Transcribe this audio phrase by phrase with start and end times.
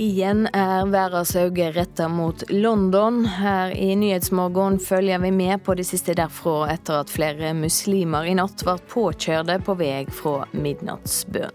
[0.00, 3.26] Igjen er øyne retta mot London.
[3.26, 8.32] Her i Nyhetsmorgen følger vi med på det siste derfra etter at flere muslimer i
[8.32, 11.52] natt ble påkjørte på vei fra midnattsbønn.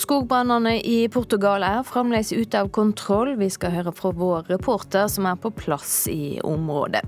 [0.00, 3.36] Skogbrannene i Portugal er fremdeles ute av kontroll.
[3.36, 7.04] Vi skal høre fra vår reporter som er på plass i området.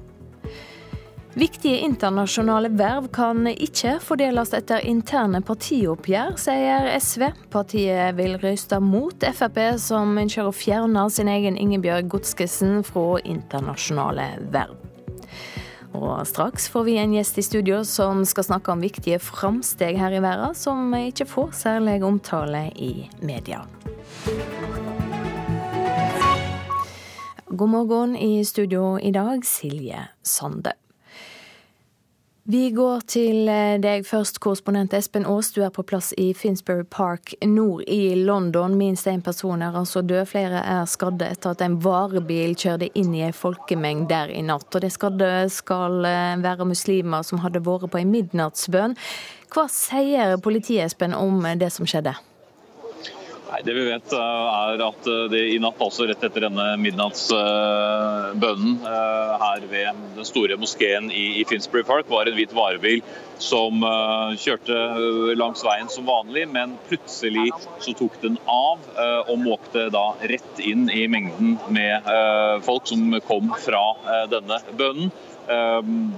[1.33, 7.25] Viktige internasjonale verv kan ikke fordeles etter interne partioppgjør, sier SV.
[7.49, 14.27] Partiet vil røyste mot Frp, som ønsker å fjerne sin egen Ingebjørg Godskesen fra internasjonale
[14.53, 14.77] verv.
[15.97, 20.13] Og straks får vi en gjest i studio som skal snakke om viktige framsteg her
[20.13, 23.65] i verden, som ikke får særlig omtale i media.
[27.49, 30.77] God morgen i studio i dag, Silje Sande.
[32.53, 35.49] Vi går til eh, deg først, korrespondent Espen Aas.
[35.55, 38.75] Du er på plass i Finsbury Park nord i London.
[38.77, 40.27] Minst én person er altså død.
[40.29, 44.69] Flere er skadde etter at en varebil kjørte inn i en folkemengd der i natt.
[44.69, 48.99] Og De skadde skal eh, være muslimer som hadde vært på en midnattsbønn.
[49.55, 52.19] Hva sier politiet, Espen, om det som skjedde?
[53.53, 54.19] Nei, Det vi vet eh,
[54.73, 60.25] er at eh, det i natt, altså rett etter denne midnattsbønnen eh, her ved den
[60.25, 63.03] store moskeen i Finsbury Park, var en hvit varebil
[63.43, 63.83] som
[64.39, 64.77] kjørte
[65.35, 67.51] langs veien som vanlig, men plutselig
[67.83, 68.79] så tok den av
[69.27, 72.07] og måkte da rett inn i mengden med
[72.63, 73.83] folk som kom fra
[74.31, 75.11] denne bønnen.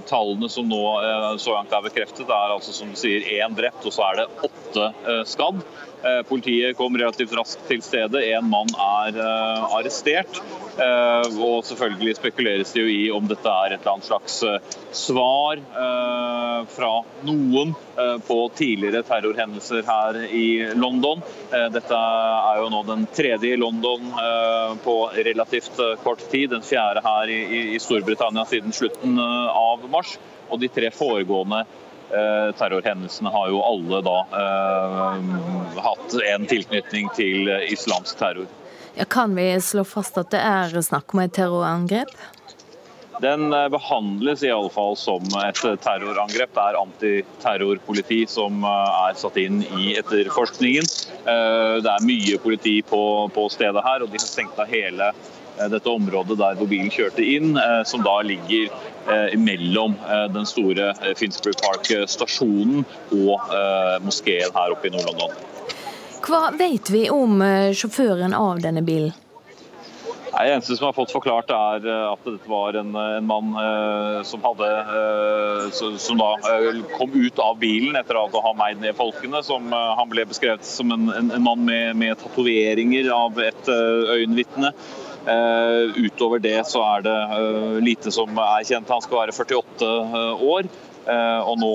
[0.05, 0.83] Tallene som nå
[1.41, 4.29] så langt er bekreftet, er altså som du sier én drept, og så er det
[4.45, 4.85] åtte
[5.33, 5.65] skadd.
[6.03, 8.21] Eh, politiet kom relativt raskt til stedet.
[8.35, 10.41] En mann er eh, arrestert.
[10.75, 14.41] Eh, og selvfølgelig spekuleres det jo i om dette er et eller annet slags
[14.95, 15.59] svar
[16.71, 16.91] fra
[17.27, 17.73] noen
[18.27, 21.21] på tidligere terrorhendelser her i London.
[21.73, 24.07] Dette er jo nå den tredje i London
[24.83, 26.51] på relativt kort tid.
[26.55, 30.15] Den fjerde her i Storbritannia siden slutten av mars.
[30.49, 31.63] Og de tre foregående
[32.59, 38.47] terrorhendelsene har jo alle da eh, hatt en tilknytning til islamsk terror.
[38.95, 42.13] Ja, kan vi slå fast at det er snakk om et terrorangrep?
[43.23, 46.51] Den eh, behandles i alle fall som et terrorangrep.
[46.55, 50.91] Det er antiterrorpoliti som er satt inn i etterforskningen.
[51.25, 53.01] Det er mye politi på,
[53.33, 55.09] på stedet her, og de har stengt av hele
[55.71, 57.55] dette området der hvor bilen kjørte inn,
[57.87, 58.73] som da ligger
[59.07, 63.51] Eh, mellom eh, den store eh, Finsbury Park-stasjonen og
[64.01, 65.35] moskeen her oppe i Nord-London.
[66.25, 67.37] Hva vet vi om
[67.77, 69.13] sjåføren av denne bilen?
[70.35, 73.53] Det eneste som har fått forklart, er at dette var en, en mann
[74.27, 74.67] som, hadde,
[75.71, 76.31] som da
[76.97, 79.39] kom ut av bilen etter å ha meid ned folkene.
[79.45, 84.73] Som, han ble beskrevet som en, en, en mann med, med tatoveringer av et øyenvitne.
[85.25, 88.91] Eh, utover det så er det eh, lite som er kjent.
[88.93, 90.69] Han skal være 48 eh, år.
[91.05, 91.73] Og nå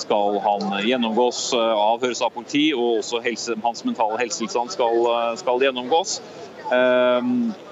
[0.00, 5.04] skal han gjennomgås, avhøres av politi, og også helse, hans mentale helsetilstand skal,
[5.36, 6.14] skal gjennomgås.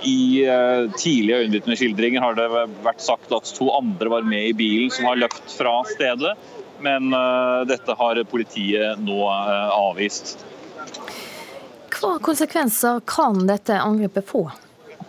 [0.05, 0.21] I
[1.01, 2.51] tidlige øyenvitneskildringer har det
[2.85, 6.37] vært sagt at to andre var med i bilen som har løpt fra stedet,
[6.85, 7.09] men
[7.73, 10.37] dette har politiet nå avvist.
[11.97, 14.51] Hva konsekvenser kan dette angrepet få?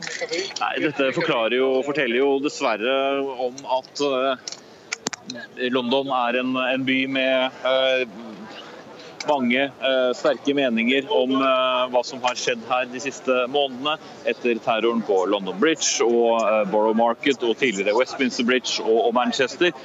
[0.02, 2.96] Nei, Dette forklarer jo, forteller jo dessverre
[3.46, 4.36] om at uh,
[5.72, 8.04] London er en, en by med uh,
[9.30, 13.98] mange uh, sterke meninger om hva som har skjedd her de siste månedene
[14.30, 16.42] etter terroren på London Bridge og
[16.74, 19.76] Borough Market og tidligere Westminster Bridge og, og Manchester.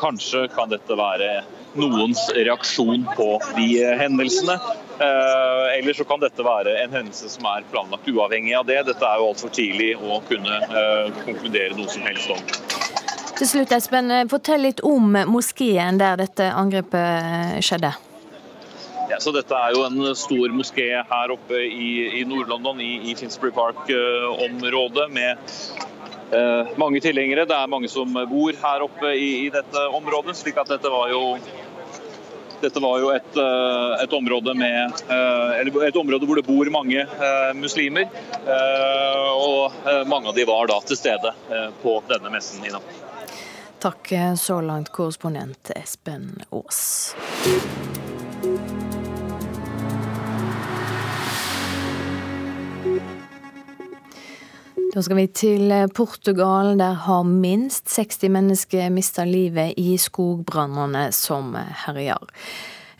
[0.00, 1.42] Kanskje kan dette være
[1.76, 3.70] noens reaksjon på de
[4.00, 4.56] hendelsene.
[5.00, 8.78] Eh, eller så kan dette være en hendelse som er planlagt uavhengig av det.
[8.88, 12.40] Dette er jo altfor tidlig å kunne eh, konkludere noe som helst om.
[13.36, 17.92] Til slutt, Espen, eh, fortell litt om moskeen der dette angrepet skjedde.
[19.06, 23.14] Ja, så Dette er jo en stor moské her oppe i, i Nord-London, i, i,
[23.14, 25.52] Finsbury Park-området, med
[26.32, 27.44] eh, mange tilhengere.
[27.46, 31.12] Det er mange som bor her oppe i, i dette området, slik at dette var
[31.12, 31.36] jo
[32.60, 37.02] dette var jo et, eh, et, område med, eh, et, område hvor det bor mange
[37.02, 38.08] eh, muslimer.
[39.36, 39.72] Og
[40.08, 41.32] mange av de var da til stede
[41.82, 42.96] på denne messen i natt.
[43.82, 47.14] Takk så langt, korrespondent Espen Aas.
[54.96, 56.70] Da skal vi til eh, Portugal.
[56.80, 61.52] Der har minst 60 mennesker mista livet i skogbrannene som
[61.84, 62.22] herjer.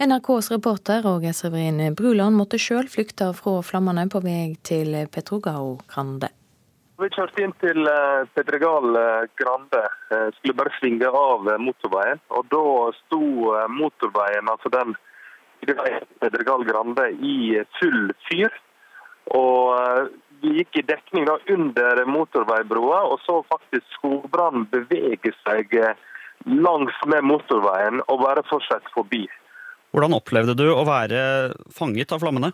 [0.05, 6.29] NRKs reporter Roger Severin Bruland måtte sjøl flykte fra flammene på vei til Petrogao Grande.
[7.01, 9.83] Vi kjørte inn til eh, Pedregal eh, Grande.
[10.13, 12.21] Eh, skulle bare svinge av motorveien.
[12.37, 12.63] Og da
[13.01, 13.25] sto
[13.73, 14.93] motorveien, altså den
[15.65, 18.53] Pedregal Grande, i full fyr.
[19.33, 20.13] Og
[20.43, 25.73] i dekning da under motorveibroa og så faktisk skogbrannen bevege seg
[26.45, 29.25] langs med motorveien og bare fortsette forbi.
[29.95, 31.21] Hvordan opplevde du å være
[31.73, 32.53] fanget av flammene?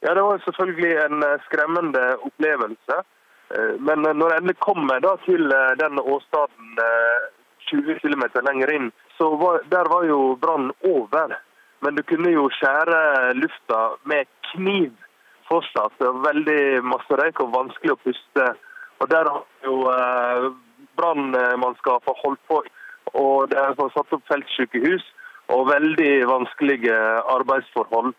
[0.00, 3.02] Ja, Det var selvfølgelig en skremmende opplevelse.
[3.54, 6.80] Eh, men når jeg endelig kommer da til eh, den åstaden
[7.70, 11.36] 20 km lenger inn, så var, der var jo brannen over.
[11.80, 13.00] Men du kunne jo skjære
[13.38, 14.92] lufta med kniv
[15.50, 15.96] fortsatt.
[15.98, 18.50] Det er veldig masse røyk og vanskelig å puste.
[19.00, 20.46] Og Der har jo eh,
[21.00, 22.62] brannmannskapet holdt på.
[23.18, 25.04] Og det er satt opp feltsykehus
[25.50, 26.96] og veldig vanskelige
[27.34, 28.14] arbeidsforhold.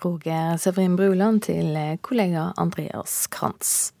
[0.00, 3.92] Roger Severin Bruland til kollega Andreas Krantz.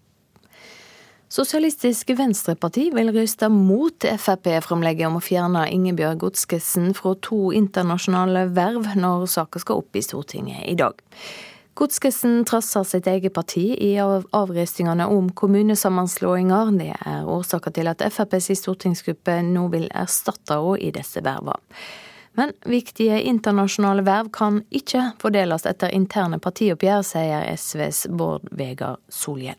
[1.30, 8.88] Sosialistisk Venstreparti vil røyste mot Frp-framlegget om å fjerne Ingebjørg Godskesen fra to internasjonale verv
[8.98, 10.98] når saka skal opp i Stortinget i dag.
[11.78, 16.72] Godskesen trasser sitt eget parti i avrøstingene om kommunesammenslåinger.
[16.76, 21.60] Det er årsaken til at FrPs stortingsgruppe nå vil erstatte henne i disse vervene.
[22.38, 29.58] Men viktige internasjonale verv kan ikke fordeles etter interne partioppgjør, sier SVs Bård Vegar Solhjell.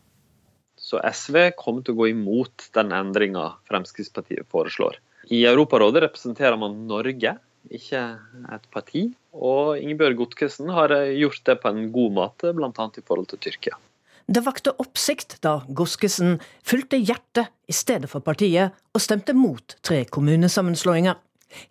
[0.80, 4.98] Så SV kommer til å gå imot den endringa Fremskrittspartiet foreslår.
[5.32, 7.36] I Europarådet representerer man Norge,
[7.70, 8.02] ikke
[8.56, 9.06] et parti.
[9.36, 12.72] Og Ingebjørg Godtkesen har gjort det på en god måte, bl.a.
[12.72, 13.78] i forhold til Tyrkia.
[14.32, 20.04] Det vakte oppsikt da Godskesen fulgte hjertet i stedet for partiet, og stemte mot tre
[20.06, 21.18] kommunesammenslåinger.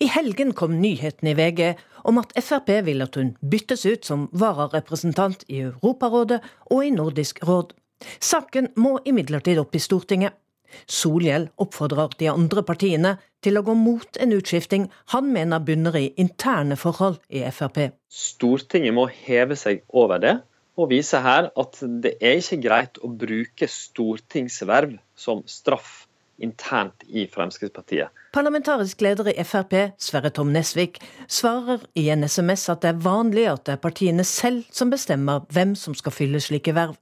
[0.01, 1.71] I helgen kom nyheten i VG
[2.05, 7.41] om at Frp vil at hun byttes ut som vararepresentant i Europarådet og i Nordisk
[7.49, 7.73] råd.
[8.21, 10.37] Saken må imidlertid opp i Stortinget.
[10.87, 16.11] Solhjell oppfordrer de andre partiene til å gå mot en utskifting han mener bunner i
[16.21, 17.91] interne forhold i Frp.
[18.11, 20.37] Stortinget må heve seg over det
[20.81, 26.07] og vise her at det er ikke greit å bruke stortingsverv som straff
[26.41, 28.09] internt i Fremskrittspartiet.
[28.33, 33.47] Parlamentarisk leder i Frp, Sverre Tom Nesvik, svarer i en SMS at det er vanlig
[33.51, 36.97] at det er partiene selv som bestemmer hvem som skal fylle slike verv.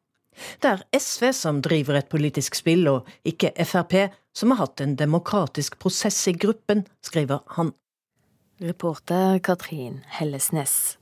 [0.62, 4.96] Det er SV som driver et politisk spill, og ikke Frp, som har hatt en
[4.98, 7.74] demokratisk prosess i gruppen, skriver han.
[8.58, 10.98] Reporter Katrin Hellesnes.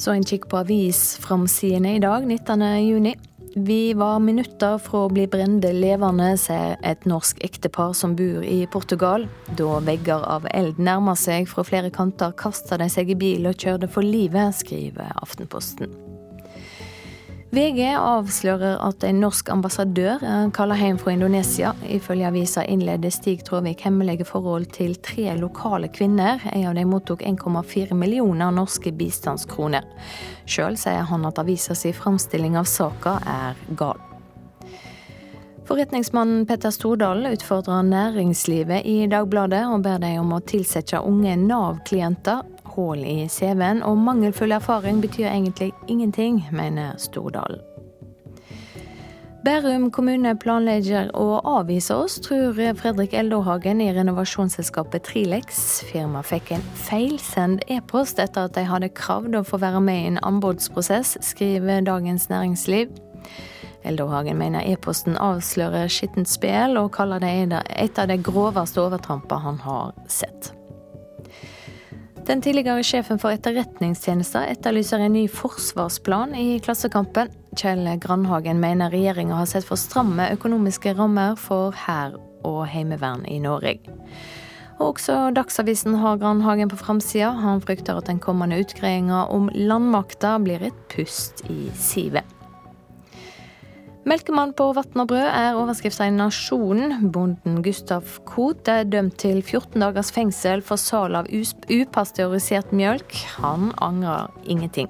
[0.00, 2.62] Så en kikk på avisframsidene i dag, 19.
[2.86, 3.14] juni.
[3.56, 8.62] Vi var minutter fra å bli brende levende, sier et norsk ektepar som bor i
[8.70, 9.26] Portugal.
[9.58, 13.58] Da vegger av eld nærmer seg fra flere kanter, kasta de seg i bil og
[13.58, 15.90] kjørte for livet, skriver Aftenposten.
[17.50, 20.20] VG avslører at en norsk ambassadør
[20.54, 21.72] kaller hjem fra Indonesia.
[21.82, 26.38] Ifølge avisa innleder Stig Tråvik hemmelige forhold til tre lokale kvinner.
[26.52, 29.82] En av dem mottok 1,4 millioner norske bistandskroner.
[30.46, 33.98] Sjøl sier han at avisa si framstilling av saka er gal.
[35.66, 42.46] Forretningsmannen Petter Stordalen utfordrer næringslivet i Dagbladet og ber dem om å tilsette unge Nav-klienter
[42.74, 47.60] hull i CV-en, og mangelfull erfaring betyr egentlig ingenting, mener Stordalen.
[49.40, 55.80] Bærum kommune planlegger å avvise oss, tror Fredrik Eldåhagen i renovasjonsselskapet Trilex.
[55.88, 60.10] Firmaet fikk en feilsendt e-post etter at de hadde kravd å få være med i
[60.10, 62.92] en anbudsprosess, skriver Dagens Næringsliv.
[63.88, 69.62] Eldåhagen mener e-posten avslører skittent spill, og kaller det et av de groveste overtrampene han
[69.64, 70.52] har sett.
[72.30, 77.32] Den tidligere sjefen for Etterretningstjenesten etterlyser en ny forsvarsplan i Klassekampen.
[77.58, 82.14] Kjell Grandhagen mener regjeringa har sett for stramme økonomiske rammer for hær
[82.46, 83.80] og heimevern i Norge.
[84.78, 87.32] Og også Dagsavisen har Grandhagen på framsida.
[87.42, 92.22] Han frykter at den kommende utgreiinga om landmakta blir et pust i sivet.
[94.08, 97.10] Melkemann på vann og brød er overskrifta i Nasjonen.
[97.12, 103.12] Bonden Gustav Koht er dømt til 14 dagers fengsel for salg av upasteurisert mjølk.
[103.42, 104.88] Han angrer ingenting.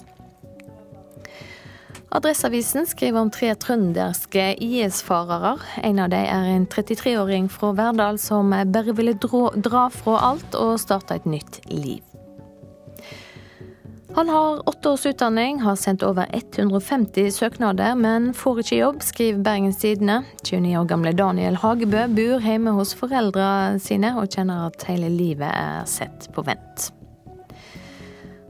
[2.11, 5.57] Adresseavisen skriver om tre trønderske IS-farere.
[5.83, 10.79] En av dem er en 33-åring fra Verdal som bare ville dra fra alt og
[10.83, 12.10] starte et nytt liv.
[14.15, 19.43] Han har åtte års utdanning, har sendt over 150 søknader, men får ikke jobb, skriver
[19.47, 20.23] Bergens Tidende.
[20.43, 25.47] 29 år gamle Daniel Hagebø bor hjemme hos foreldrene sine, og kjenner at hele livet
[25.47, 26.91] er sett på vent.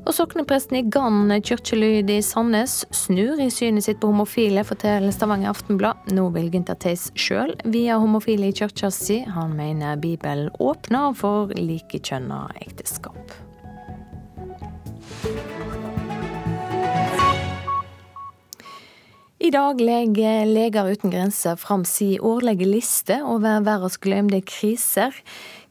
[0.08, 5.52] Og soknepresten i Gann kirkelyd i Sandnes snur i synet sitt på homofile, forteller Stavanger
[5.52, 6.08] Aftenblad.
[6.16, 9.20] Nå vil Gunther Theis sjøl via homofile i kirka si.
[9.28, 13.36] Han mener Bibelen åpner for likekjønna ekteskap.
[19.42, 25.16] I dag legger Leger uten grenser fram si årlige liste over verdens glemte kriser.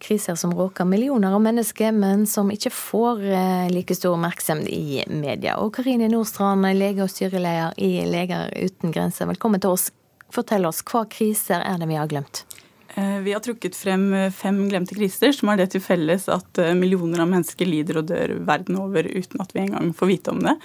[0.04, 5.06] Kriser som råker millioner av mennesker, men som ikke får eh, like stor oppmerksomhet i
[5.08, 5.56] media.
[5.64, 9.92] Og Karine Nordstrand, lege og styreleder i Leger uten grenser, velkommen til oss.
[10.34, 12.49] Fortell oss, hva kriser er det vi har glemt?
[12.96, 16.58] Eh, vi har trukket frem eh, fem glemte kriser som har det til felles at
[16.58, 20.34] eh, millioner av mennesker lider og dør verden over uten at vi engang får vite
[20.34, 20.56] om det.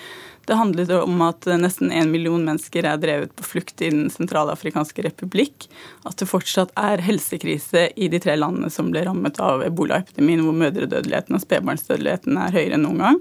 [0.48, 5.04] Det handler om at nesten en million mennesker er drevet på flukt i Den sentralafrikanske
[5.06, 5.68] republikk.
[6.04, 10.56] At det fortsatt er helsekrise i de tre landene som ble rammet av ebolaepidemien, hvor
[10.60, 13.20] mødredødeligheten og spedbarnsdødeligheten er høyere enn noen gang.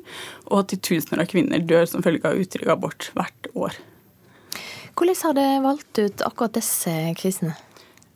[0.52, 3.80] Og at titusener av kvinner dør som følge av utrygg abort hvert år.
[4.94, 6.92] Hvordan har det valgt ut akkurat disse
[7.24, 7.56] krisene?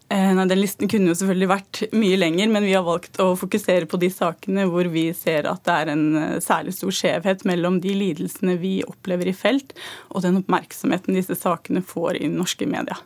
[0.10, 3.34] Eh, nei, Den listen kunne jo selvfølgelig vært mye lenger, men vi har valgt å
[3.40, 7.44] fokusere på de sakene hvor vi ser at det er en eh, særlig stor skjevhet
[7.50, 9.76] mellom de lidelsene vi opplever i felt,
[10.14, 13.04] og den oppmerksomheten disse sakene får i norske medier.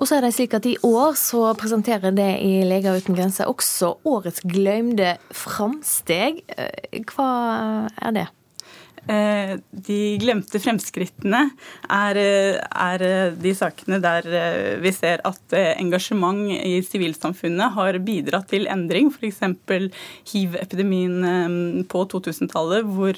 [0.00, 3.50] Og så er det slik at I år så presenterer det i Leger uten grenser
[3.50, 6.42] også årets glemte framsteg.
[6.56, 7.30] Eh, hva
[8.02, 8.28] er det?
[9.08, 11.40] Eh, de glemte fremskrittene
[11.90, 13.04] er, er,
[13.40, 19.08] de sakene der eh, vi ser at eh, engasjement i sivilsamfunnet har bidratt til endring.
[19.10, 19.40] F.eks.
[20.30, 23.16] hiv-epidemien på 2000-tallet, hvor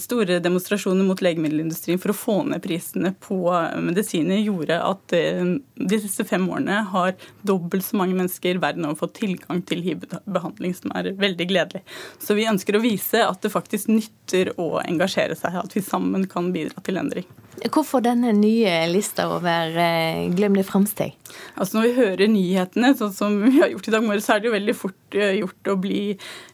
[0.00, 3.38] store demonstrasjoner mot legemiddelindustrien for å få ned prisene på
[3.82, 7.14] medisiner gjorde at de siste fem årene har
[7.46, 11.84] dobbelt så mange mennesker verden over fått tilgang til hiv-behandling, som er veldig gledelig.
[12.22, 16.26] Så vi ønsker å vise at det faktisk nytter å engasjere seg, at vi sammen
[16.30, 17.28] kan bidra til endring.
[17.58, 21.16] Hvorfor denne nye lista over eh, glemte framsteg?
[21.58, 24.40] Altså Når vi hører nyhetene, sånn som vi har gjort i dag morges, så er
[24.40, 26.02] det jo veldig fort eh, gjort å bli,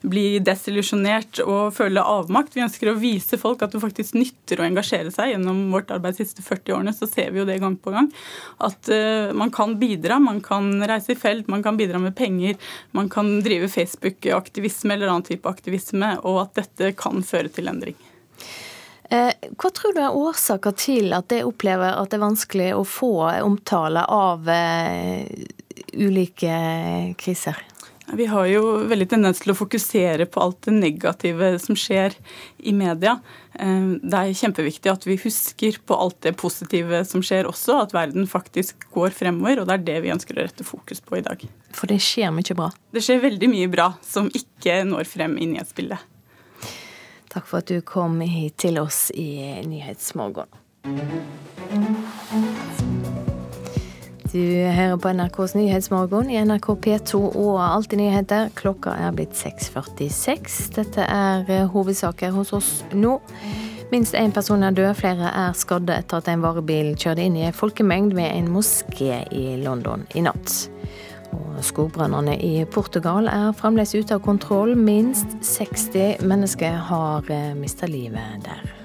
[0.02, 2.56] bli desillusjonert og føle avmakt.
[2.56, 5.34] Vi ønsker å vise folk at det faktisk nytter å engasjere seg.
[5.34, 8.10] Gjennom vårt arbeid de siste 40 årene så ser vi jo det gang på gang.
[8.64, 12.56] At uh, man kan bidra, man kan reise i felt, man kan bidra med penger,
[12.96, 17.98] man kan drive Facebook-aktivisme eller annen type aktivisme, og at dette kan føre til endring.
[19.10, 22.82] Eh, hva tror du er årsaker til at jeg opplever at det er vanskelig å
[22.88, 23.12] få
[23.44, 25.22] omtale av uh,
[25.94, 26.58] ulike
[27.20, 27.60] kriser?
[28.06, 32.14] Vi har jo veldig tendens til å fokusere på alt det negative som skjer
[32.62, 33.16] i media.
[33.58, 37.94] Eh, det er kjempeviktig at vi husker på alt det positive som skjer også, at
[37.96, 39.62] verden faktisk går fremover.
[39.62, 41.42] Og det er det vi ønsker å rette fokus på i dag.
[41.74, 42.70] For det skjer mye bra?
[42.94, 46.15] Det skjer veldig mye bra som ikke når frem i nyhetsbildet.
[47.36, 50.48] Takk for at du kom hit til oss i Nyhetsmorgen.
[54.32, 54.40] Du
[54.72, 58.48] hører på NRKs Nyhetsmorgen i NRK P2 og Alltid nyheter.
[58.56, 60.56] Klokka er blitt 6.46.
[60.78, 63.18] Dette er eh, hovedsaker hos oss nå.
[63.92, 67.44] Minst én person er død, flere er skadde etter at en varebil kjørte inn i
[67.50, 70.70] en folkemengd ved en moské i London i natt.
[71.36, 74.74] Og skogbrannene i Portugal er fremdeles ute av kontroll.
[74.78, 78.75] Minst 60 mennesker har eh, mista livet der.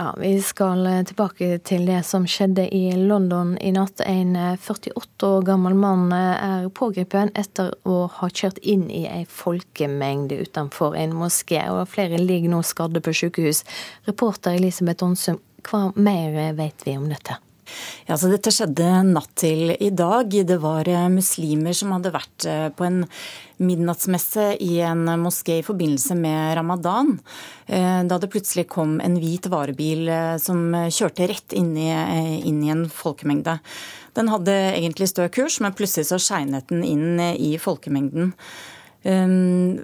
[0.00, 3.98] Ja, Vi skal eh, tilbake til det som skjedde i London i natt.
[4.06, 9.08] En 48 eh, år gammel mann eh, er pågrepet etter å ha kjørt inn i
[9.10, 11.64] en folkemengde utenfor en moské.
[11.74, 13.64] og Flere ligger nå skadde på sykehus.
[14.06, 17.40] Reporter Elisabeth Onsum, hva mer vet vi om dette?
[18.08, 20.32] Ja, så Dette skjedde natt til i dag.
[20.32, 23.02] Det var eh, muslimer som hadde vært eh, på en
[23.60, 27.16] midnattsmesse i en moské i forbindelse med ramadan.
[27.66, 30.08] Eh, da det plutselig kom en hvit varebil
[30.40, 31.90] som kjørte rett inn i,
[32.48, 33.58] inn i en folkemengde.
[34.16, 38.32] Den hadde egentlig stø kurs, men plutselig så skeinet den inn i folkemengden.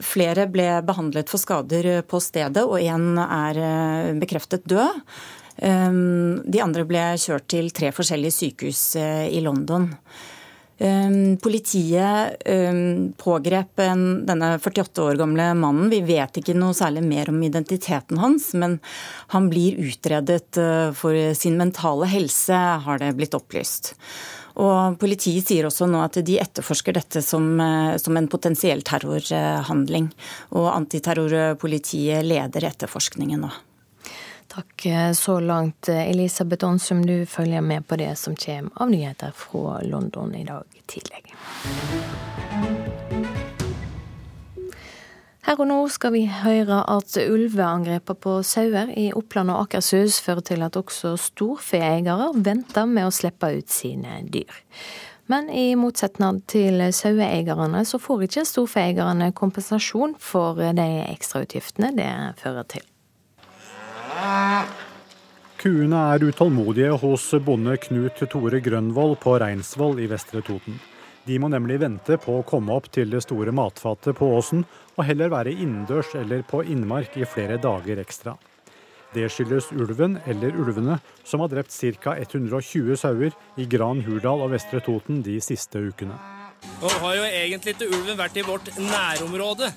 [0.03, 3.61] Flere ble behandlet for skader på stedet, og én er
[4.19, 5.05] bekreftet død.
[5.63, 9.91] Ehm, de andre ble kjørt til tre forskjellige sykehus eh, i London.
[10.83, 15.91] Ehm, politiet ehm, pågrep denne 48 år gamle mannen.
[15.93, 18.81] Vi vet ikke noe særlig mer om identiteten hans, men
[19.31, 23.95] han blir utredet eh, for sin mentale helse, har det blitt opplyst.
[24.55, 30.11] Og Politiet sier også nå at de etterforsker dette som, eh, som en potensiell terrorhandling.
[30.59, 33.55] Og antiterrorpolitiet leder etterforskningen nå.
[34.55, 37.07] Takk så langt, Elisabeth Aansum.
[37.07, 41.25] Du følger med på det som kommer av nyheter fra London i dag tidlig.
[45.45, 50.47] Her og nå skal vi høre at ulveangrepene på sauer i Oppland og Akershus fører
[50.47, 54.63] til at også storfeeiere venter med å slippe ut sine dyr.
[55.27, 62.71] Men i motsetning til saueeierne, så får ikke storfeeierne kompensasjon for de ekstrautgiftene det fører
[62.71, 62.87] til.
[65.65, 70.77] Kuene er utålmodige hos bonde Knut Tore Grønvoll på Reinsvoll i Vestre Toten.
[71.25, 75.09] De må nemlig vente på å komme opp til det store matfatet på åsen, og
[75.09, 78.37] heller være innendørs eller på innmark i flere dager ekstra.
[79.15, 82.19] Det skyldes ulven, eller ulvene, som har drept ca.
[82.19, 86.44] 120 sauer i Gran Hurdal og Vestre Toten de siste ukene.
[86.83, 89.71] Nå har jo egentlig ikke ulven vært i vårt nærområde,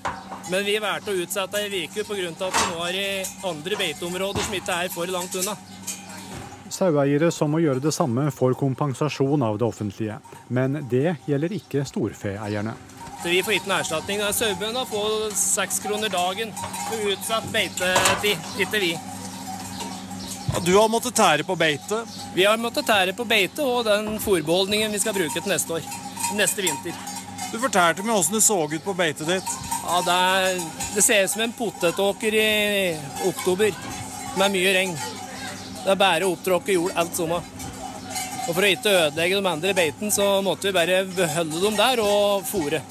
[0.50, 2.28] men vi valgte å utsette ei uke pga.
[2.30, 5.56] at den var i andre beiteområder som ikke er for langt unna.
[6.68, 10.18] Saueeiere som må gjøre det samme, får kompensasjon av det offentlige.
[10.48, 12.74] Men det gjelder ikke storfeeierne.
[13.24, 14.20] Vi får ikke noen erstatning.
[14.32, 18.92] Sauebøndene får seks kroner dagen for utsatt beitetid, ikke vi.
[20.64, 22.02] Du har måttet tære på beite?
[22.34, 25.88] Vi har måttet tære på beite og den fòrbeholdningen vi skal bruke til neste år.
[26.36, 26.92] Neste vinter.
[27.52, 29.52] Du fortalte meg åssen det så ut på beitet ditt.
[29.84, 30.58] Ja, det, er,
[30.94, 32.48] det ser ut som en potetåker i
[33.28, 33.72] oktober
[34.36, 34.98] med mye regn.
[35.84, 37.46] Det er bare opptråkket jord alt sommer.
[38.48, 42.00] Og For å ikke ødelegge de andre beiten, så måtte vi bare beholde dem der
[42.04, 42.82] og fòre.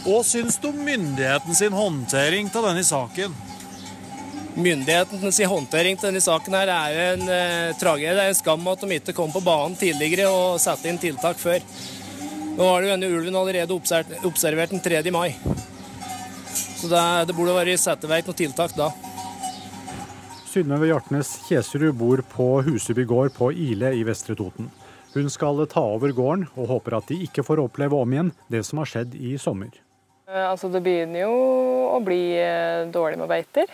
[0.00, 3.34] Hva syns du om myndigheten sin håndtering av denne saken?
[4.60, 8.12] Myndighetens håndtering til denne saken her er en eh, tragedie.
[8.16, 11.40] Det er en skam at de ikke kom på banen tidligere og satte inn tiltak
[11.40, 11.64] før.
[12.58, 13.76] Nå har jo denne ulven allerede
[14.28, 15.00] observert den 3.
[15.14, 15.30] mai.
[16.52, 18.90] Så det, det burde vært satt i verk noen tiltak da.
[20.50, 24.68] Synnøve Hjartnes Kjeserud bor på Huseby gård på Ile i Vestre Toten.
[25.14, 28.64] Hun skal ta over gården, og håper at de ikke får oppleve om igjen det
[28.66, 29.72] som har skjedd i sommer.
[30.28, 31.36] Eh, altså, det begynner jo
[31.94, 33.70] å bli eh, dårlig med beiter.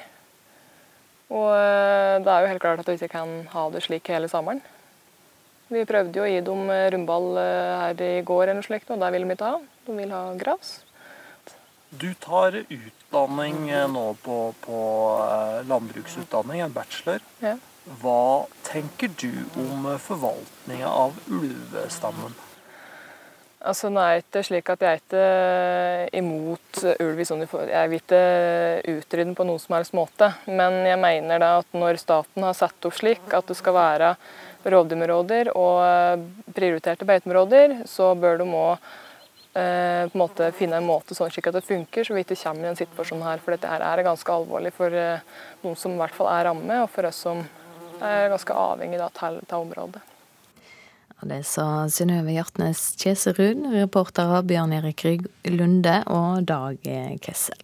[1.34, 4.30] Og eh, det er jo helt klart at vi ikke kan ha det slik hele
[4.30, 4.62] sommeren.
[5.72, 9.08] Vi prøvde jo å gi dem rundball her i går, eller noe slikt, og det
[9.16, 9.56] vil de ikke ha.
[9.88, 10.76] De vil ha gras.
[11.90, 14.80] Du tar utdanning eh, nå på, på
[15.22, 17.22] eh, landbruksutdanning, en bachelor.
[17.40, 17.54] Ja.
[18.02, 22.34] Hva tenker du om eh, forvaltninga av ulvestammen?
[23.66, 27.22] Altså, nå er det ikke slik at jeg er ikke imot ulv.
[27.28, 28.22] Sånn, jeg vil ikke
[28.92, 30.30] utrydde den på noen som helst måte.
[30.46, 34.12] Men jeg mener da at når staten har satt opp slik at det skal være
[34.66, 36.22] rovdyrområder og
[36.54, 38.94] prioriterte beiteområder, så bør de òg
[39.56, 42.36] Eh, på en måte finne en måte sånn slik at det funker, så vi ikke
[42.36, 43.40] kommer i en situasjon her.
[43.40, 45.22] For dette her er ganske alvorlig for eh,
[45.62, 47.40] noen som i hvert fall er ramme, og for oss som
[48.04, 50.04] er ganske avhengig av området.
[51.16, 56.76] Ja, det sa Synnøve Hjartnes Kjeserud, reportere Bjørn Erik Rygg Lunde og Dag
[57.24, 57.56] Kessel.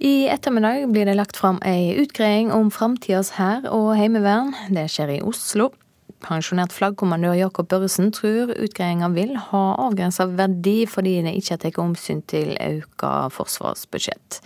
[0.00, 4.54] I ettermiddag blir det lagt fram ei utgreiing om framtidas hær og heimevern.
[4.72, 5.68] Det skjer i Oslo.
[6.24, 11.80] Pensjonert flaggkommandør Jakob Børresen tror utgreiinga vil ha avgrensa verdi fordi det ikke er tatt
[11.84, 14.40] omsyn til auka forsvarsbudsjett.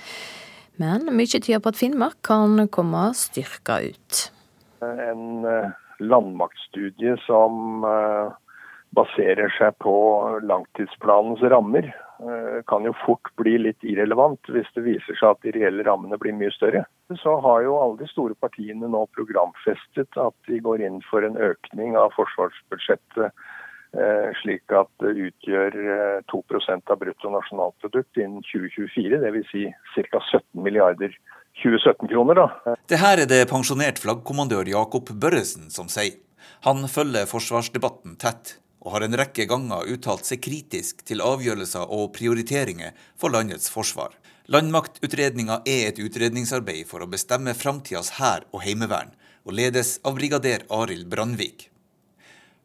[0.82, 4.24] Men mye tyder på at Finnmark kan komme styrka ut.
[4.82, 8.36] En eh, landmaktstudie som eh,
[8.96, 9.96] baserer seg på
[10.48, 15.52] langtidsplanens rammer, Eh, kan jo fort bli litt irrelevant hvis det viser seg at de
[15.54, 16.82] reelle rammene blir mye større.
[17.22, 21.38] Så har jo alle de store partiene nå programfestet at de går inn for en
[21.38, 25.78] økning av forsvarsbudsjettet eh, slik at det utgjør
[26.34, 29.54] 2 av av bruttonasjonalprodukt innen 2024, dvs.
[29.54, 30.18] Si ca.
[30.18, 31.14] 17 milliarder
[31.62, 32.40] 2017-kroner.
[32.88, 36.16] Det her er det pensjonert flaggkommandør Jakob Børresen som sier.
[36.66, 42.12] Han følger forsvarsdebatten tett og har en rekke ganger uttalt seg kritisk til avgjørelser og
[42.16, 44.14] prioriteringer for landets forsvar.
[44.48, 49.10] Landmaktutredninga er et utredningsarbeid for å bestemme framtidas hær og heimevern,
[49.44, 51.68] og ledes av brigader Arild Brandvik.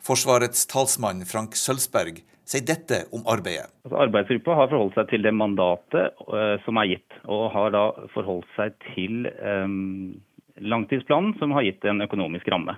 [0.03, 3.69] Forsvarets talsmann Frank Sølvsberg sier dette om arbeidet.
[3.85, 7.83] Altså, arbeidsgruppa har forholdt seg til det mandatet uh, som er gitt, og har da
[8.15, 10.15] forholdt seg til um,
[10.61, 12.77] langtidsplanen som har gitt en økonomisk ramme.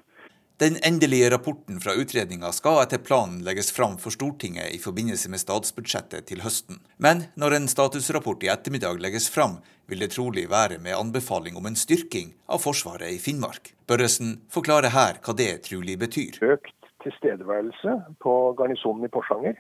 [0.58, 5.42] Den endelige rapporten fra utredninga skal etter planen legges fram for Stortinget i forbindelse med
[5.42, 6.80] statsbudsjettet til høsten.
[6.96, 9.58] Men når en statusrapport i ettermiddag legges fram,
[9.92, 13.74] vil det trolig være med anbefaling om en styrking av Forsvaret i Finnmark.
[13.84, 16.40] Børresen forklarer her hva det trolig betyr.
[16.56, 19.56] Økt tilstedeværelse på garnisonen i Porsanger.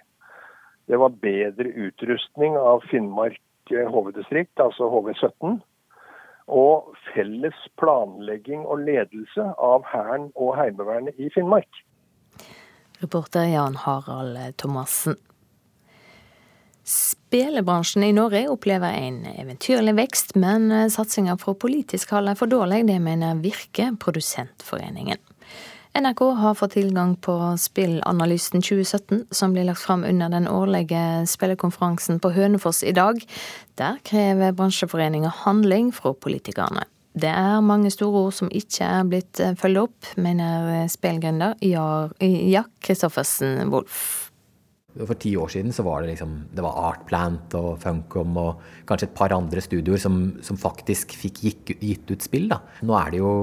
[0.85, 5.59] Det var bedre utrustning av Finnmark HV-distrikt, altså HV-17.
[6.47, 11.81] Og felles planlegging og ledelse av Hæren og Heimevernet i Finnmark.
[13.01, 15.17] Reporter Jan Harald Thomassen.
[16.85, 22.83] Spelebransjen i Norge opplever en eventyrlig vekst, men satsinga fra politisk hold er for dårlig.
[22.85, 25.17] Det mener Virke, Produsentforeningen.
[25.95, 32.19] NRK har fått tilgang på Spillanalysen 2017, som blir lagt fram under den årlige spillekonferansen
[32.19, 33.21] på Hønefoss i dag.
[33.79, 36.83] Der krever bransjeforeninga handling fra politikerne.
[37.15, 43.71] Det er mange store ord som ikke er blitt fulgt opp, mener spillgründer Jack Kristoffersen
[43.71, 44.24] Wolff.
[44.95, 49.09] For ti år siden så var det liksom Det var Artplant og Funcom og kanskje
[49.09, 52.47] et par andre studioer som, som faktisk fikk gitt, gitt, ut spill.
[52.51, 52.61] da.
[52.87, 53.33] Nå er det jo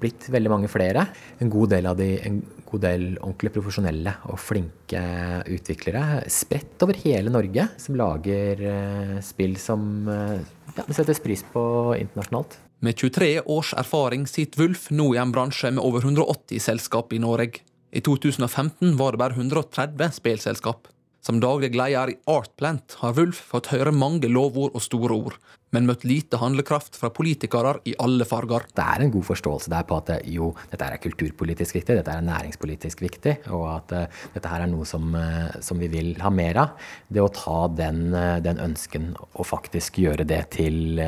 [0.00, 1.04] blitt veldig mange flere.
[1.42, 5.02] En god del av de en god del ordentlig profesjonelle og flinke
[5.48, 10.36] utviklere spredt over hele Norge som lager uh, spill som uh,
[10.74, 11.62] ja, det settes pris på
[11.98, 12.58] internasjonalt.
[12.84, 17.18] Med 23 års erfaring sitter Wulf nå i en bransje med over 180 selskap i
[17.22, 17.64] Norge.
[17.90, 20.88] I 2015 var det bare 130 spillselskap.
[21.24, 25.38] Som daglig leder i Artplant har Wulf fått høre mange lovord og store ord,
[25.74, 28.66] men møtt lite handlekraft fra politikere i alle farger.
[28.74, 32.24] Det er en god forståelse der på at jo, dette er kulturpolitisk viktig, dette er
[32.24, 36.32] næringspolitisk viktig, og at uh, dette her er noe som, uh, som, vi vil ha
[36.34, 36.88] mer av.
[37.08, 38.08] Det å ta den,
[38.44, 40.98] den ønsken og faktisk gjøre det til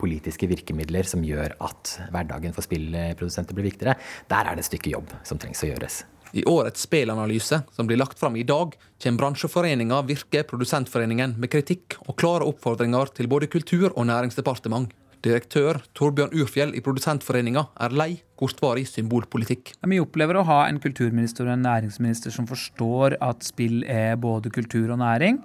[0.00, 3.98] politiske virkemidler som gjør at hverdagen for spillprodusenter blir viktigere,
[4.30, 6.02] der er det et stykke jobb som trengs å gjøres.
[6.34, 11.94] I årets spillanalyse, som blir lagt fram i dag, kommer bransjeforeninga Virke Produsentforeningen med kritikk
[12.08, 14.90] og klare oppfordringer til både Kultur- og Næringsdepartement.
[15.24, 19.70] Direktør Torbjørn Urfjell i Produsentforeninga er lei kortvarig symbolpolitikk.
[19.88, 24.52] Vi opplever å ha en kulturminister og en næringsminister som forstår at spill er både
[24.52, 25.38] kultur og næring.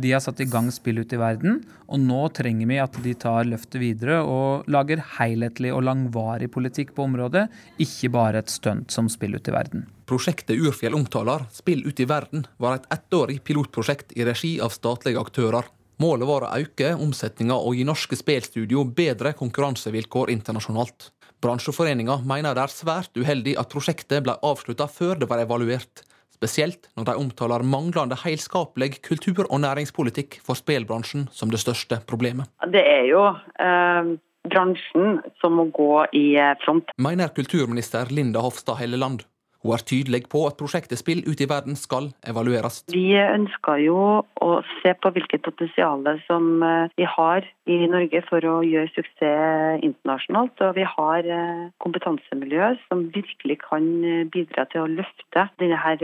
[0.00, 1.60] De har satt i gang spill ute i verden,
[1.92, 6.96] og nå trenger vi at de tar løftet videre og lager helhetlig og langvarig politikk
[6.96, 7.48] på området,
[7.84, 9.84] ikke bare et stunt som spill ute i verden.
[10.08, 15.20] Prosjektet Urfjell omtaler, Spill ut i verden, var et ettårig pilotprosjekt i regi av statlige
[15.20, 15.68] aktører.
[15.98, 21.08] Målet var å øke omsetninga og gi norske spillstudio bedre konkurransevilkår internasjonalt.
[21.42, 26.04] Bransjeforeninga mener det er svært uheldig at prosjektet ble avslutta før det var evaluert.
[26.30, 32.46] Spesielt når de omtaler manglende helskapelig kultur- og næringspolitikk for spillbransjen som det største problemet.
[32.70, 33.24] Det er jo
[33.58, 34.14] eh,
[34.46, 36.28] bransjen som må gå i
[36.62, 36.94] front.
[36.94, 39.26] Mener kulturminister Linda Hofstad Helleland.
[39.68, 42.80] Hun er tydelig på at prosjektet Spill ut i verden skal evalueres.
[42.88, 44.48] Vi ønsker jo å
[44.80, 50.56] se på hvilket potensial som eh, vi har i Norge for å gjøre suksess internasjonalt.
[50.64, 55.96] Og vi har eh, kompetansemiljø som virkelig kan eh, bidra til å løfte denne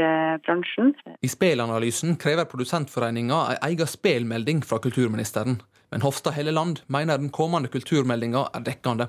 [0.44, 0.92] bransjen.
[1.24, 5.62] I spelanalysen krever Produsentforeninga en egen spelmelding fra kulturministeren.
[5.88, 9.08] Men Hofstad Helleland mener den kommende kulturmeldinga er dekkende.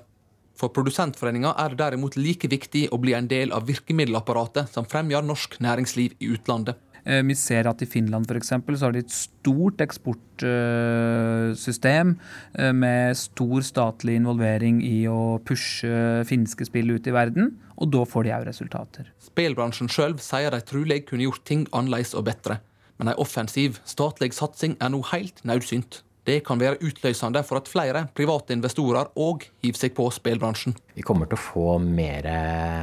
[0.56, 5.26] For Produsentforeninga er det derimot like viktig å bli en del av virkemiddelapparatet som fremjar
[5.26, 6.80] norsk næringsliv i utlandet.
[7.06, 12.16] Eh, vi ser at i Finland eksempel, så har de et stort eksportsystem
[12.58, 18.06] eh, med stor statlig involvering i å pushe finske spill ut i verden, og da
[18.10, 19.06] får de òg resultater.
[19.22, 22.60] Spillbransjen sjøl sier de trolig kunne gjort ting annerledes og bedre,
[22.98, 26.05] men ei offensiv statlig satsing er nå helt nødsynt.
[26.26, 30.74] Det kan være utløsende for at flere private investorer òg hiver seg på spillbransjen.
[30.98, 32.26] Vi kommer til å få mer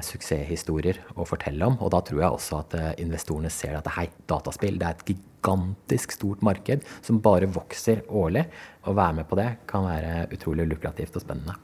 [0.07, 1.75] suksesshistorier å fortelle om.
[1.83, 5.11] Og da tror jeg også at eh, investorene ser at hei, dataspill det er et
[5.11, 8.47] gigantisk stort marked som bare vokser årlig.
[8.87, 11.59] Å være med på det kan være utrolig lukrativt og spennende.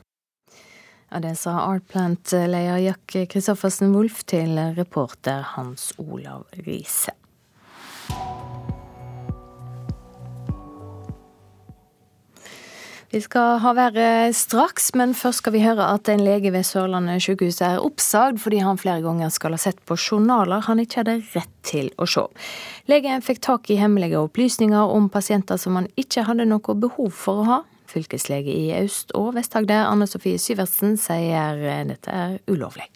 [1.08, 7.14] Ja, Det sa Artplant-leder Jack Kristoffersen Wolff til reporter Hans Olav Riise.
[13.08, 17.22] Vi skal ha været straks, men først skal vi høre at en lege ved Sørlandet
[17.24, 21.14] sykehus er oppsagd fordi han flere ganger skal ha sett på journaler han ikke hadde
[21.32, 22.26] rett til å se.
[22.92, 27.40] Legen fikk tak i hemmelige opplysninger om pasienter som han ikke hadde noe behov for
[27.40, 27.58] å ha.
[27.88, 31.56] Fylkeslege i Øst- og Vest-Agder, Anne Sofie Syvertsen, sier
[31.88, 32.90] dette er ulovlig.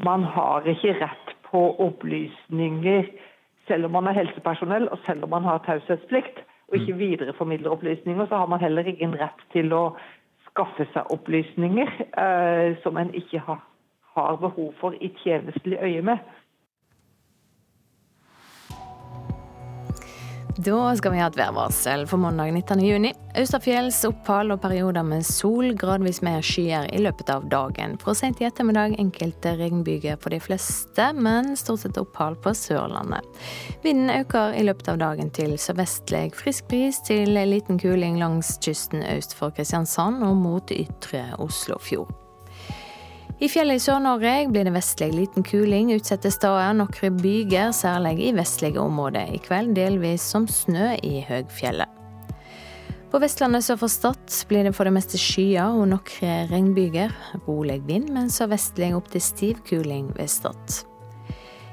[0.00, 3.12] Man har ikke rett på opplysninger
[3.68, 6.40] selv om man er helsepersonell og selv om man har taushetsplikt
[6.72, 9.82] og ikke videreformidler opplysninger, så har man heller ingen rett til å
[10.48, 13.60] skaffe seg opplysninger eh, som en ikke har,
[14.16, 16.24] har behov for i tjenestelig øye med.
[20.56, 23.14] Da skal vi ha et værvarsel for mandag 19.6.
[23.40, 27.96] Østafjells opphold og perioder med sol, gradvis mer skyer i løpet av dagen.
[28.02, 33.24] Fra sent i ettermiddag enkelte regnbyger på de fleste, men stort sett opphold på Sørlandet.
[33.82, 39.06] Vinden øker i løpet av dagen til sørvestlig frisk bris til liten kuling langs kysten
[39.16, 42.21] øst for Kristiansand og mot ytre Oslofjord.
[43.42, 46.76] I fjellet i Sør-Norge blir det vestlig liten kuling utsatte steder.
[46.78, 49.32] Noen byger, særlig i vestlige områder.
[49.34, 51.90] I kveld delvis som snø i høgfjellet.
[53.10, 57.10] På Vestlandet sør for Stad blir det for det meste skyer og noen regnbyger.
[57.48, 60.84] Rolig vind, men sørvestlig opp til stiv kuling ved Stad.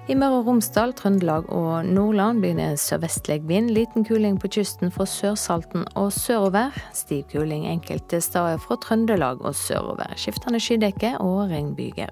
[0.10, 3.68] I Møre og Romsdal, Trøndelag og Nordland blir det sørvestlig vind.
[3.76, 6.74] Liten kuling på kysten fra Sørsalten og sørover.
[6.98, 10.10] Stiv kuling enkelte steder fra Trøndelag og sørover.
[10.18, 12.10] Skiftende skydekke og regnbyger.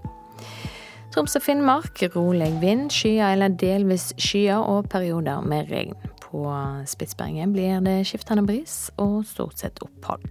[1.09, 5.97] Troms og Finnmark rolig vind, skyer eller delvis skyer og perioder med regn.
[6.21, 6.53] På
[6.85, 10.29] Spitsbergen blir det skiftende bris og stort sett opphold.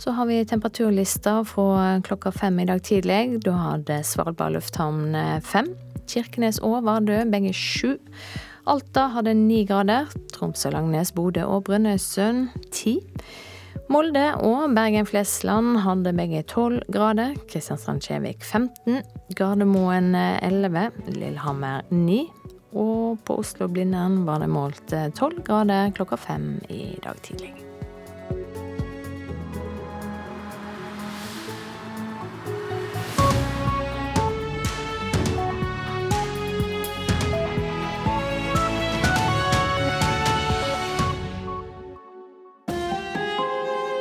[0.00, 3.42] Så har vi temperaturlista fra klokka fem i dag tidlig.
[3.44, 5.74] Da hadde Svalbard lufthavn fem.
[6.08, 7.96] Kirkenes og Vardø begge sju.
[8.68, 10.08] Alta hadde ni grader.
[10.34, 12.98] Tromsø, Langnes, Bodø og Brønnøysund ti.
[13.88, 17.32] Molde og Bergen-Flesland hadde begge tolv grader.
[17.48, 19.00] Kristiansand-Kjevik 15.
[19.36, 20.90] Gardermoen 11.
[21.16, 22.20] Lillehammer 9.
[22.76, 27.67] Og på Oslo-Blindern var det målt tolv grader klokka fem i dag tidlig.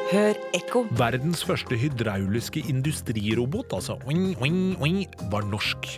[0.08, 0.86] Hør ekko.
[0.96, 5.02] Verdens første hydrauliske industrirobot, altså oing, oing, oing,
[5.34, 5.90] var norsk.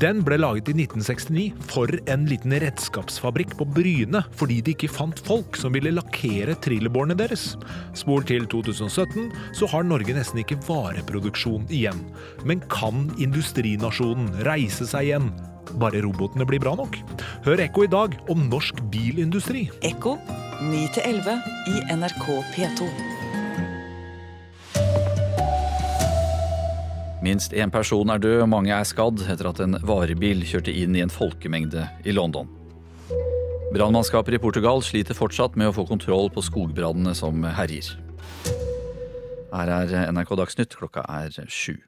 [0.00, 5.20] Den ble laget i 1969 for en liten redskapsfabrikk på Bryne, fordi de ikke fant
[5.26, 7.50] folk som ville lakkere trillebårene deres.
[7.98, 9.28] Spol til 2017,
[9.60, 12.00] så har Norge nesten ikke vareproduksjon igjen.
[12.48, 15.28] Men kan industrinasjonen reise seg igjen?
[15.76, 16.96] Bare robotene blir bra nok?
[17.44, 19.68] Hør Ekko i dag om norsk bilindustri.
[19.84, 20.16] Ekko
[20.64, 21.36] 9-11
[21.68, 22.26] i NRK
[22.56, 23.17] P2.
[27.18, 30.94] Minst én person er død og mange er skadd etter at en varebil kjørte inn
[30.94, 32.46] i en folkemengde i London.
[33.74, 37.90] Brannmannskaper i Portugal sliter fortsatt med å få kontroll på skogbrannene som herjer.
[39.50, 41.80] Her er NRK Dagsnytt, klokka er sju.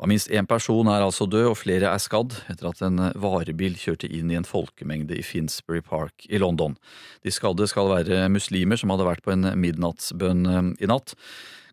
[0.00, 3.76] Av minst én person er altså død og flere er skadd etter at en varebil
[3.78, 6.78] kjørte inn i en folkemengde i Finsbury Park i London.
[7.22, 11.12] De skadde skal være muslimer som hadde vært på en midnattsbønn i natt.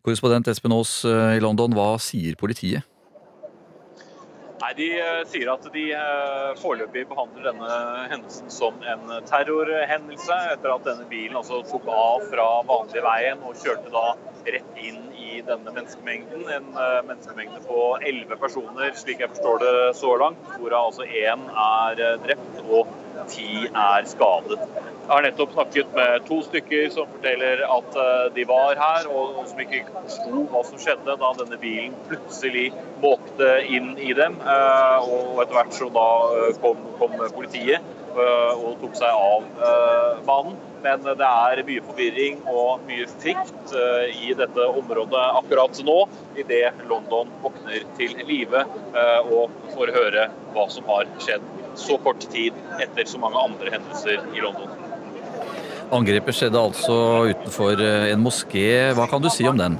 [0.06, 2.88] Korrespondent Espen Aas i London, hva sier politiet?
[4.60, 7.76] Nei, De uh, sier at de uh, foreløpig behandler denne
[8.12, 13.56] hendelsen som en terrorhendelse, etter at denne bilen altså tok av fra vanlige veien og
[13.62, 14.06] kjørte da
[14.50, 16.46] rett inn i denne menneskemengden.
[16.52, 16.70] En
[17.08, 22.64] menneskemengde på elleve personer, slik jeg forstår det så langt, hvorav altså én er drept
[22.68, 22.90] og
[23.28, 24.60] ti er skadet.
[25.10, 27.96] Jeg har nettopp snakket med to stykker som forteller at
[28.36, 32.68] de var her, og som ikke forsto hva som skjedde da denne bilen plutselig
[33.02, 34.38] måkte inn i dem.
[34.40, 36.08] Og etter hvert så da
[36.62, 40.60] kom, kom politiet og tok seg av mannen.
[40.80, 43.74] Men det er mye forvirring og mye frykt
[44.16, 45.98] i dette området akkurat nå,
[46.40, 48.64] idet London våkner til live
[49.26, 54.22] og får høre hva som har skjedd så kort tid etter så mange andre hendelser
[54.36, 54.72] i London.
[55.90, 56.96] Angrepet skjedde altså
[57.32, 58.68] utenfor en moské.
[58.98, 59.80] Hva kan du si om den?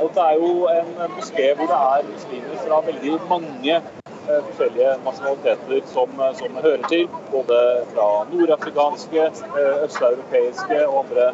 [0.00, 3.74] Dette er jo en moské hvor det er muslimer fra veldig mange
[4.30, 7.04] forskjellige nasjonaliteter som, som hører til.
[7.34, 7.58] Både
[7.92, 9.26] fra nordafrikanske,
[9.84, 11.28] østeuropeiske og andre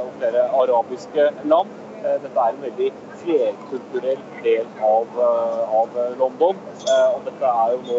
[0.00, 1.76] og flere arabiske land.
[2.02, 2.90] Dette er en veldig
[3.22, 5.18] flerkulturell del av,
[5.80, 6.60] av London.
[7.14, 7.98] Og dette er jo nå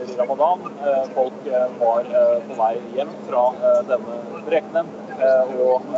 [0.00, 0.66] under ramadan.
[1.16, 1.48] Folk
[1.80, 2.12] var
[2.48, 3.46] på vei hjem fra
[3.88, 4.92] denne prekenen
[5.58, 5.88] og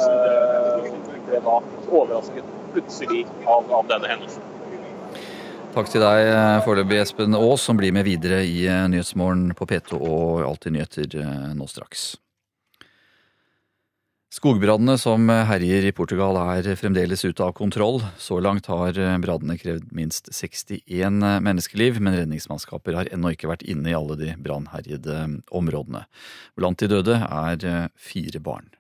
[1.26, 1.59] ble da
[1.90, 4.48] overrasket plutselig av, av denne hendelsen.
[5.70, 6.29] Takk til deg
[6.66, 11.14] foreløpig, Espen Aas, som blir med videre i Nyhetsmorgen på P2 og Alltid nyheter
[11.55, 12.16] nå straks.
[14.30, 17.98] Skogbrannene som herjer i Portugal er fremdeles ute av kontroll.
[18.14, 23.90] Så langt har brannene krevd minst 61 menneskeliv, men redningsmannskaper har ennå ikke vært inne
[23.90, 26.04] i alle de brannherjede områdene.
[26.54, 28.70] Blant de døde er fire barn.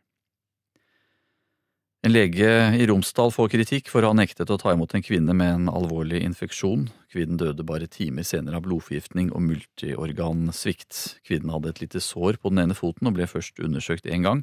[2.00, 2.48] En lege
[2.80, 5.66] i Romsdal får kritikk for å ha nektet å ta imot en kvinne med en
[5.68, 6.86] alvorlig infeksjon.
[7.12, 11.00] Kvinnen døde bare timer senere av blodforgiftning og multiorgansvikt.
[11.28, 14.40] Kvinnen hadde et lite sår på den ene foten og ble først undersøkt én gang.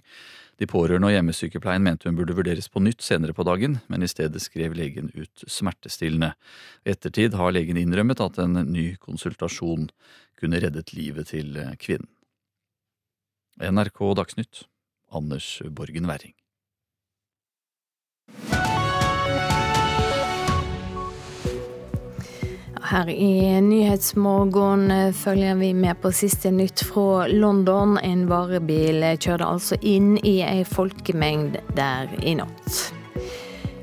[0.58, 4.10] De pårørende og hjemmesykepleien mente hun burde vurderes på nytt senere på dagen, men i
[4.10, 6.32] stedet skrev legen ut smertestillende.
[6.86, 9.92] I ettertid har legen innrømmet at en ny konsultasjon
[10.42, 12.10] kunne reddet livet til kvinnen.
[13.58, 14.66] NRK Dagsnytt,
[15.14, 16.36] Anders Borgen Werring.
[22.88, 27.98] Her i Nyhetsmorgen følger vi med på siste nytt fra London.
[28.00, 32.78] En varebil kjørte altså inn i ei folkemengd der i natt.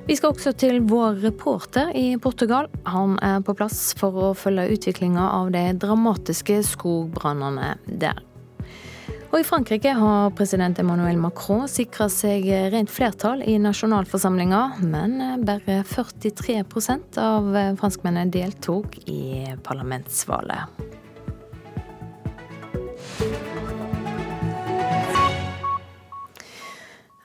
[0.09, 2.71] Vi skal også til vår reporter i Portugal.
[2.89, 8.25] Han er på plass for å følge utviklinga av de dramatiske skogbrannene der.
[9.35, 15.81] Og i Frankrike har president Emmanuel Macron sikra seg rent flertall i nasjonalforsamlinga, men bare
[15.91, 17.49] 43% av
[17.81, 21.03] franskmennene deltok i parlamentsvalget.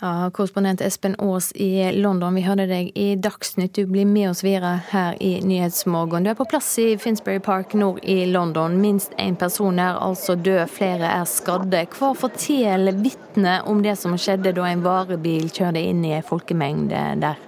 [0.01, 3.73] Ja, Korrespondent Espen Aas i London, vi hørte deg i Dagsnytt.
[3.75, 6.23] Du blir med oss videre her i Nyhetsmorgen.
[6.23, 8.77] Du er på plass i Finsbury Park nord i London.
[8.79, 11.83] Minst én person er altså død, flere er skadde.
[11.97, 17.03] Hva forteller vitnet om det som skjedde da en varebil kjørte inn i en folkemengde
[17.25, 17.43] der?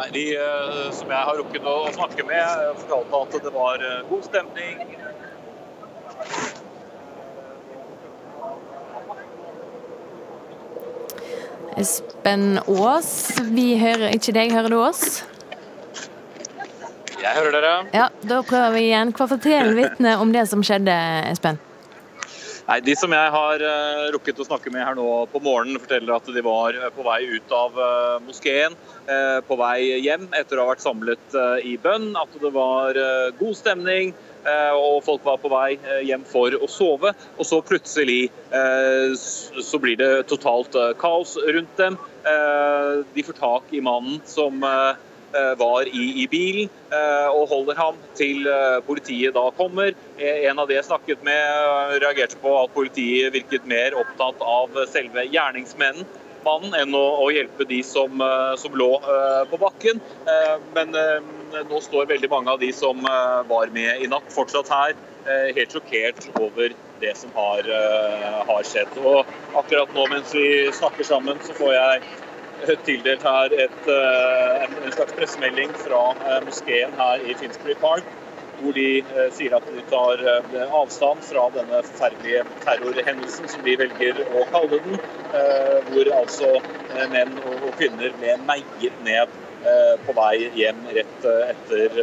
[0.00, 4.00] Nei, De eh, som jeg har rukket å snakke med, fortalte at det var eh,
[4.08, 4.80] god stemning.
[11.78, 14.50] Espen Aas, vi hører ikke deg.
[14.50, 15.20] Hører du oss?
[17.18, 17.72] Jeg hører dere.
[17.94, 19.12] Ja, Da prøver vi igjen.
[19.14, 20.94] Hva forteller vitnet om det som skjedde,
[21.30, 21.60] Espen?
[22.68, 26.18] Nei, De som jeg har uh, rukket å snakke med her nå på morgenen, forteller
[26.18, 28.76] at de var uh, på vei ut av uh, moskeen,
[29.48, 32.10] på vei hjem etter å ha vært samlet i bønn.
[32.20, 32.98] At det var
[33.38, 34.10] god stemning,
[34.78, 37.12] og folk var på vei hjem for å sove.
[37.36, 41.98] Og så plutselig så blir det totalt kaos rundt dem.
[43.14, 44.62] De får tak i mannen som
[45.32, 49.92] Eh, var i, bilen eh, og holder ham til eh, politiet da kommer.
[50.16, 55.26] En av de jeg snakket med, reagerte på at politiet virket mer opptatt av selve
[55.28, 56.08] gjerningsmennen
[56.48, 58.24] mannen enn å, å, hjelpe de som,
[58.58, 60.00] som lå uh, på bakken.
[60.26, 60.96] Uh, men
[61.68, 63.04] nå står veldig mange av de som
[63.48, 64.96] var med i natt, fortsatt her,
[65.56, 67.66] helt sjokkert over det som har,
[68.48, 68.98] har skjedd.
[69.00, 72.02] Og akkurat nå mens vi snakker sammen, så får jeg
[72.84, 78.04] tildelt her et, eh, en slags pressemelding fra eh, moskeen her i Finsbury Park,
[78.60, 80.22] hvor de eh, sier at de tar
[80.80, 84.98] avstand fra denne forferdelige terrorhendelsen, som de velger å kalle den,
[85.88, 86.54] hvor altså
[87.12, 89.34] menn og kvinner ble meiet ned
[90.06, 91.98] på vei hjem rett etter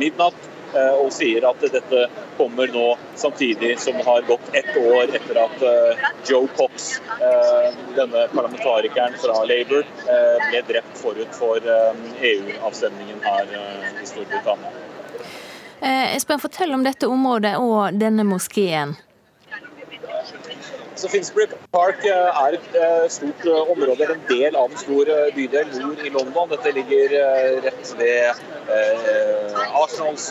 [0.00, 0.50] midnatt.
[0.74, 2.86] Eh, og sier at dette kommer nå
[3.20, 9.14] samtidig som det har gått ett år etter at eh, Joe Cox, eh, denne parlamentarikeren
[9.22, 9.86] fra Labour,
[10.48, 11.62] ble drept forut for
[12.32, 13.54] EU-avstemningen e her
[14.02, 14.83] i Storbritannia.
[15.84, 18.94] Espen, fortell om dette området og denne moskeen.
[20.94, 25.10] Så Finsbury Park eh, er et eh, stort område område, en del av en stor
[25.36, 26.52] bydel nord i London.
[26.54, 27.16] Dette ligger
[27.66, 28.44] rett ved
[29.74, 30.30] Arsenals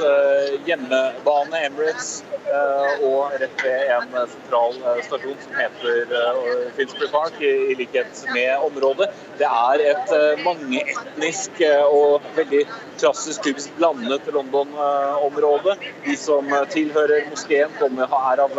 [0.68, 2.24] hjemmebane, Emirates,
[3.04, 6.14] og rett ved en sentral stasjon som heter
[6.78, 9.10] Finsbury Park, i likhet med området.
[9.40, 10.16] Det er et
[10.46, 12.64] mangeetnisk og veldig
[13.02, 15.78] klassisk, typisk blandet London-område.
[16.06, 18.58] De som tilhører moskeen, kommer, er av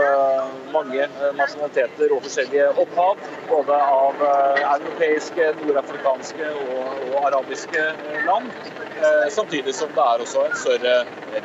[0.74, 1.06] mange
[1.38, 3.20] nasjonaliteter og forskjellige opphav.
[3.50, 8.50] Både av eh, europeiske, nordafrikanske og, og arabiske eh, land.
[8.96, 10.94] Eh, samtidig som det er også en større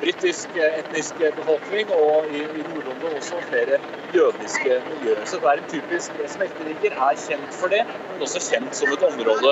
[0.01, 3.79] britisk etnisk befolkning, og i, i Nord-London også flere
[4.13, 5.23] jødiske miljøer.
[5.25, 7.81] Så det er en typisk smelteriker, er kjent for det,
[8.11, 9.51] men også kjent som et område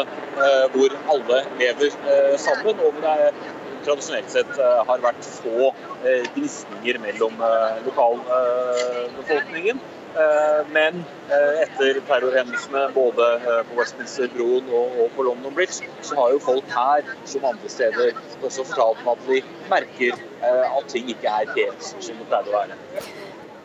[0.76, 1.90] hvor alle lever
[2.38, 2.76] sammen.
[2.86, 3.32] og hvor det er
[3.86, 4.54] tradisjonelt sett
[4.90, 5.74] har vært få
[6.36, 7.34] gnisninger mellom
[7.90, 9.82] lokalbefolkningen.
[10.18, 16.34] Eh, men eh, etter terrorhendelsene både eh, på Westminster-broen og på London Bridge, så har
[16.34, 21.50] jo folk her, som andre steder, også fortalt at de merker at ting ikke er
[21.56, 22.78] helt som det pleier å være.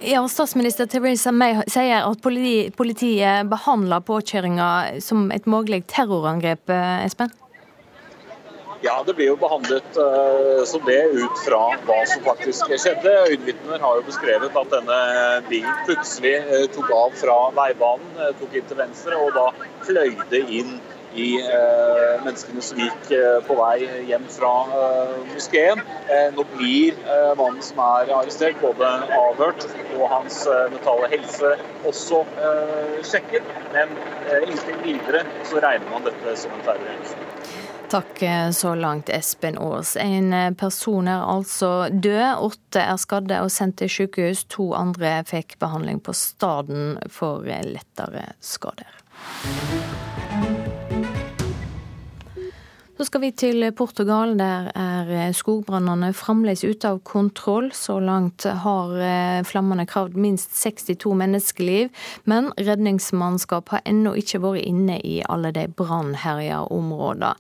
[0.03, 4.69] Ja, Statsminister Theresa May sier at politiet behandler påkjøringa
[5.05, 6.73] som et mulig terrorangrep,
[7.05, 7.31] Espen?
[8.83, 13.13] Ja, det blir jo behandlet uh, som det ut fra hva som faktisk skjedde.
[13.31, 15.03] Øyenvitner har jo beskrevet at denne
[15.47, 19.47] bilen plutselig uh, tok av fra veibanen, uh, tok inn til venstre og da
[19.87, 20.81] fløyde inn
[21.15, 25.83] i eh, menneskene som gikk eh, på vei hjem fra eh, moskeen.
[26.09, 29.67] Eh, nå blir eh, mannen som er arrestert, både avhørt
[29.99, 31.55] og hans eh, mentale helse
[31.89, 32.23] også
[33.07, 33.47] sjekket.
[33.75, 33.93] Men
[34.47, 37.32] inntil videre så regner man dette som en terrorhendelse.
[37.93, 38.23] Takk
[38.53, 39.97] så langt, Espen Aas.
[40.01, 44.47] En person er altså død, åtte er skadde og sendt til sykehus.
[44.57, 48.89] To andre fikk behandling på staden for lettere skader.
[52.97, 54.37] Så skal vi til Portugal.
[54.39, 57.73] Der er skogbrannene fremdeles ute av kontroll.
[57.75, 61.91] Så langt har eh, flammene kravd minst 62 menneskeliv.
[62.31, 67.35] Men redningsmannskap har ennå ikke vært inne i alle de brannherja områdene.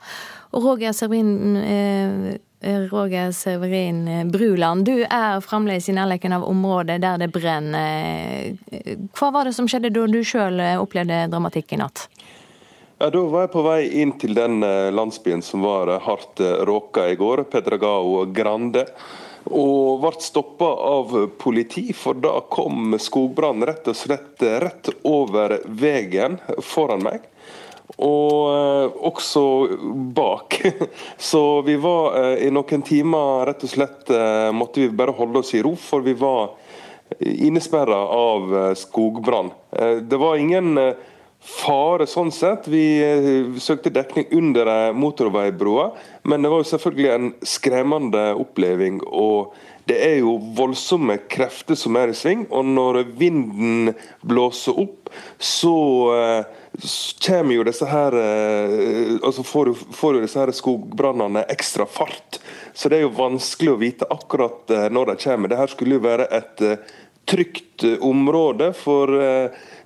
[0.53, 7.33] Roger Severin, eh, Roger Severin Bruland, du er fremdeles i nærheten av området der det
[7.33, 8.53] brenner.
[9.17, 12.07] Hva var det som skjedde da du sjøl opplevde dramatikk i natt?
[13.03, 16.39] Ja, Da var jeg på vei inn til den eh, landsbyen som var eh, hardt
[16.39, 18.85] eh, råka i går, Pedragao Grande.
[19.51, 26.39] Og ble stoppa av politi, for da kom skogbrannen rett og slett rett over veien
[26.63, 27.27] foran meg.
[28.03, 29.45] Og også
[30.17, 30.57] bak.
[31.31, 34.13] Så vi var i noen timer rett og slett
[34.57, 36.55] måtte vi bare holde oss i ro, for vi var
[37.21, 39.53] innesperra av skogbrann.
[40.09, 40.79] Det var ingen
[41.43, 42.69] fare sånn sett.
[42.71, 45.91] Vi eh, søkte dekning under motorveibroa,
[46.29, 49.03] men det var jo selvfølgelig en skremmende oppleving.
[49.07, 49.55] og
[49.91, 53.91] det er jo voldsomme krefter som er i sving, og når vinden
[54.23, 55.11] blåser opp,
[55.43, 55.75] så
[57.27, 62.41] kommer jo disse her og altså får, får jo disse her skogbrannene ekstra fart.
[62.73, 65.53] Så det er jo vanskelig å vite akkurat uh, når de kommer.
[65.53, 66.65] Dette skulle jo være et
[67.29, 69.13] trygt område for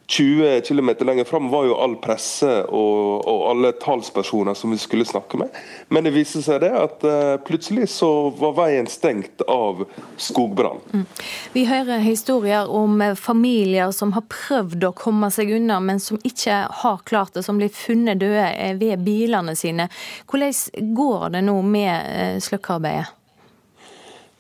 [0.08, 5.04] 20 km lenger fram var jo all presse og, og, alle talspersoner som vi skulle
[5.04, 5.48] snakke med.
[5.88, 9.82] Men det viste seg det at uh, plutselig så var veien stengt av
[10.16, 10.78] skogbrann.
[10.92, 11.04] Mm.
[11.52, 16.62] Vi hører historier om familier som har prøvd å komme seg unna, men som ikke
[16.82, 18.46] har klart det, som blir funnet døde
[18.78, 19.88] ved bilene sine.
[20.30, 23.10] Hvordan går det nå med slukkearbeidet?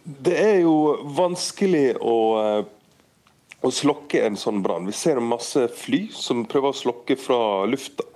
[0.06, 0.74] Det er jo
[1.18, 2.18] vanskelig å
[3.66, 4.86] å slokke en sånn brann.
[4.88, 8.06] Vi ser masse fly som prøver å slokke fra lufta.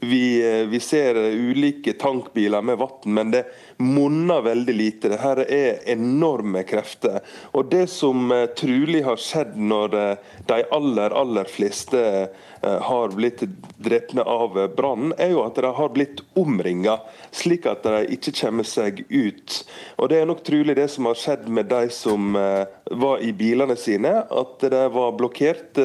[0.00, 3.44] Vi, eh, vi ser ulike tankbiler med vann, men det
[3.80, 5.10] monner veldig lite.
[5.12, 7.20] Dette er enorme krefter.
[7.56, 13.16] Og Det som uh, trolig har skjedd når uh, de aller, aller fleste uh, har
[13.16, 13.42] blitt
[13.80, 16.98] drepne av brannen, er jo at de har blitt omringa,
[17.32, 19.60] slik at de ikke kommer seg ut.
[19.96, 23.76] Og Det er nok trolig det som har skjedd med de som var i bilene
[23.80, 25.78] sine, at de var blokkert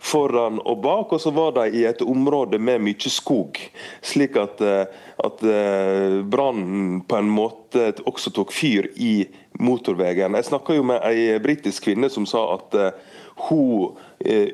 [0.00, 3.60] foran og bak, og så var de i et område med mye skog.
[4.02, 4.86] Slik at, eh,
[5.20, 9.28] at eh, brannen på en måte også tok fyr i
[9.60, 10.34] motorveien.
[10.38, 13.96] Jeg snakka jo med ei britisk kvinne som sa at eh, hun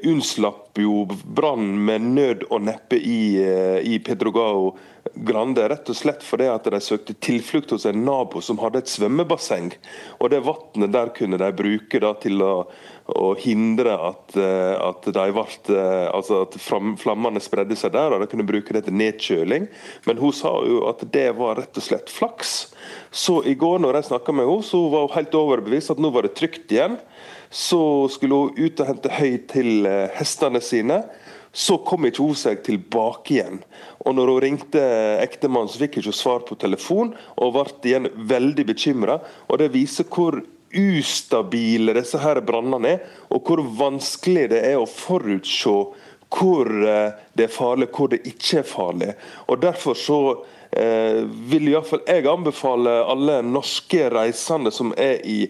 [0.07, 3.35] unnslapp jo brannen med nød og neppe i,
[3.83, 4.77] i Pedrogao
[5.15, 8.91] Grande, rett og slett fordi at de søkte tilflukt hos en nabo som hadde et
[8.91, 9.73] svømmebasseng.
[10.21, 12.53] Og det vannet der kunne de bruke da, til å,
[13.15, 18.47] å hindre at, eh, at, eh, altså at flammene spredde seg der, og de kunne
[18.47, 19.69] bruke det til nedkjøling.
[20.07, 22.75] Men hun sa jo at det var rett og slett flaks.
[23.13, 26.11] Så i går når jeg snakka med henne, så var hun helt overbevist at nå
[26.11, 26.99] var det trygt igjen.
[27.51, 31.05] Så skulle hun ut og hente høy til eh, hestene sine.
[31.57, 33.63] Så kom ikke hun seg tilbake igjen.
[34.03, 34.83] Og når hun ringte
[35.23, 39.21] ektemannen, så fikk hun ikke svar på telefon, og ble igjen veldig bekymra.
[39.57, 40.43] Det viser hvor
[40.77, 45.77] ustabile disse her brannene er, og hvor vanskelig det er å forutse
[46.37, 49.13] hvor eh, det er farlig, hvor det ikke er farlig.
[49.47, 50.21] Og Derfor så
[50.71, 55.47] eh, vil iallfall jeg anbefale alle norske reisende som er i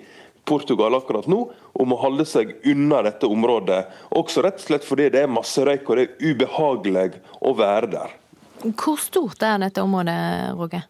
[0.46, 1.40] Portugal akkurat nå,
[1.76, 3.82] om å holde seg unna dette området.
[4.16, 7.08] Også rett og slett fordi det er masse røyk og det er ubehagelig
[7.40, 8.14] å være der.
[8.62, 10.20] Hvor stort er dette området,
[10.56, 10.86] Roger?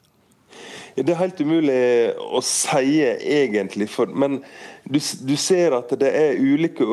[0.96, 1.80] Det er helt umulig
[2.16, 4.38] å si egentlig, for, men
[4.88, 6.86] du, du, ser at det er ulike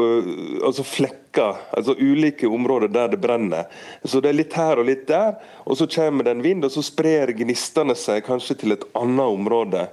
[0.59, 3.69] altså flekker, altså ulike områder der det brenner.
[4.03, 6.75] Så Det er litt her og litt der, og så kommer det en vind, og
[6.75, 9.85] så sprer gnistene seg kanskje til et annet område.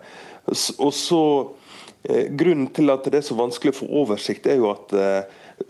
[0.51, 1.23] Og så
[2.35, 4.91] grunnen til at det er så vanskelig å få oversikt, er jo at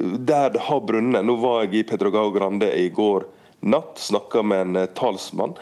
[0.00, 3.26] der det har brunnet Nå var jeg i Pedrogao Grande i går
[3.60, 5.56] natt, snakka med en talsmann.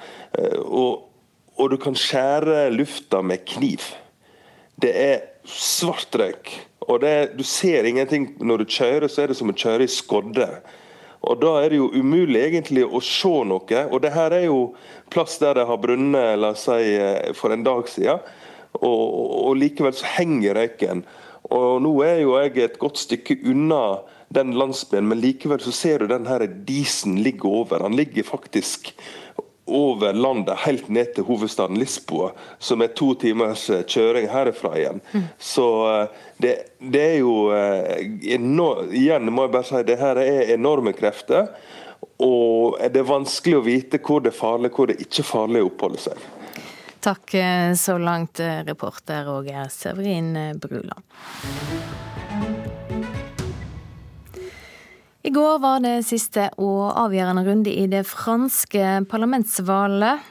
[0.63, 1.08] Og,
[1.59, 3.83] og, du kan skjære lufta med kniv.
[4.81, 6.53] Det er svart røyk.
[6.89, 9.93] Og det, du ser ingenting når du kjører, så er det som å kjøre i
[9.93, 10.49] skodde.
[11.29, 13.85] Og Da er det jo umulig egentlig å se noe.
[13.91, 14.75] Og det her er jo
[15.13, 18.23] plass der det har brunnet la oss si, eh, for en dag siden,
[18.79, 19.03] og,
[19.49, 21.03] og likevel så henger røyken.
[21.51, 24.01] Og Nå er jo jeg et godt stykke unna
[24.35, 27.81] den landsbyen, men likevel så ser du den her disen ligge over.
[27.83, 28.93] Han ligger faktisk
[29.69, 35.03] over landet, helt ned til hovedstaden Lisboa, som er to timers eh, kjøring herfra igjen.
[35.13, 35.27] Mm.
[35.39, 37.35] Så eh, det, det, er jo
[38.39, 41.53] enorm, Igjen må jeg bare si det her er enorme krefter.
[42.23, 45.63] Og det er vanskelig å vite hvor det er farlig, hvor det ikke er farlig
[45.63, 46.27] å oppholde seg.
[47.01, 51.03] Takk eh, så langt, eh, reporter Roger Severin eh, Bruland.
[55.23, 60.23] I går var det siste og avgjørende runde i det franske parlamentsvalget.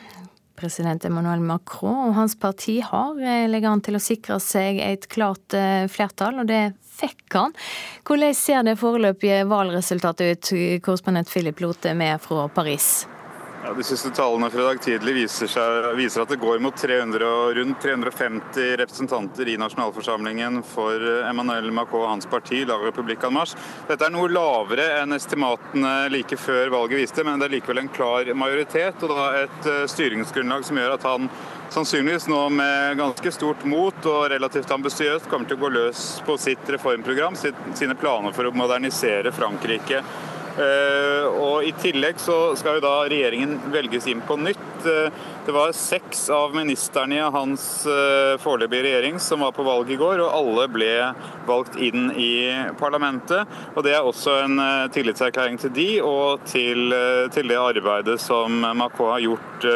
[0.58, 3.20] President Emmanuel Macron og hans parti har
[3.52, 5.54] legger an til å sikre seg et klart
[5.94, 7.54] flertall, og det fikk han.
[8.08, 10.56] Hvordan ser det foreløpige valgresultatet ut,
[10.88, 13.06] korrespondent Philip Lote med fra Paris?
[13.68, 16.78] Ja, de siste tallene fra i dag tidlig viser, seg, viser, at det går mot
[16.80, 23.36] 300, rundt 350 representanter i nasjonalforsamlingen for Emmanuel Macron og hans parti, La République en
[23.36, 23.60] Marche.
[23.90, 27.92] Dette er noe lavere enn estimatene like før valget viste, men det er likevel en
[27.92, 31.28] klar majoritet og da et eh, styringsgrunnlag som gjør at han
[31.68, 36.40] sannsynligvis nå med ganske stort mot og relativt ambisiøst kommer til å gå løs på
[36.40, 40.06] sitt reformprogram, sine planer for å modernisere Frankrike.
[40.58, 44.88] Eh, og I tillegg så skal jo da regjeringen velges inn på nytt.
[44.90, 45.14] Eh,
[45.46, 50.00] det var seks av ministerne i hans eh, foreløpige regjering som var på valg i
[50.00, 50.92] går, og alle ble
[51.48, 52.50] valgt inn i
[52.80, 53.46] parlamentet.
[53.76, 54.60] Og Det er også en
[54.94, 56.92] tillitserklæring til de og til,
[57.32, 59.68] til det arbeidet som Macron har gjort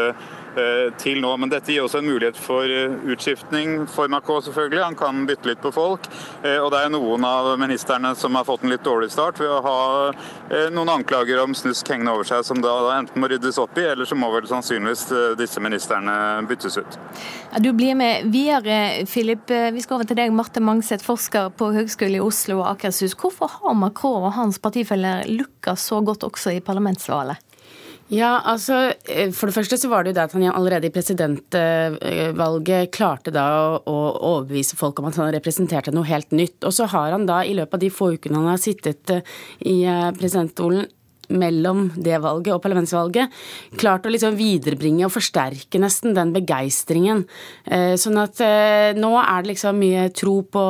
[0.99, 1.31] til nå.
[1.37, 4.83] Men dette gir også en mulighet for eh, utskiftning for Macron, selvfølgelig.
[4.83, 6.07] Han kan bytte litt på folk.
[6.43, 9.51] Eh, og det er noen av ministrene som har fått en litt dårlig start ved
[9.51, 9.77] å ha
[10.71, 14.07] noen anklager om snusk hengende over seg, som da enten må ryddes opp i, eller
[14.07, 15.05] så må vel sannsynligvis
[15.39, 16.15] disse ministrene
[16.49, 16.97] byttes ut.
[17.53, 19.47] Ja, du blir med videre, Philip.
[19.47, 23.15] Vi skal over til deg, Marte Mangseth, forsker på Høgskolen i Oslo og Akershus.
[23.15, 27.39] Hvorfor har Macron og hans partifeller lukka så godt også i parlamentsvalget?
[28.11, 30.93] Ja, altså eh, For det første så var det jo det at han allerede i
[30.93, 33.45] presidentvalget klarte da
[33.79, 33.97] å
[34.33, 36.59] overbevise folk om at han representerte noe helt nytt.
[36.67, 39.37] Og så har han da i løpet av de få ukene han har sittet eh,
[39.63, 40.89] i eh, presidentstolen
[41.31, 43.31] mellom det valget og parlamentsvalget
[43.79, 47.21] klart å liksom viderebringe og forsterke nesten den begeistringen.
[47.95, 48.41] Sånn at
[48.99, 50.65] nå er det liksom mye tro på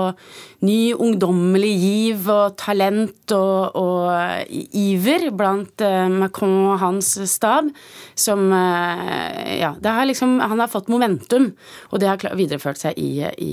[0.65, 7.71] ny ungdommelig giv og talent og, og iver blant eh, Macron og hans stab,
[8.15, 11.51] som Ja, har liksom, han har fått momentum,
[11.91, 13.51] og det har videreført seg i, i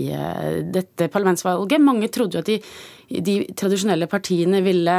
[0.72, 1.82] dette parlamentsvalget.
[1.82, 2.58] Mange trodde jo at de
[3.08, 4.96] de tradisjonelle partiene ville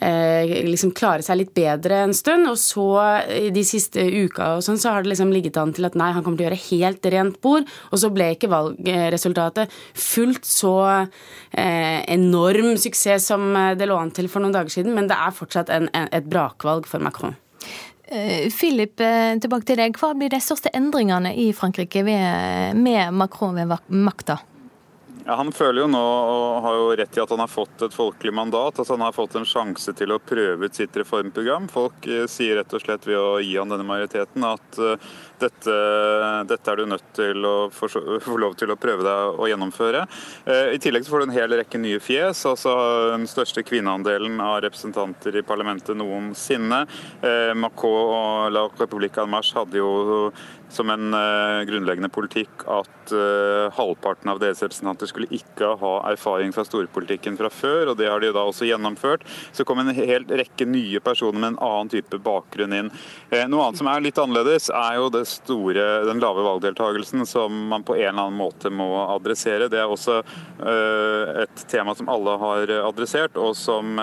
[0.00, 2.48] eh, liksom klare seg litt bedre en stund.
[2.50, 2.86] Og så
[3.54, 6.24] de siste uka og sånn, så har det liksom ligget an til at nei, han
[6.26, 7.68] kommer til å gjøre helt rent bord.
[7.92, 14.28] Og så ble ikke valgresultatet fullt så eh, enorm suksess som det lå an til
[14.30, 17.36] for noen dager siden, men det er fortsatt en, et brakvalg for Macron.
[18.08, 19.96] Eh, Philip, eh, tilbake til deg.
[19.98, 24.38] Hva blir de største endringene i Frankrike ved, med Macron ved makta?
[25.26, 27.94] Ja, Han føler jo nå, og har jo rett i at han har fått et
[27.94, 28.78] folkelig mandat.
[28.78, 31.66] at Han har fått en sjanse til å prøve ut sitt reformprogram.
[31.72, 35.08] Folk eh, sier rett og slett ved å gi han denne majoriteten at eh,
[35.42, 35.74] dette,
[36.46, 37.90] dette, er du nødt til å få,
[38.44, 40.04] lov til å prøve deg å gjennomføre.
[40.46, 42.44] Eh, I tillegg så får du en hel rekke nye fjes.
[42.46, 42.76] altså
[43.16, 46.84] Den største kvinneandelen av representanter i parlamentet noensinne.
[47.58, 50.30] Macron og La Republica en Marche hadde jo
[50.68, 56.52] som en uh, grunnleggende politikk at uh, halvparten av deres representanter skulle ikke ha erfaring
[56.54, 59.26] fra storpolitikken fra før, og det har de da også gjennomført.
[59.56, 62.90] Så kom en hel rekke nye personer med en annen type bakgrunn inn.
[63.30, 67.86] Uh, noe annet som er litt annerledes, er jo store, den lave valgdeltakelsen som man
[67.86, 69.70] på en eller annen måte må adressere.
[69.72, 70.20] Det er også
[70.66, 73.98] et tema som alle har adressert, og som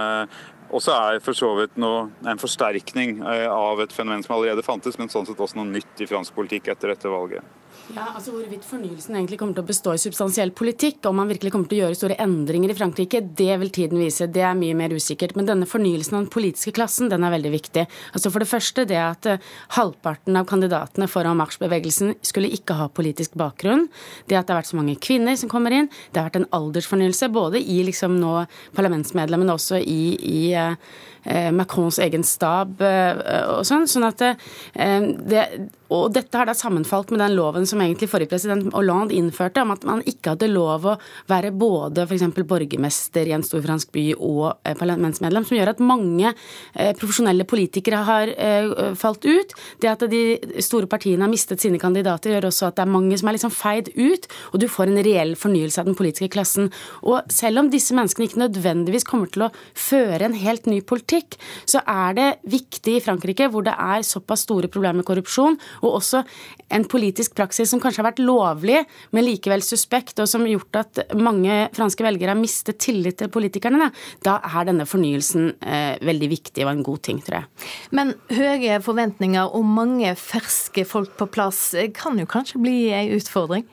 [0.73, 4.65] og så er for så vidt noe, en forsterkning eh, av et fenomen som allerede
[4.65, 7.45] fantes, men sånn sett også noe nytt i fransk politikk etter dette valget.
[7.91, 11.51] Ja, altså Hvorvidt fornyelsen egentlig kommer til å bestå i substansiell politikk, om man virkelig
[11.51, 14.29] kommer til å gjøre store endringer i Frankrike, det vil tiden vise.
[14.31, 15.35] Det er mye mer usikkert.
[15.35, 17.83] Men denne fornyelsen av den politiske klassen den er veldig viktig.
[18.15, 22.87] Altså For det første det at uh, halvparten av kandidatene foran marsjbevegelsen skulle ikke ha
[22.87, 23.89] politisk bakgrunn.
[24.31, 25.91] Det at det har vært så mange kvinner som kommer inn.
[26.13, 28.33] Det har vært en aldersfornyelse både i liksom nå
[28.79, 33.23] parlamentsmedlemmene, også i, i eh, Macrons egen stab eh,
[33.57, 33.89] og sånn.
[33.91, 35.47] Sånn at det,
[35.91, 39.73] og dette har da sammenfalt med den loven som egentlig forrige president Hollande innførte, om
[39.73, 40.95] at man ikke hadde lov å
[41.29, 42.25] være både f.eks.
[42.47, 47.45] borgermester i en stor fransk by og eh, parlamentsmedlem, som gjør at mange eh, profesjonelle
[47.49, 49.53] politikere har eh, falt ut.
[49.83, 50.23] Det at de
[50.63, 53.53] store partiene har mistet sine kandidater, gjør også at det er mange som er liksom
[53.53, 56.71] feid ut, og du får en reell fornyelse av den politiske klassen.
[57.03, 61.37] Og selv om disse menneskene ikke nødvendigvis kommer til å føre en helt ny politikk,
[61.69, 65.99] så er det viktig i Frankrike, hvor det er såpass store problemer med korrupsjon, og
[65.99, 66.23] også
[66.73, 68.81] en politisk praksis som kanskje har vært lovlig,
[69.15, 73.31] men likevel suspekt, og som har gjort at mange franske velgere har mistet tillit til
[73.33, 73.91] politikerne,
[74.25, 77.69] da er denne fornyelsen eh, veldig viktig og en god ting, tror jeg.
[77.95, 83.67] Men høye forventninger og mange ferske folk på plass kan jo kanskje bli ei utfordring?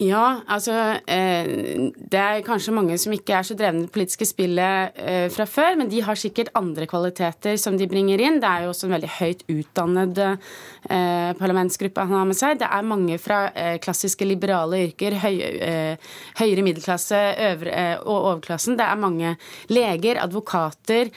[0.00, 0.72] Ja, altså
[1.04, 1.48] eh,
[1.92, 5.44] Det er kanskje mange som ikke er så drevne i det politiske spillet eh, fra
[5.44, 8.38] før, men de har sikkert andre kvaliteter som de bringer inn.
[8.40, 12.62] Det er jo også en veldig høyt utdannet eh, parlamentsgruppe han har med seg.
[12.62, 13.42] Det er mange fra
[13.82, 15.36] klassiske liberale yrker, høy,
[16.38, 17.18] høyere middelklasse
[17.50, 18.78] øvre, og overklassen.
[18.78, 19.34] Det er mange
[19.72, 21.10] leger, advokater.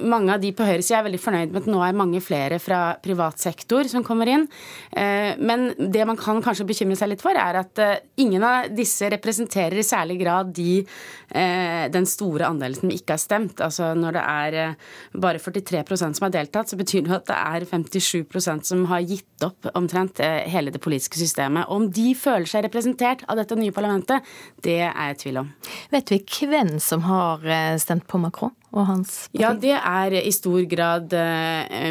[0.00, 2.80] mange av de på høyresida er veldig fornøyd med at nå er mange flere fra
[3.04, 4.46] privat sektor som kommer inn.
[4.94, 7.84] men det man kan kanskje bekymre seg litt for, er at
[8.16, 10.84] ingen av disse representerer i særlig grad de,
[11.28, 13.60] eh, den store andelen som ikke har stemt.
[13.64, 14.74] Altså Når det er eh,
[15.20, 19.46] bare 43% som har deltatt, så betyr det at det er 57% som har gitt
[19.46, 21.68] opp omtrent eh, hele det politiske systemet.
[21.68, 24.22] Om de føler seg representert av dette nye parlamentet,
[24.62, 25.54] det er jeg i tvil om.
[25.94, 27.42] Vet vi hvem som har
[27.80, 28.54] stemt på Macron?
[28.74, 29.28] og hans?
[29.38, 31.12] Ja, det er i stor grad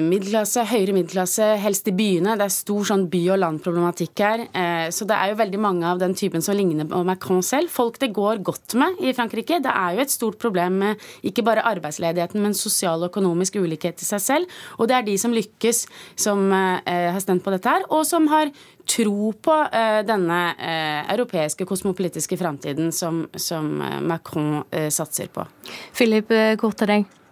[0.04, 2.36] middelklasse, høyere middelklasse, helst i byene.
[2.36, 4.44] Det er stor sånn by- og landproblematikk her.
[4.92, 7.72] Så det er jo veldig mange av den typen som ligner på Macron selv.
[7.74, 9.62] Folk det går godt med i Frankrike.
[9.64, 14.02] Det er jo et stort problem med ikke bare arbeidsledigheten, men sosial og økonomisk ulikhet
[14.02, 14.60] i seg selv.
[14.78, 15.86] Og det er de som lykkes,
[16.20, 18.52] som eh, har stemt på dette her, og som har
[18.90, 25.46] tro på eh, denne eh, europeiske kosmopolitiske framtiden som, som uh, Macron satser på.
[25.96, 27.23] Philip, kort til deg.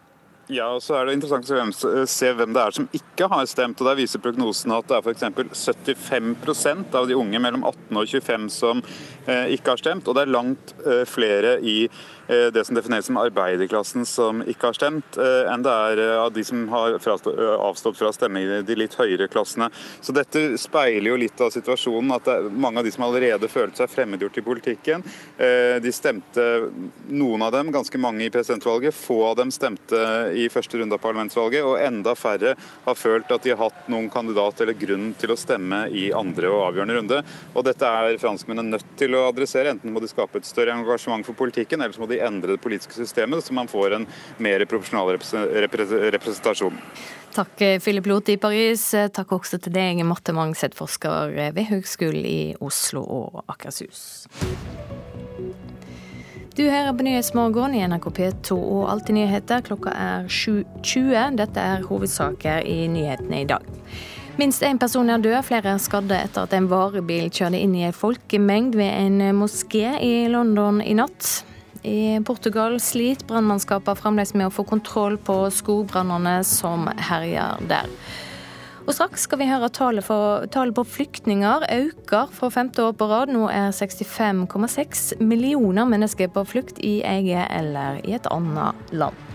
[0.51, 1.47] Ja, og så er det interessant
[1.87, 3.79] å se hvem det er som ikke har stemt.
[3.79, 5.61] og Der viser prognosene at det er f.eks.
[5.63, 8.81] 75% av de unge mellom 18 og 25 som
[9.27, 10.09] ikke har stemt.
[10.09, 10.73] Og det er langt
[11.07, 12.20] flere i Eh,
[12.53, 16.31] det som defineres som arbeiderklassen som ikke har stemt, eh, enn det er eh, av
[16.33, 19.69] de som har avstått fra å stemme i de litt høyere klassene.
[20.01, 23.91] Så dette speiler jo litt av situasjonen, at mange av de som allerede følte seg
[23.91, 25.03] fremmedgjort i politikken,
[25.81, 26.43] de stemte,
[27.09, 29.99] noen av dem, ganske mange i presidentvalget, få av dem stemte
[30.37, 32.55] i første runde av parlamentsvalget, og enda færre
[32.85, 36.51] har følt at de har hatt noen kandidat eller grunn til å stemme i andre
[36.51, 37.21] og avgjørende runde.
[37.55, 39.73] Og dette er franskmennene nødt til å adressere.
[39.73, 42.63] Enten må de skape et større engasjement for politikken, eller så må de endre det
[42.63, 44.07] politiske systemet, så man får en
[44.37, 46.79] mer proporsjonal representasjon.
[47.31, 48.89] Takk, Philip Loth i Paris.
[49.15, 54.25] Takk også til deg, Marte Mangset, forsker ved Høgskolen i Oslo og Akershus.
[56.51, 59.61] Du hører på Nyhetsmorgen i NRK P2 og Alltid nyheter.
[59.63, 61.37] Klokka er 7.20.
[61.39, 63.63] Dette er hovedsaker i nyhetene i dag.
[64.39, 67.85] Minst én person er død, flere er skadde etter at en varebil kjørte inn i
[67.87, 71.45] en folkemengd ved en moské i London i natt.
[71.83, 77.89] I Portugal sliter brannmannskapene fremdeles med å få kontroll på skogbrannene som herjer der.
[78.81, 80.07] Og straks skal vi høre tallet,
[80.53, 83.33] tallet på flyktninger øker for femte år på rad.
[83.33, 89.30] Nå er 65,6 millioner mennesker på flukt i eget eller i et annet land.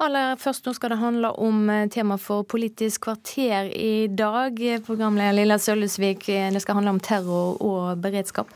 [0.00, 4.56] Aller først nå skal det handle om eh, tema for Politisk kvarter i dag.
[4.86, 8.50] Programleder Lilla Sølvesvik, eh, det skal handle om terror og beredskap.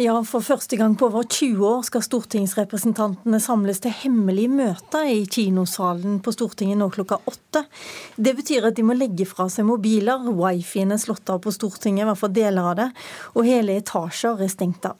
[0.00, 5.26] Ja, for første gang på over 20 år skal stortingsrepresentantene samles til hemmelig møte i
[5.28, 7.60] kinosalen på Stortinget nå klokka åtte.
[8.16, 12.08] Det betyr at de må legge fra seg mobiler, wifiene slått av på Stortinget, i
[12.08, 12.88] hvert fall deler av det,
[13.34, 14.96] og hele etasjer er stengt av.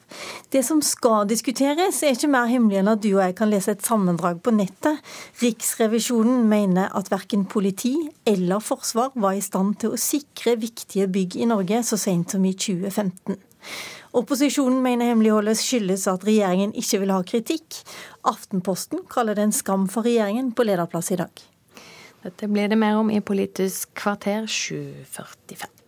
[0.53, 3.73] Det som skal diskuteres, er ikke mer hemmelig enn at du og jeg kan lese
[3.73, 5.01] et sammendrag på nettet.
[5.41, 7.95] Riksrevisjonen mener at verken politi
[8.29, 12.45] eller forsvar var i stand til å sikre viktige bygg i Norge så sent som
[12.45, 13.41] i 2015.
[14.11, 17.77] Opposisjonen mener hemmeligholdet skyldes at regjeringen ikke vil ha kritikk.
[18.27, 21.45] Aftenposten kaller det en skam for regjeringen på lederplass i dag.
[22.21, 25.80] Dette blir det mer om i Politisk kvarter 7.45.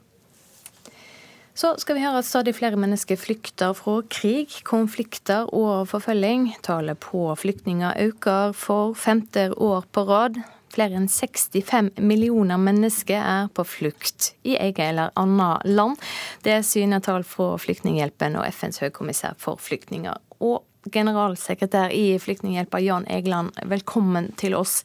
[1.54, 6.48] Så skal vi høre at stadig flere mennesker flykter fra krig, konflikter og forfølging.
[6.66, 10.40] Tallet på flyktninger øker for femte år på rad.
[10.74, 16.00] Flere enn 65 millioner mennesker er på flukt i eget eller annet land.
[16.42, 20.18] Det syner tall fra Flyktninghjelpen og FNs høykommissær for flyktninger.
[20.42, 24.82] Og generalsekretær i Flyktninghjelpa, Jan Egeland, velkommen til oss.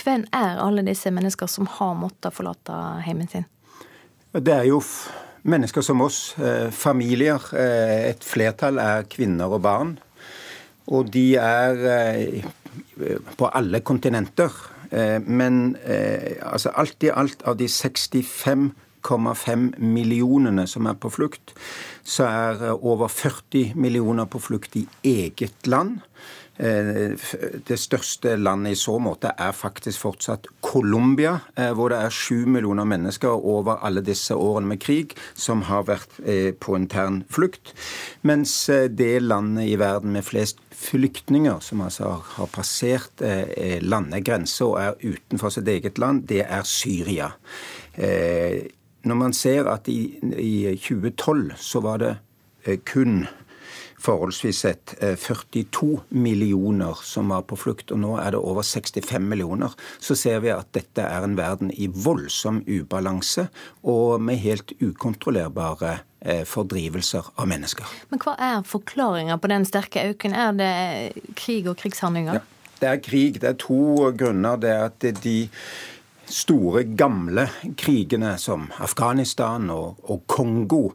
[0.00, 3.44] Hvem er alle disse mennesker som har måttet forlate heimen sin?
[4.32, 4.80] Det er jo
[5.46, 7.40] mennesker som oss, eh, familier.
[7.54, 9.98] Eh, et flertall er kvinner og barn.
[10.86, 12.42] Og de er eh,
[13.36, 14.50] på alle kontinenter.
[15.26, 15.76] Men
[16.46, 18.70] altså alt i alt av de 65,5
[19.82, 21.50] millionene som er på flukt,
[22.04, 25.98] så er over 40 millioner på flukt i eget land.
[26.56, 27.12] Eh,
[27.68, 32.46] det største landet i så måte er faktisk fortsatt Colombia, eh, hvor det er sju
[32.48, 37.74] millioner mennesker over alle disse årene med krig som har vært eh, på intern flukt.
[38.22, 43.22] Mens det landet i verden med flest flyktninger som altså har passert
[43.80, 47.30] landegrenser og er utenfor sitt eget land, det er Syria.
[47.96, 52.12] Når man ser at i, i 2012 så var det
[52.84, 53.24] kun
[54.06, 59.22] forholdsvis sett 42 eh, millioner som var på flukt, og nå er det over 65
[59.26, 63.48] millioner, så ser vi at dette er en verden i voldsom ubalanse
[63.86, 67.96] og med helt ukontrollerbare eh, fordrivelser av mennesker.
[68.12, 70.38] Men Hva er forklaringa på den sterke økningen?
[70.38, 72.40] Er det krig og krigshandlinger?
[72.40, 73.40] Ja, det er krig.
[73.40, 74.58] Det er to grunner.
[74.60, 75.36] Det er at de
[76.26, 77.46] store, gamle
[77.78, 80.90] krigene som Afghanistan og, og, Kongo,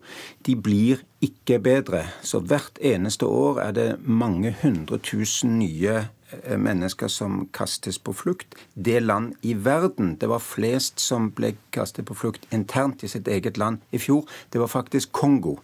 [0.46, 2.06] de blir ikke bedre.
[2.22, 8.14] Så hvert eneste år er det mange hundre tusen nye eh, mennesker som kastes på
[8.14, 8.56] flukt.
[8.76, 13.28] Det land i verden det var flest som ble kastet på flukt internt i sitt
[13.28, 15.58] eget land i fjor, det var faktisk Kongo.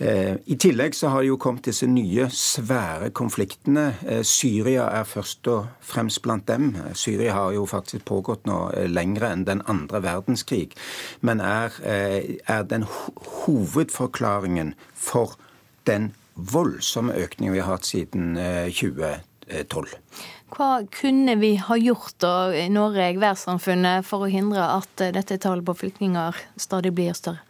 [0.00, 3.90] Eh, I tillegg så har det jo kommet disse nye, svære konfliktene.
[4.08, 6.70] Eh, Syria er først og fremst blant dem.
[6.96, 10.72] Syria har jo faktisk pågått nå eh, lengre enn den andre verdenskrig,
[11.20, 12.86] men er, er den
[13.44, 15.36] hovedforklaringen for
[15.84, 18.40] den voldsomme økningen vi har hatt siden
[18.72, 19.92] 2012.
[20.56, 25.68] Hva kunne vi ha gjort da, i Norge, verdenssamfunnet, for å hindre at dette tallet
[25.68, 27.49] på flyktninger stadig blir større?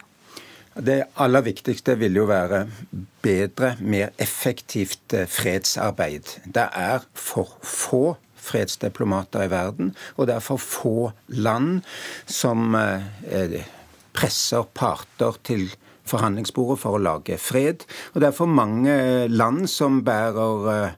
[0.78, 2.64] Det aller viktigste vil jo være
[3.24, 6.36] bedre, mer effektivt eh, fredsarbeid.
[6.46, 11.82] Det er for få fredsdiplomater i verden, og det er for få land
[12.26, 13.58] som eh,
[14.14, 15.66] presser parter til
[16.10, 17.82] forhandlingsbordet for å lage fred.
[18.14, 18.94] Og det er for mange
[19.28, 20.94] land som bærer eh,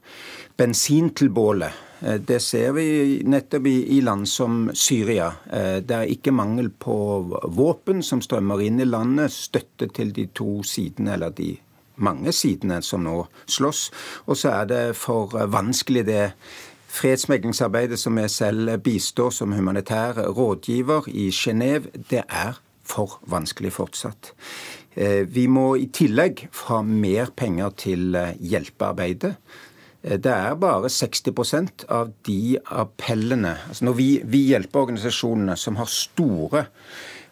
[0.61, 5.29] bensin til bålet det ser vi nettopp i, land som Syria.
[5.53, 6.97] Eh, det er ikke mangel på
[7.55, 9.31] våpen som strømmer inn i landet.
[9.31, 11.55] Støtte til de to sidene, eller de
[12.03, 13.85] mange sidene som nå slåss.
[14.27, 16.27] Og så er det for vanskelig det
[16.93, 21.93] fredsmeglingsarbeidet som jeg selv bistår som humanitær rådgiver i Genéve.
[22.11, 24.35] Det er for vanskelig fortsatt.
[24.97, 29.37] Eh, vi må i tillegg ha mer penger til hjelpearbeidet.
[30.03, 35.79] Eh, det er bare 60% av de appellene altså Når vi, vi hjelper organisasjonene som
[35.81, 36.67] har store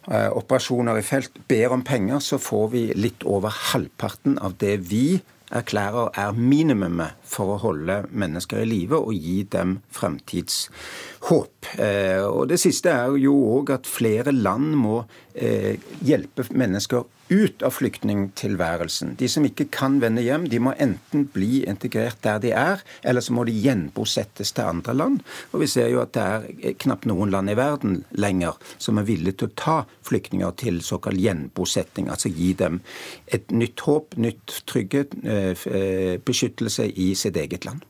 [0.09, 4.79] eh, operasjoner i felt, ber om penger, så får vi litt over halvparten av det
[4.91, 11.73] vi erklærer er minimumet for å holde mennesker i live og gi dem fremtidshåp.
[11.75, 15.03] Eh, og Det siste er jo òg at flere land må
[15.35, 15.75] eh,
[16.07, 19.15] hjelpe mennesker ut av flyktningtilværelsen.
[19.19, 23.25] De som ikke kan vende hjem, de må enten bli integrert der de er, eller
[23.25, 25.21] så må de gjenbosettes til andre land.
[25.55, 29.09] Og vi ser jo at det er knapt noen land i verden lenger som er
[29.09, 29.77] villige til å ta
[30.09, 32.11] flyktninger til såkalt gjenbosetting.
[32.11, 32.83] Altså gi dem
[33.31, 37.87] et nytt håp, nytt trygghet, eh, eh, beskyttelse i sitt eget land.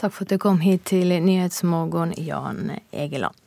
[0.00, 3.43] Takk for at du kom hit til Nyhetsmorgen, Jan Egeland.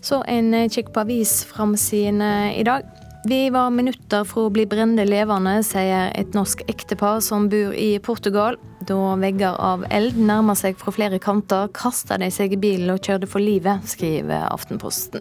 [0.00, 2.88] Så en eh, kikk på avisframsidene i dag.
[3.28, 7.98] Vi var minutter fra å bli brennende levende, sier et norsk ektepar som bor i
[8.00, 8.56] Portugal.
[8.88, 13.04] Da vegger av eld nærmer seg fra flere kanter, kasta de seg i bilen og
[13.04, 15.20] kjørte for livet, skriver Aftenposten.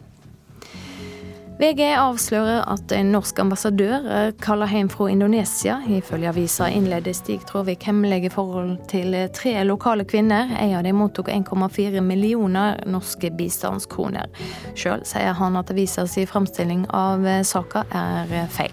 [1.60, 5.74] VG avslører at en norsk ambassadør er kalla hjem fra Indonesia.
[5.91, 10.53] Ifølge avisa innleder Stig Tråvik hemmelige forhold til tre lokale kvinner.
[10.55, 14.32] En av dem mottok 1,4 millioner norske bistandskroner.
[14.80, 18.72] Sjøl sier han at avisas framstilling av saka er feil.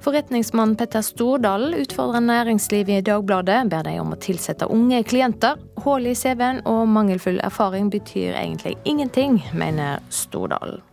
[0.00, 3.66] Forretningsmann Petter Stordalen utfordrer næringslivet i Dagbladet.
[3.68, 5.60] Ber de om å tilsette unge klienter.
[5.84, 10.87] Hull i CV-en og mangelfull erfaring betyr egentlig ingenting, mener Stordalen.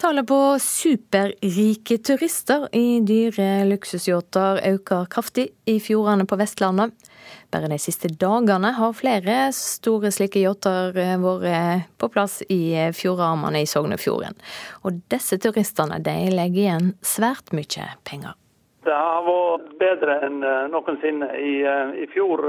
[0.00, 6.94] Tallet på superrike turister i dyre luksusyachter øker kraftig i fjordene på Vestlandet.
[7.52, 13.68] Bare de siste dagene har flere store slike yachter vært på plass i fjordarmene i
[13.68, 14.40] Sognefjorden.
[14.88, 18.38] Og disse turistene legger igjen svært mye penger.
[18.80, 21.26] Det har vært bedre enn eh, noensinne.
[21.36, 22.40] I, eh, i fjor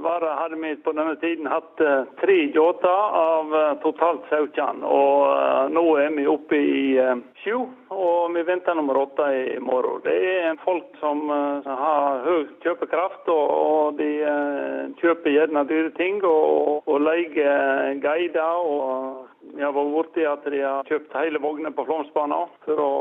[0.00, 1.82] var, hadde vi på denne tiden hatt
[2.20, 3.52] tre yachter av
[3.82, 4.80] totalt 17.
[4.88, 6.96] Og nå er vi oppe i
[7.42, 10.00] sju, og vi venter nummer åtte i morgen.
[10.06, 14.10] Det er folk som har høy kjøpekraft, og, de
[15.00, 18.64] kjøper gjerne dyre ting og, og leier guider.
[18.64, 22.92] og Vi har vært borti at de har kjøpt hele vogner på Flåmsbanen for å,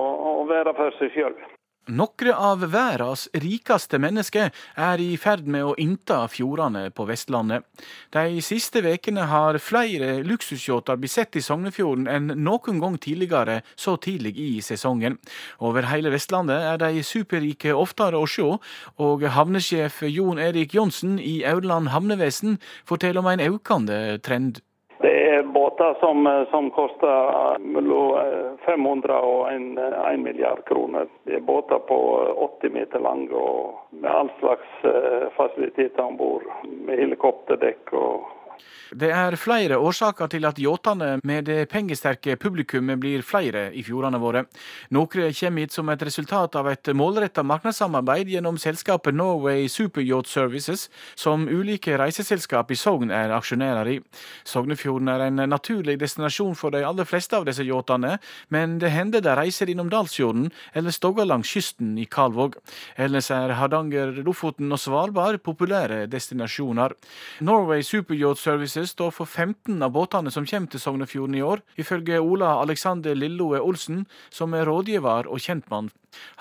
[0.41, 1.37] å være for seg sjøl.
[1.85, 4.49] Noen av verdens rikeste mennesker
[4.81, 7.61] er i ferd med å innta fjordene på Vestlandet.
[8.09, 13.99] De siste ukene har flere luksusyachter blitt sett i Sognefjorden enn noen gang tidligere så
[14.01, 15.19] tidlig i sesongen.
[15.61, 18.49] Over hele Vestlandet er de superrike oftere å se,
[18.97, 22.57] og havnesjef Jon Erik Johnsen i Aurland havnevesen
[22.89, 24.64] forteller om en økende trend.
[25.05, 31.05] Det er båter som, som koster mellom 500 og 1, 1 milliard kroner.
[31.29, 31.97] Det er båter på
[32.61, 36.47] 80 meter lange og med all slags eh, fasiliteter om bord.
[36.87, 38.25] Med helikopterdekk og
[38.95, 44.19] det er flere årsaker til at yachtene med det pengesterke publikummet blir flere i fjordene
[44.21, 44.45] våre.
[44.95, 50.87] Noe kommer hit som et resultat av et målretta markedssamarbeid gjennom selskapet Norway Superyacht Services,
[51.15, 53.97] som ulike reiseselskap i Sogn er aksjonærer i.
[54.45, 58.17] Sognefjorden er en naturlig destinasjon for de aller fleste av disse yachtene,
[58.53, 62.55] men det hender de reiser innom Dalsfjorden eller stogger langs kysten i Kalvåg.
[63.01, 66.95] Ellers er Hardanger, Lofoten og Svalbard populære destinasjoner.
[67.41, 72.21] Norway Superyacht Services står for 15 av båtene som kommer til Sognefjorden i år, ifølge
[72.21, 75.89] Ola Alexander Lilloe Olsen, som er rådgiver og kjentmann.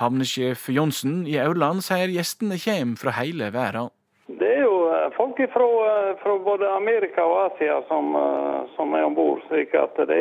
[0.00, 3.92] Havnesjef Johnsen i Aurland sier gjestene kommer fra hele verden.
[4.26, 8.94] Det er jo eh, folk fra, eh, fra både Amerika og Asia som, eh, som
[8.96, 9.42] er om bord.
[9.50, 9.66] Det,
[10.08, 10.14] det,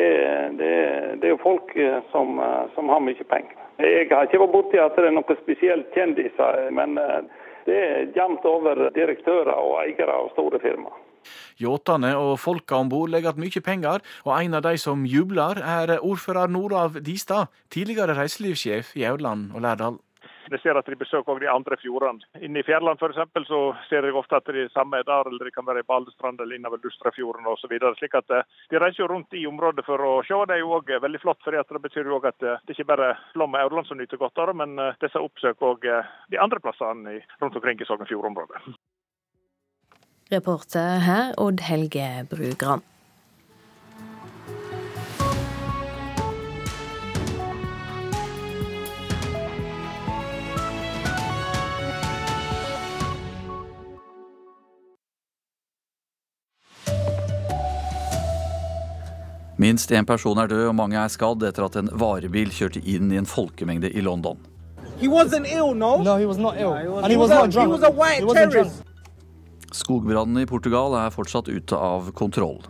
[0.58, 1.72] det, er jo folk
[2.12, 2.40] som,
[2.74, 3.56] som har mye penger.
[3.80, 6.94] Jeg har ikke vært borti at det er noe spesielt kjendiser, men
[7.66, 11.03] det er jevnt over direktører og eiere av store firmaer.
[11.62, 15.60] Yachtene og folka om bord legger igjen mye penger, og en av de som jubler,
[15.60, 20.00] er ordfører Norav Distad, tidligere reiselivssjef i Aurland og Lærdal.
[20.52, 22.24] Vi ser at de besøker også de andre fjordene.
[22.44, 23.48] Inne i Fjærland f.eks.
[23.48, 26.40] så ser jeg ofte at de samme er der, eller de kan være i Baldestrand
[26.40, 27.72] eller innover Lustrafjorden osv.
[27.98, 30.36] Slik at eh, de reiser jo rundt i området for å se.
[30.48, 32.90] Det er jo òg veldig flott, for det betyr jo òg at eh, det ikke
[32.92, 35.88] bare Flåm og Aurland som nyter godt av det, men eh, disse oppsøker òg
[36.32, 38.60] de andre plassene rundt omkring i Sogn Fjord-området.
[40.30, 42.80] Reporter her Odd Helge Brugran.
[59.56, 63.12] Minst én person er død og mange er skadd etter at en varebil kjørte inn
[63.12, 64.40] i en folkemengde i London.
[64.98, 66.02] He wasn't ill, no?
[66.02, 66.72] No, he was not ill.
[66.72, 67.68] No, he was, And he was, not drunk.
[67.68, 68.93] He was a terrorist.
[69.74, 72.60] Skogbrannene i Portugal er fortsatt ute av kontroll.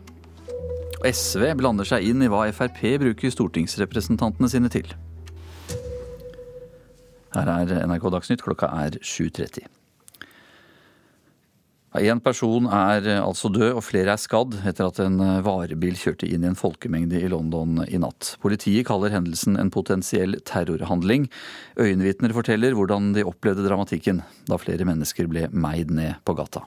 [1.05, 4.89] SV blander seg inn i hva Frp bruker stortingsrepresentantene sine til.
[7.35, 9.67] Her er NRK Dagsnytt, klokka er 7.30.
[11.95, 16.43] Én person er altså død og flere er skadd etter at en varebil kjørte inn
[16.43, 18.33] i en folkemengde i London i natt.
[18.43, 21.29] Politiet kaller hendelsen en potensiell terrorhandling.
[21.79, 26.65] Øyenvitner forteller hvordan de opplevde dramatikken da flere mennesker ble meid ned på gata.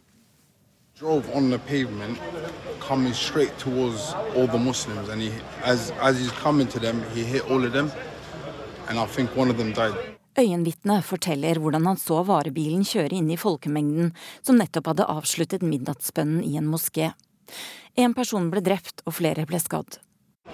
[0.99, 2.17] Drove on the pavement
[2.79, 5.31] coming straight towards all the Muslims and he
[5.63, 7.91] as as he's coming to them he hit all of them
[8.89, 9.93] and I think one of them died.
[10.37, 16.43] Øyenvitnet forteller hvordan han så varebilen kjøre inn i folkemengden som nettopp hadde avsluttet midnattsbønnen
[16.43, 17.11] i en moské.
[17.97, 19.99] En person ble drept og flere ble skadd.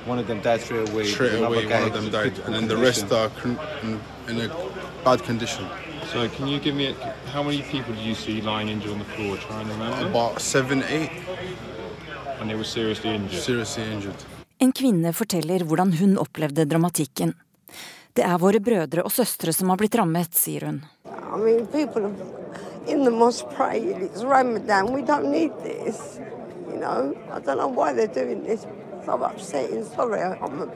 [0.08, 1.06] One of them died straight away.
[1.06, 4.50] Straight away, one of them died, and then the rest are in, in a
[5.06, 5.68] bad condition.
[6.14, 6.96] So can you give me
[7.34, 9.36] how many people did you see lying injured on the floor?
[9.38, 10.06] Trying to remember.
[10.06, 11.10] About seven, eight.
[12.40, 13.42] And they were seriously injured.
[13.42, 14.16] Seriously injured.
[14.60, 17.34] En kvinne forteller hvordan hun opplevde dramatikken.
[18.14, 20.84] Det er våre brødre og søstre som har blitt rammet, sier hun.
[21.10, 22.14] I mean, people
[22.86, 23.82] in the mosque pray.
[24.06, 24.94] It's Ramadan.
[24.94, 26.20] We don't need this.
[26.70, 28.68] You know, I don't know why they're doing this.
[29.06, 29.84] So upsetting.
[29.96, 30.70] Sorry, I'm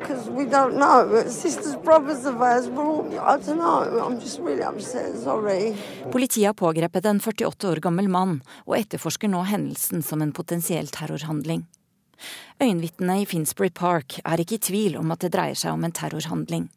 [0.00, 1.24] because we don't know.
[1.28, 4.06] Sisters, brothers of ours, all, I don't know.
[4.06, 5.16] I'm just really upset.
[5.22, 5.74] Sorry.
[6.12, 10.88] Politiet har pågrepet en 48 år gammel mann og etterforsker nå hendelsen som en potensiell
[10.88, 11.66] terrorhandling.
[12.60, 15.92] Øyenvitnene i Finsbury Park er ikke i tvil om at det dreier seg om en
[15.94, 16.68] terrorhandling.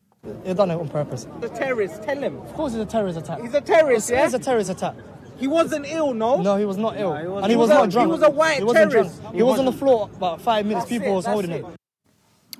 [0.45, 1.27] He done it on purpose.
[1.41, 2.37] The terrorist, tell him.
[2.37, 3.41] Of course, it's a terrorist attack.
[3.41, 4.25] He's a terrorist, yeah.
[4.25, 4.95] It's a terrorist attack.
[5.39, 6.39] He wasn't ill, no.
[6.41, 8.07] No, he was not ill, no, he and he, he was, was not drunk.
[8.07, 9.19] He was a white he terrorist.
[9.31, 10.85] He, he was on the floor about five minutes.
[10.85, 11.65] That's People it, was holding it.
[11.65, 11.75] him.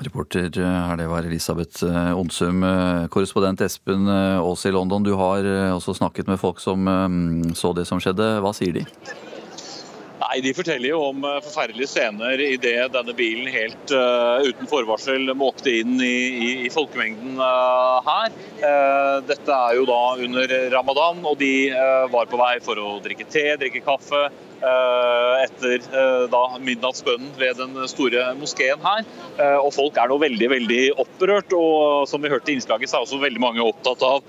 [0.01, 1.83] Reporter her, det var Elisabeth
[2.17, 2.63] Onsum.
[3.13, 5.45] Korrespondent Espen Aas i London, du har
[5.75, 6.89] også snakket med folk som
[7.53, 8.39] så det som skjedde.
[8.41, 8.85] Hva sier de?
[10.31, 15.27] Nei, De forteller jo om eh, forferdelige scener idet denne bilen helt uh, uten forvarsel
[15.35, 18.31] måkte inn i, i, i folkemengden uh, her.
[18.61, 21.51] Uh, dette er jo da under ramadan, og de
[22.13, 24.29] var på vei for å drikke te, drikke kaffe.
[24.61, 25.81] Etter
[26.29, 29.07] da midnattsbønnen ved den store moskeen her.
[29.63, 31.55] Og folk er nå veldig veldig opprørt.
[31.57, 34.21] Og som vi hørte i innslaget, så er også veldig mange opptatt av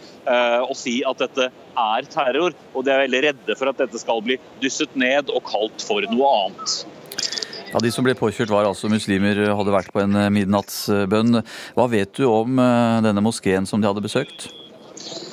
[0.65, 4.23] å si at dette er terror, og de er veldig redde for at dette skal
[4.25, 6.79] bli dysset ned og kalt for noe annet.
[7.73, 11.41] Ja, De som ble påkjørt var altså muslimer, hadde vært på en midnattsbønn.
[11.77, 14.51] Hva vet du om eh, denne moskeen som de hadde besøkt?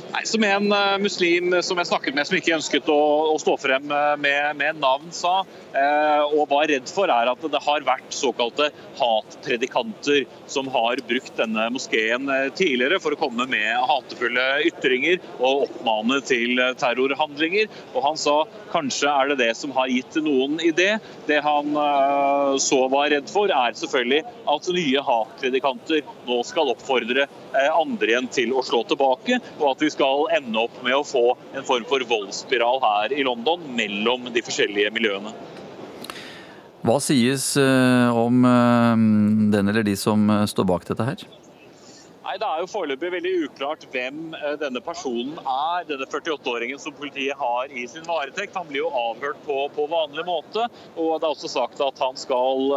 [0.10, 3.00] Nei, Som en uh, muslim som jeg snakket med, som ikke ønsket å,
[3.30, 5.44] å stå frem uh, med, med, navn, sa,
[5.76, 11.36] eh, og var redd for, er at det har vært såkalte hatpredikanter som har brukt
[11.38, 17.70] denne moskeen tidligere for å komme med hatefulle ytringer og oppmane til terrorhandlinger.
[17.94, 18.36] Og Han sa
[18.74, 20.98] kanskje er det det som har gitt noen idé.
[21.30, 21.76] Det han
[22.62, 24.24] så var redd for, er selvfølgelig
[24.56, 29.92] at nye hatpredikanter nå skal oppfordre andre igjen til å slå tilbake, og at vi
[29.94, 34.30] skal skal ende opp med å få en form for voldsspiral her i London mellom
[34.32, 35.34] de forskjellige miljøene.
[36.88, 39.02] Hva sies eh, om eh,
[39.52, 41.26] den eller de som eh, står bak dette her?
[42.30, 45.88] Nei, Det er jo foreløpig veldig uklart hvem denne personen er.
[45.90, 48.54] Denne 48-åringen som politiet har i sin varetekt.
[48.54, 50.68] Han blir jo avhørt på, på, vanlig måte.
[50.94, 52.70] og Det er også sagt at han skal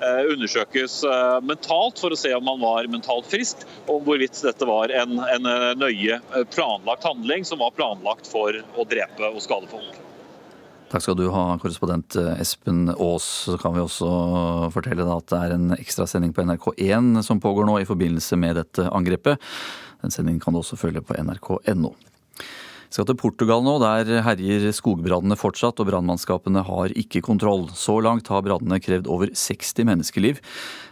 [0.00, 4.68] Eh, undersøkes eh, mentalt for å se om han var mentalt frisk, og hvorvidt dette
[4.68, 6.20] var en, en eh, nøye
[6.54, 10.07] planlagt handling som var planlagt for å drepe og skade folk.
[10.88, 13.24] Takk skal du ha, korrespondent Espen Aas.
[13.44, 14.08] Så kan vi også
[14.72, 18.86] fortelle at det er en ekstrasending på NRK1 som pågår nå i forbindelse med dette
[18.88, 19.36] angrepet.
[20.00, 21.92] Den sendingen kan du også følge på nrk.no.
[22.88, 23.74] Vi skal til Portugal nå.
[23.82, 27.66] Der herjer skogbrannene fortsatt, og brannmannskapene har ikke kontroll.
[27.76, 30.40] Så langt har brannene krevd over 60 menneskeliv.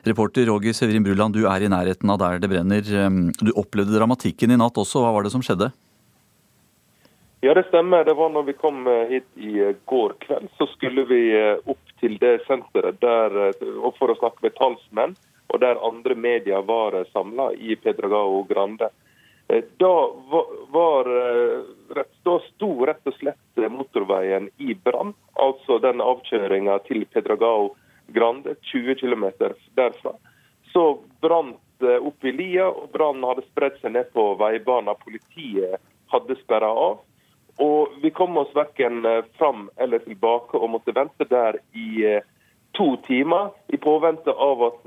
[0.04, 2.84] Reporter Roger Severin Bruland, du er i nærheten av der det brenner.
[2.84, 5.00] Du opplevde dramatikken i natt også.
[5.00, 5.72] Hva var det som skjedde?
[7.40, 8.04] Ja, det stemmer.
[8.04, 11.58] Det var når vi kom eh, hit i eh, går kveld, så skulle vi eh,
[11.64, 13.36] opp til det senteret der,
[13.98, 15.12] for å snakke med talsmenn,
[15.52, 18.88] og der andre medier var samla i Pedragao Grande.
[19.78, 19.92] Da,
[20.74, 21.08] var,
[22.26, 25.14] da sto rett og slett motorveien i brann.
[25.38, 27.70] Altså den avkjøringa til Pedragao
[28.12, 29.24] Grande, 20 km
[29.78, 30.16] derfra.
[30.74, 30.84] Så
[31.22, 34.98] brant opp i lia, og brannen hadde spredt seg ned på veibanen.
[35.06, 35.78] Politiet
[36.12, 36.98] hadde sperra av.
[37.62, 42.18] Og vi kom oss verken eh, fram eller tilbake og måtte vente der i
[42.76, 44.82] to timer i påvente av at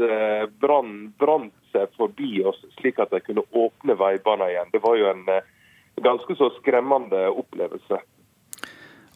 [0.62, 4.72] brannen brant seg forbi oss, slik at de kunne åpne veibanen igjen.
[4.74, 5.48] Det var jo en eh,
[6.04, 8.02] ganske så skremmende opplevelse.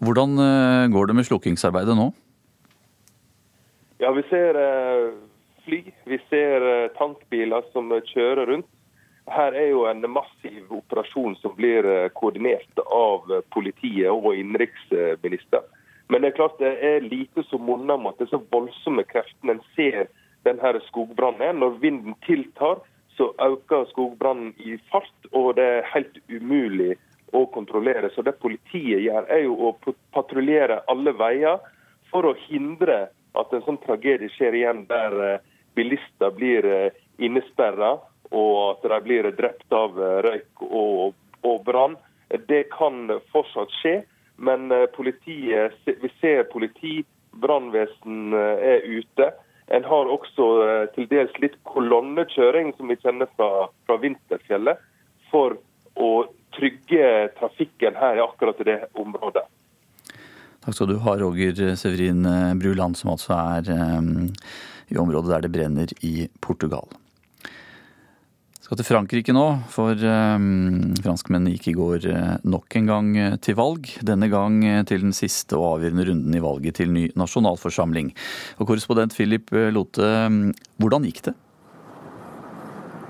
[0.04, 2.12] Hvordan eh, går det med slukkingsarbeidet nå?
[4.02, 5.12] Ja, Vi ser eh,
[5.66, 8.70] fly, vi ser tankbiler som kjører rundt.
[9.32, 11.86] Her er jo en massiv operasjon som blir
[12.18, 15.70] koordinert av politiet og innenriksministeren.
[16.12, 19.64] Men det er klart det er lite som monner om at disse voldsomme kreftene en
[19.78, 20.10] ser
[20.44, 21.62] denne skogbrannen.
[21.64, 22.84] Når vinden tiltar,
[23.18, 26.98] så øker skogbrannen i fart, og det er helt umulig
[27.34, 28.12] å kontrollere.
[28.14, 29.74] Så det politiet gjør, er jo å
[30.14, 31.62] patruljere alle veier
[32.12, 33.08] for å hindre
[33.40, 35.40] at en sånn tragedie skjer igjen, der eh,
[35.78, 37.96] bilister blir eh, innesperra
[38.34, 41.14] og at de blir drept av eh, røyk og,
[41.46, 41.98] og brann.
[42.50, 43.98] Det kan fortsatt skje,
[44.42, 47.04] men politiet, vi ser politi,
[47.44, 49.28] brannvesen er ute.
[49.74, 54.82] En har også eh, til dels litt kolonnekjøring, som vi kjenner fra, fra Vinterfjellet,
[55.30, 55.60] for
[55.94, 56.12] å
[56.58, 59.46] trygge trafikken her i akkurat det området.
[60.64, 62.26] Takk skal du ha, Roger Severin
[62.62, 63.72] Bruland, som altså er
[64.94, 66.88] i området der det brenner i Portugal
[68.64, 69.44] skal til Frankrike nå,
[69.74, 73.90] for um, franskmennene gikk i går uh, nok en gang uh, til valg.
[74.08, 78.14] Denne gang uh, til den siste og avgjørende runden i valget til ny nasjonalforsamling.
[78.64, 80.46] Og Korrespondent Philip Lote, um,
[80.80, 81.36] hvordan gikk det?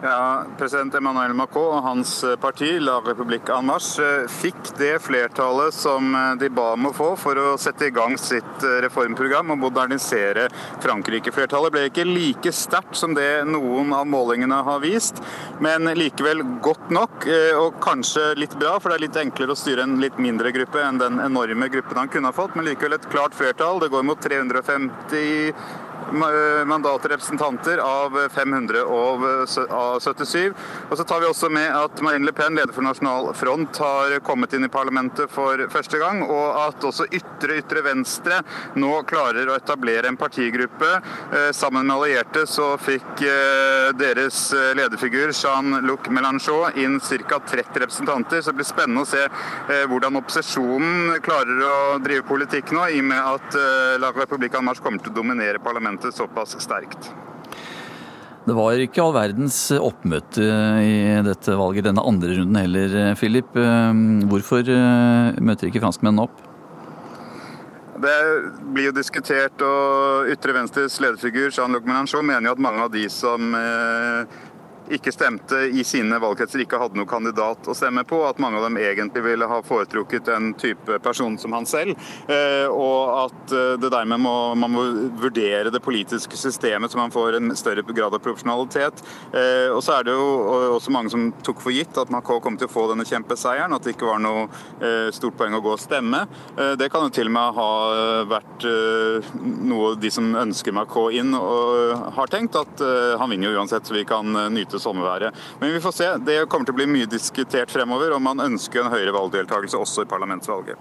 [0.03, 4.97] Ja, President Emmanuel Macron og hans eh, parti, La République en Marche, eh, fikk det
[4.99, 9.53] flertallet som eh, de ba om å få for å sette i gang sitt reformprogram
[9.55, 10.49] og modernisere
[10.83, 11.31] Frankrike.
[11.31, 15.23] Flertallet ble ikke like sterkt som det noen av målingene har vist,
[15.63, 17.23] men likevel godt nok,
[17.61, 20.83] og kanskje litt bra, for det er litt enklere å styre en litt mindre gruppe
[20.83, 23.79] enn den enorme gruppen han kunne ha fått, men likevel et klart flertall.
[23.79, 25.53] Det går mot 350
[26.13, 30.53] mandatrepresentanter av 577.
[30.89, 34.19] Og så tar vi også med at Marine Le Pen, leder for Nasjonal Front, har
[34.25, 38.41] kommet inn i parlamentet for første gang, og at også ytre ytre venstre
[38.79, 40.91] nå klarer å etablere en partigruppe.
[41.55, 43.23] Sammen med allierte så fikk
[43.99, 44.37] deres
[44.77, 47.39] lederfigur Jean-Luc Mélenchon inn ca.
[47.39, 48.41] 30 representanter.
[48.41, 49.23] Så det blir spennende å se
[49.89, 50.93] hvordan opposisjonen
[51.25, 53.47] klarer å drive politikk nå, i og med at
[54.01, 57.13] La Republica Marche kommer til å dominere parlamentet argumentet såpass sterkt.
[58.45, 60.43] Det var ikke all verdens oppmøte
[60.83, 63.53] i dette valget denne andre runden heller, Philip.
[64.27, 66.41] Hvorfor eh, møter ikke franskmennene opp?
[68.03, 68.17] Det
[68.73, 73.05] blir jo diskutert, og ytre venstres lederfigur Jean-Luc Mélenchon mener jo at mange av de
[73.07, 74.25] som eh,
[74.91, 78.19] ikke stemte i sine valgkretser, ikke hadde noen kandidat å stemme på.
[78.27, 81.97] At mange av dem egentlig ville ha foretrukket en type person som han selv.
[82.27, 84.85] Eh, og at eh, det dermed må, man må
[85.21, 89.03] vurdere det politiske systemet så man får en større grad av profesjonalitet.
[89.31, 90.27] Eh, og så er det jo
[90.77, 93.73] også mange som tok for gitt at Macron kom til å få denne kjempeseieren.
[93.73, 94.47] At det ikke var noe
[95.15, 96.23] stort poeng å gå og stemme.
[96.77, 97.67] Det kan jo til og med ha
[98.29, 98.65] vært
[99.69, 102.57] noe de som ønsker Macron inn, og har tenkt.
[102.59, 102.81] At
[103.19, 105.43] han vinner jo uansett, så vi kan nyte sommerværet.
[105.59, 106.09] Men vi får se.
[106.25, 110.07] Det kommer til å bli mye diskutert fremover, og man ønsker en høyere valgdeltakelse også
[110.07, 110.79] i parlamentsvalget.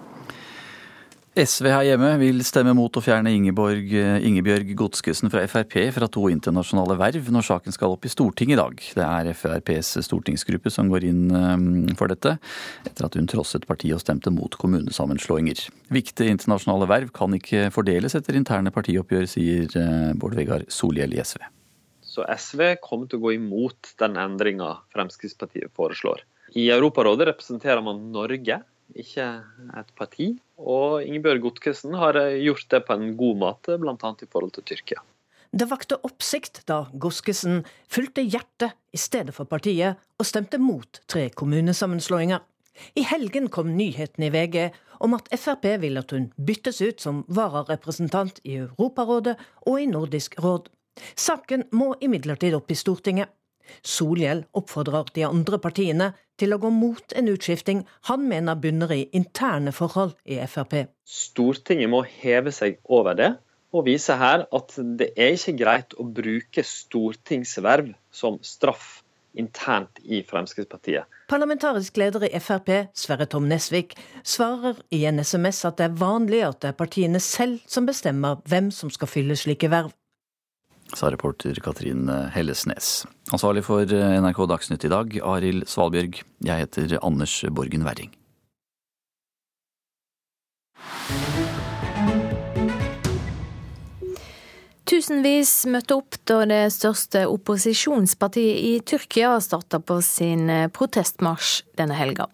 [1.33, 6.27] SV her hjemme vil stemme mot å fjerne Ingeborg, Ingebjørg Godskesen fra Frp fra to
[6.29, 8.83] internasjonale verv når saken skal opp i Stortinget i dag.
[8.99, 11.65] Det er FrPs stortingsgruppe som går inn um,
[11.97, 12.35] for dette,
[12.85, 15.65] etter at hun trosset partiet og stemte mot kommunesammenslåinger.
[15.97, 21.23] Viktige internasjonale verv kan ikke fordeles etter interne partioppgjør, sier uh, Bård Vegar Solhjell i
[21.25, 21.41] SV.
[22.13, 26.21] Så SV kommer til å gå imot den endringa Fremskrittspartiet foreslår.
[26.53, 28.59] I Europarådet representerer man Norge,
[28.93, 29.25] ikke
[29.79, 30.27] et parti.
[30.61, 33.97] Og Ingebjørg Godkesen har gjort det på en god måte, bl.a.
[33.97, 35.01] i forhold til Tyrkia.
[35.53, 41.27] Det vakte oppsikt da Godskesen fulgte hjertet i stedet for partiet, og stemte mot tre
[41.33, 42.41] kommunesammenslåinger.
[42.97, 44.71] I helgen kom nyheten i VG
[45.05, 49.35] om at Frp vil at hun byttes ut som vararepresentant i Europarådet
[49.69, 50.69] og i Nordisk råd.
[51.15, 53.31] Saken må imidlertid opp i Stortinget.
[53.81, 59.05] Solhjell oppfordrer de andre partiene til å gå mot en utskifting han mener bunner i
[59.15, 60.89] interne forhold i Frp.
[61.07, 63.31] Stortinget må heve seg over det
[63.73, 68.99] og vise her at det er ikke greit å bruke stortingsverv som straff
[69.33, 71.07] internt i Fremskrittspartiet.
[71.31, 76.43] Parlamentarisk leder i Frp, Sverre Tom Nesvik, svarer i en SMS at det er vanlig
[76.45, 79.95] at det er partiene selv som bestemmer hvem som skal fylle slike verv
[80.97, 83.05] sa reporter Katrin Hellesnes.
[83.33, 86.21] Ansvarlig for NRK Dagsnytt i dag, Arild Svalbjørg.
[86.45, 88.13] Jeg heter Anders Borgen Werring.
[95.03, 102.29] Tusenvis møtte opp da det største opposisjonspartiet i Tyrkia starta på sin protestmarsj denne helga.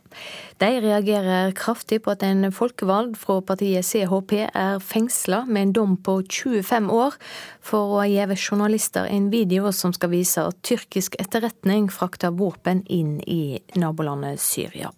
[0.62, 5.98] De reagerer kraftig på at en folkevalgt fra partiet CHP er fengsla med en dom
[5.98, 7.18] på 25 år
[7.58, 12.86] for å ha gitt journalister en video som skal vise at tyrkisk etterretning frakter våpen
[12.86, 14.94] inn i nabolandet Syria.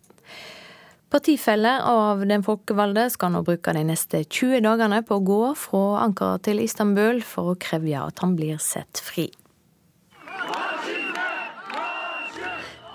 [1.11, 5.81] Partifeller av den folkevalgte skal nå bruke de neste 20 dagene på å gå fra
[6.05, 9.25] Ankara til Istanbul for å kreve at han blir sett fri.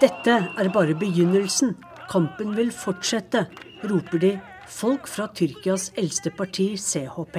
[0.00, 1.74] Dette er bare begynnelsen.
[2.08, 3.44] Kampen vil fortsette,
[3.90, 4.32] roper de,
[4.64, 7.36] folk fra Tyrkias eldste parti, CHP.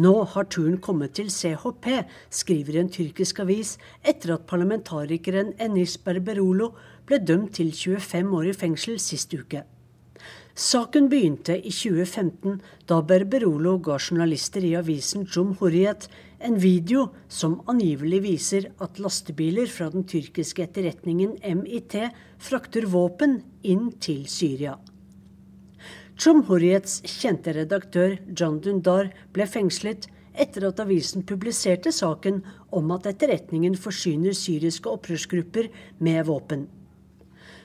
[0.00, 1.90] Nå har turen kommet til CHP,
[2.32, 6.72] skriver en tyrkisk avis, etter at parlamentarikeren Enis Berberolo
[7.04, 9.66] ble dømt til 25 år i fengsel sist uke.
[10.54, 16.06] Saken begynte i 2015, da Berberolo ga journalister i avisen Jumhuriyet
[16.46, 21.96] en video som angivelig viser at lastebiler fra den tyrkiske etterretningen MIT
[22.38, 24.76] frakter våpen inn til Syria.
[26.22, 30.06] Jumhuriyets kjente redaktør John Dundar ble fengslet
[30.38, 36.68] etter at avisen publiserte saken om at etterretningen forsyner syriske opprørsgrupper med våpen.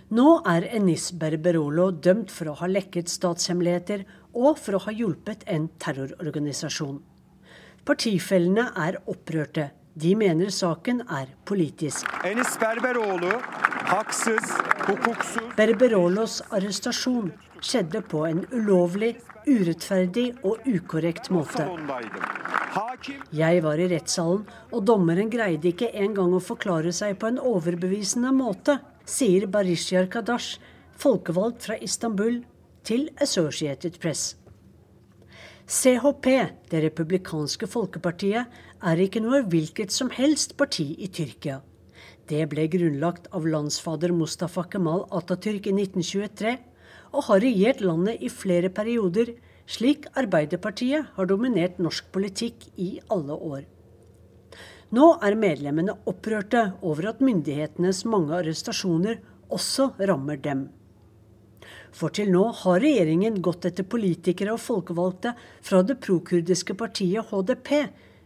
[0.09, 5.43] Nå er Enis Berberolo dømt for å ha lekket statshemmeligheter og for å ha hjulpet
[5.53, 6.95] en terrororganisasjon.
[7.85, 9.67] Partifellene er opprørte.
[9.93, 12.09] De mener saken er politisk.
[12.25, 13.37] Enis Berberolo,
[13.91, 14.49] haksız,
[14.87, 17.29] hukuksuz Berberolos arrestasjon
[17.61, 19.13] skjedde på en ulovlig,
[19.45, 21.69] urettferdig og ukorrekt måte.
[23.29, 28.33] Jeg var i rettssalen, og dommeren greide ikke engang å forklare seg på en overbevisende
[28.33, 30.59] måte sier Barishar Kadash,
[30.99, 32.43] folkevalgt fra Istanbul,
[32.85, 34.35] til Associated Press.
[35.69, 36.25] CHP,
[36.71, 38.47] det republikanske folkepartiet,
[38.81, 41.59] er ikke noe hvilket som helst parti i Tyrkia.
[42.29, 46.55] Det ble grunnlagt av landsfader Mustafa Kemal Atatürk i 1923,
[47.13, 49.33] og har regjert landet i flere perioder,
[49.69, 53.65] slik Arbeiderpartiet har dominert norsk politikk i alle år.
[54.95, 59.19] Nå er medlemmene opprørte over at myndighetenes mange arrestasjoner
[59.53, 60.67] også rammer dem.
[61.93, 65.35] For til nå har regjeringen gått etter politikere og folkevalgte
[65.65, 67.73] fra det prokurdiske partiet HDP,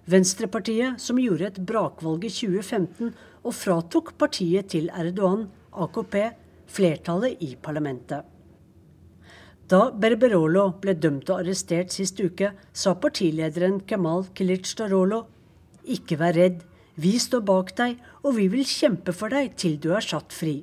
[0.03, 3.14] Venstrepartiet som gjorde et brakvalg i 2015
[3.44, 6.18] og fratok partiet til Erdogan, AKP,
[6.68, 8.23] flertallet i parlamentet.
[9.72, 15.23] Da Berberolo ble dømt og arrestert sist uke, sa partilederen Kemal Kilicdarolo
[15.84, 16.64] ikke vær redd,
[16.96, 20.62] vi står bak deg, og vi vil kjempe for deg til du er satt fri.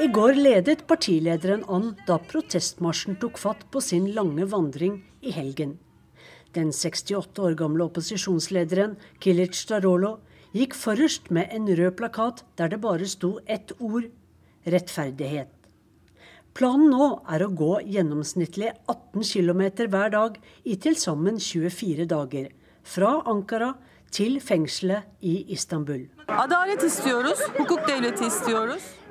[0.00, 5.76] I går ledet partilederen an da protestmarsjen tok fatt på sin lange vandring i helgen.
[6.56, 10.16] Den 68 år gamle opposisjonslederen Kilic Starolo
[10.56, 14.08] gikk forrest med en rød plakat der det bare sto ett ord
[14.68, 15.50] rettferdighet.
[16.52, 19.62] Planen nå er å gå gjennomsnittlig 18 km
[19.92, 20.36] hver dag
[20.68, 22.50] i til sammen 24 dager.
[22.82, 23.72] Fra Ankara
[24.12, 26.04] til fengselet i Istanbul.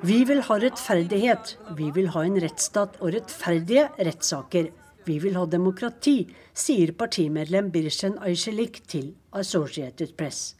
[0.02, 1.56] Vi vil ha rettferdighet.
[1.76, 4.70] Vi vil ha en rettsstat og rettferdige rettssaker.
[5.06, 10.54] Vi vil ha demokrati, sier partimedlem Birsen Aycelik til Associated Press.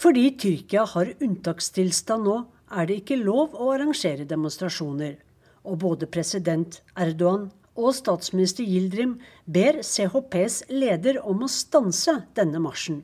[0.00, 2.36] Fordi Tyrkia har unntakstilstand nå,
[2.70, 5.16] er det ikke lov å arrangere demonstrasjoner.
[5.68, 13.02] Og både president Erdogan og statsminister Gildrim ber CHPs leder om å stanse denne marsjen.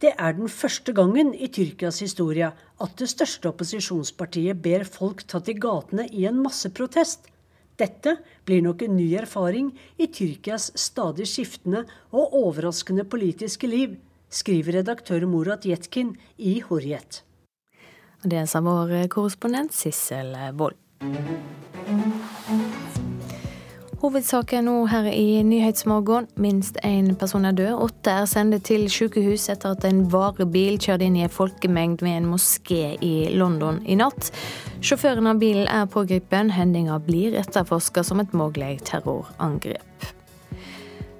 [0.00, 2.48] Det er den første gangen i Tyrkias historie
[2.80, 7.28] at det største opposisjonspartiet ber folk ta til gatene i en masseprotest.
[7.80, 8.16] Dette
[8.48, 9.70] blir nok en ny erfaring
[10.00, 13.98] i Tyrkias stadig skiftende og overraskende politiske liv,
[14.30, 17.22] skriver redaktør Murat Yetkin i Hurriyet.
[18.24, 20.76] Det sa vår korrespondent Sissel Wold.
[24.00, 26.24] Hovedsaken nå her i Nyhetsmorgen.
[26.40, 27.74] Minst én person er død.
[27.84, 32.16] Åtte er sendt til sykehus etter at en varebil kjørte inn i en folkemengd ved
[32.22, 34.30] en moské i London i natt.
[34.80, 36.48] Sjåføren av bilen er pågrepet.
[36.56, 40.08] Hendinga blir etterforska som et mulig terrorangrep.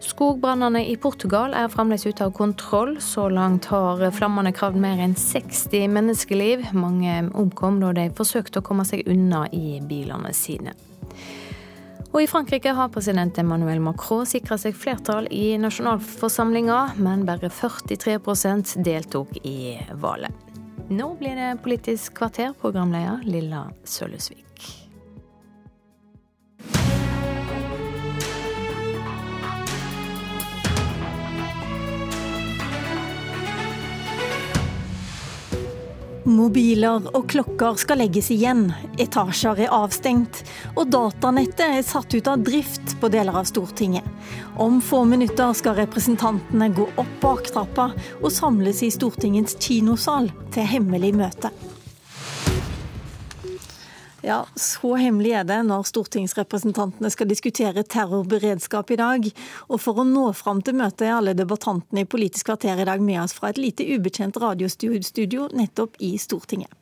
[0.01, 2.97] Skogbrannene i Portugal er fremdeles ute av kontroll.
[3.05, 6.70] Så langt har flammene kravd mer enn 60 menneskeliv.
[6.73, 10.73] Mange omkom da de forsøkte å komme seg unna i bilene sine.
[12.11, 18.74] Og i Frankrike har president Emmanuel Macron sikra seg flertall i nasjonalforsamlinga, men bare 43%
[18.82, 20.35] deltok i valget.
[20.91, 24.47] Nå blir det Politisk kvarter, programleder Lilla Sølhusvik.
[36.31, 38.69] Mobiler og klokker skal legges igjen,
[39.02, 40.44] etasjer er avstengt,
[40.77, 44.07] og datanettet er satt ut av drift på deler av Stortinget.
[44.61, 47.90] Om få minutter skal representantene gå opp baktrappa
[48.20, 51.51] og samles i Stortingets kinosal til hemmelig møte.
[54.23, 59.31] Ja, så hemmelig er det når stortingsrepresentantene skal diskutere terrorberedskap i dag.
[59.69, 63.01] Og for å nå fram til møtet er alle debattantene i Politisk kvarter i dag
[63.01, 66.80] med oss fra et lite ubekjent radiostudio nettopp i Stortinget.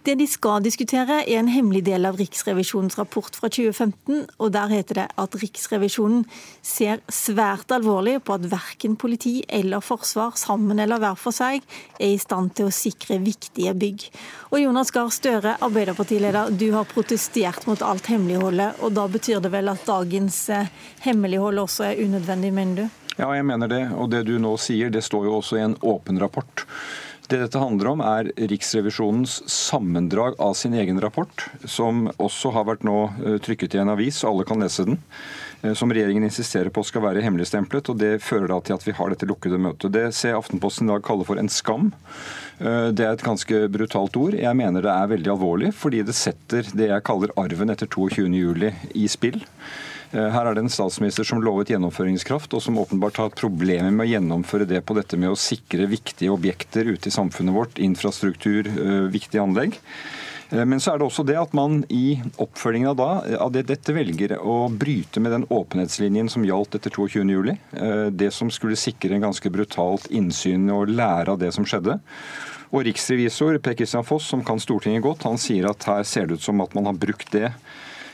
[0.00, 4.22] Det de skal diskutere, er en hemmelig del av Riksrevisjonens rapport fra 2015.
[4.40, 6.22] og Der heter det at Riksrevisjonen
[6.64, 11.60] ser svært alvorlig på at verken politi eller forsvar, sammen eller hver for seg,
[12.00, 14.06] er i stand til å sikre viktige bygg.
[14.54, 18.80] Og Jonas Gahr Støre, Arbeiderpartileder, du har protestert mot alt hemmeligholdet.
[18.80, 20.72] og Da betyr det vel at dagens eh,
[21.04, 22.98] hemmelighold også er unødvendig, mener du?
[23.20, 23.84] Ja, jeg mener det.
[24.00, 26.64] Og det du nå sier, det står jo også i en åpen rapport.
[27.30, 32.82] Det dette handler om, er Riksrevisjonens sammendrag av sin egen rapport, som også har vært
[32.82, 34.98] nå eh, trykket i en avis, alle kan lese den.
[35.62, 37.92] Eh, som regjeringen insisterer på skal være hemmeligstemplet.
[37.92, 39.94] og Det fører da til at vi har dette lukkede møtet.
[39.94, 41.92] Det ser Aftenposten i dag kaller for en skam.
[42.58, 44.34] Eh, det er et ganske brutalt ord.
[44.34, 48.98] Jeg mener det er veldig alvorlig, fordi det setter det jeg kaller arven etter 22.07
[48.98, 49.38] i spill.
[50.10, 53.92] Eh, her er det en statsminister som lovet gjennomføringskraft, og som åpenbart har hatt problemer
[53.94, 57.78] med å gjennomføre det på dette med å sikre viktige objekter ute i samfunnet vårt,
[57.78, 59.78] infrastruktur, eh, viktige anlegg.
[60.50, 63.68] Eh, men så er det også det at man i oppfølgingen av, da, av det,
[63.68, 68.10] dette velger å bryte med den åpenhetslinjen som gjaldt etter 22.07.
[68.10, 72.00] Det som skulle sikre en ganske brutalt innsyn og lære av det som skjedde.
[72.70, 76.38] Og riksrevisor Per Christian Foss, som kan Stortinget godt, han sier at her ser det
[76.38, 77.52] ut som at man har brukt det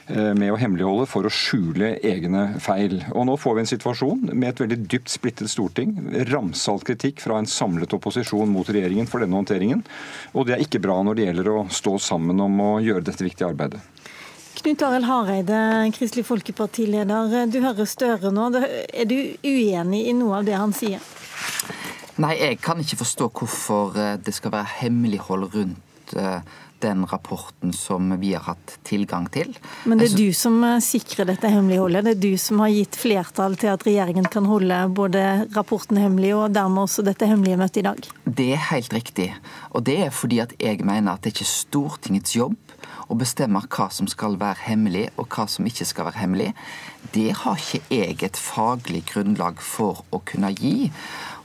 [0.08, 3.00] med å hemmeligholde for å skjule egne feil.
[3.10, 5.96] Og Nå får vi en situasjon med et veldig dypt splittet storting.
[6.30, 9.82] Ramsalt kritikk fra en samlet opposisjon mot regjeringen for denne håndteringen.
[10.38, 13.26] Og det er ikke bra når det gjelder å stå sammen om å gjøre dette
[13.26, 13.82] viktige arbeidet.
[14.56, 15.58] Knut Arild Hareide,
[15.94, 17.34] Kristelig Folkeparti-leder.
[17.52, 18.48] Du hører Støre nå.
[18.56, 21.02] Er du uenig i noe av det han sier?
[22.22, 26.38] Nei, jeg kan ikke forstå hvorfor eh, det skal være hemmelighold rundt eh,
[26.84, 29.54] den rapporten som vi har hatt tilgang til.
[29.84, 32.06] Men det er du som eh, sikrer dette hemmeligholdet?
[32.06, 35.24] Det er du som har gitt flertall til at regjeringen kan holde både
[35.56, 38.10] rapporten hemmelig og dermed også dette hemmelige møtet i dag?
[38.26, 39.30] Det er helt riktig.
[39.72, 42.56] Og det er fordi at jeg mener at det er ikke Stortingets jobb
[43.06, 46.50] å bestemme hva som skal være hemmelig og hva som ikke skal være hemmelig.
[47.14, 50.90] Det har ikke jeg et faglig grunnlag for å kunne gi.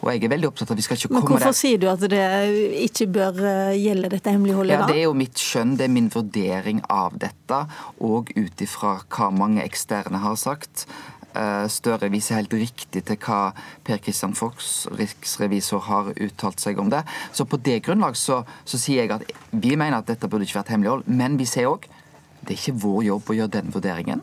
[0.02, 1.58] Og jeg er veldig opptatt av at vi skal ikke komme Men Hvorfor der.
[1.60, 2.26] sier du at det
[2.88, 4.80] ikke bør eh, gjelde dette hemmeligholdet?
[4.80, 7.62] Ja, Det er jo mitt skjønn, det er min vurdering av dette,
[8.02, 10.88] og ut ifra hva mange eksterne har sagt.
[11.38, 13.54] Eh, Støre viser helt riktig til hva
[13.88, 17.06] Per Christian Fox, riksrevisor, har uttalt seg om det.
[17.32, 19.24] Så på det grunnlag så, så sier jeg at
[19.54, 21.88] vi mener at dette burde ikke vært hemmelighold, men vi sier òg
[22.42, 24.22] det er ikke vår jobb å gjøre den vurderingen.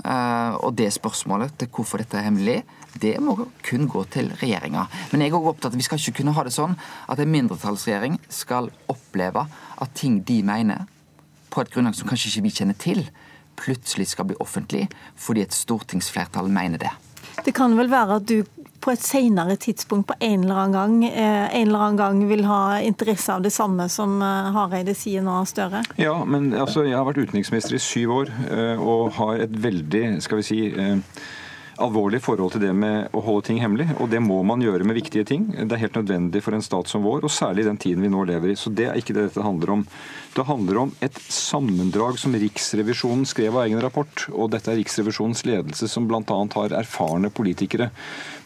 [0.00, 2.62] Eh, og det spørsmålet til hvorfor dette er hemmelig,
[2.98, 3.36] det må
[3.66, 4.86] kun gå til regjeringa.
[5.12, 6.76] Men jeg er også opptatt av at vi skal ikke kunne ha det sånn
[7.10, 9.46] at en mindretallsregjering skal oppleve
[9.80, 10.86] at ting de mener,
[11.50, 13.04] på et grunnlag som kanskje ikke vi kjenner til,
[13.60, 14.86] plutselig skal bli offentlig
[15.18, 16.92] fordi et stortingsflertall mener det.
[17.44, 18.42] Det kan vel være at du
[18.80, 22.46] på et senere tidspunkt på en eller annen gang eh, en eller annen gang vil
[22.48, 25.82] ha interesse av det samme som eh, Hareide sier nå, Støre?
[26.00, 30.04] Ja, men altså, jeg har vært utenriksminister i syv år eh, og har et veldig,
[30.24, 30.62] skal vi si
[31.82, 33.88] alvorlig forhold til det med å holde ting hemmelig.
[34.00, 35.48] Og det må man gjøre med viktige ting.
[35.52, 38.12] Det er helt nødvendig for en stat som vår, og særlig i den tiden vi
[38.12, 38.58] nå lever i.
[38.58, 39.84] Så det er ikke det dette handler om.
[40.36, 44.26] Det handler om et sammendrag som Riksrevisjonen skrev av egen rapport.
[44.32, 46.22] Og dette er Riksrevisjonens ledelse som bl.a.
[46.54, 47.90] har erfarne politikere.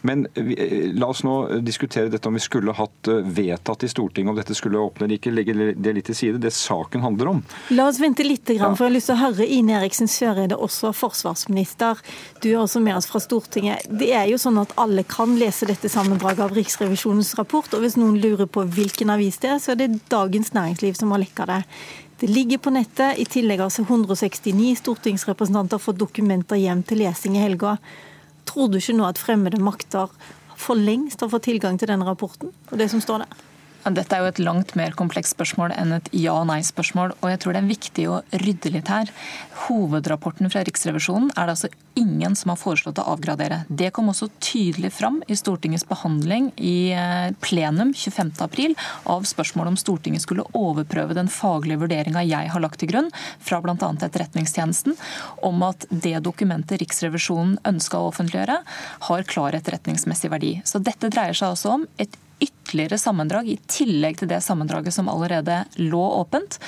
[0.05, 4.31] Men eh, la oss nå diskutere dette om vi skulle hatt eh, vedtatt i Stortinget
[4.31, 5.33] om dette skulle åpne eller ikke.
[5.33, 6.41] Legge det litt til side.
[6.43, 7.41] Det saken handler om.
[7.73, 10.93] La oss vente litt, for jeg har lyst til å høre Ine Eriksen Søreide, også
[10.95, 12.01] forsvarsminister.
[12.43, 13.89] Du er også med oss fra Stortinget.
[13.89, 17.73] Det er jo sånn at alle kan lese dette sammendraget av Riksrevisjonens rapport.
[17.73, 21.13] Og hvis noen lurer på hvilken avis det er, så er det Dagens Næringsliv som
[21.15, 21.63] har lekka det.
[22.19, 23.17] Det ligger på nettet.
[23.19, 27.75] I tillegg har altså 169 stortingsrepresentanter fått dokumenter hjem til lesing i helga.
[28.45, 30.11] Tror du ikke nå at fremmede makter
[30.55, 33.43] for lengst har fått tilgang til den rapporten og det som står der?
[33.85, 37.11] Dette er jo et langt mer komplekst spørsmål enn et ja- og nei-spørsmål.
[37.21, 39.11] og jeg tror det er viktig å rydde litt her.
[39.67, 43.65] Hovedrapporten fra Riksrevisjonen er det altså ingen som har foreslått å avgradere.
[43.69, 48.73] Det kom også tydelig fram i Stortingets behandling i eh, plenum 25.4
[49.05, 53.61] av spørsmålet om Stortinget skulle overprøve den faglige vurderinga jeg har lagt til grunn fra
[53.61, 53.77] bl.a.
[53.77, 54.97] Etterretningstjenesten,
[55.45, 58.59] om at det dokumentet Riksrevisjonen ønska å offentliggjøre,
[59.09, 60.55] har klar etterretningsmessig verdi.
[60.65, 65.09] Så dette dreier seg altså om et ytterligere sammendrag i tillegg til det sammendraget som
[65.11, 66.59] allerede lå åpent.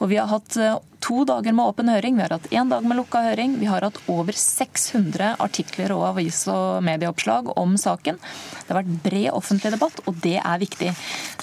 [0.00, 2.84] Og vi har hatt eh, to dager med åpen høring, vi har hatt én dag
[2.88, 3.58] med lukka høring.
[3.60, 8.16] Vi har hatt over 600 artikler og avis- og medieoppslag om saken.
[8.64, 10.94] Det har vært bred offentlig debatt, og det er viktig.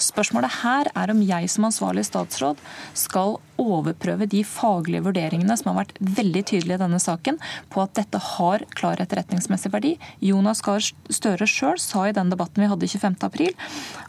[0.02, 2.58] Spørsmålet her er om jeg som ansvarlig statsråd
[2.98, 7.38] skal overprøve de faglige vurderingene som har vært veldig tydelige i denne saken,
[7.70, 9.94] på at dette har klar etterretningsmessig verdi.
[10.24, 10.82] Jonas Gahr
[11.12, 13.52] Støre sjøl sa i den debatten vi hadde 25.4,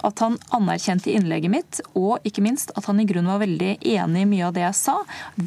[0.08, 4.24] at han anerkjente innlegget mitt, og ikke minst at han i grunnen var veldig enig
[4.24, 4.98] i mye av det jeg sa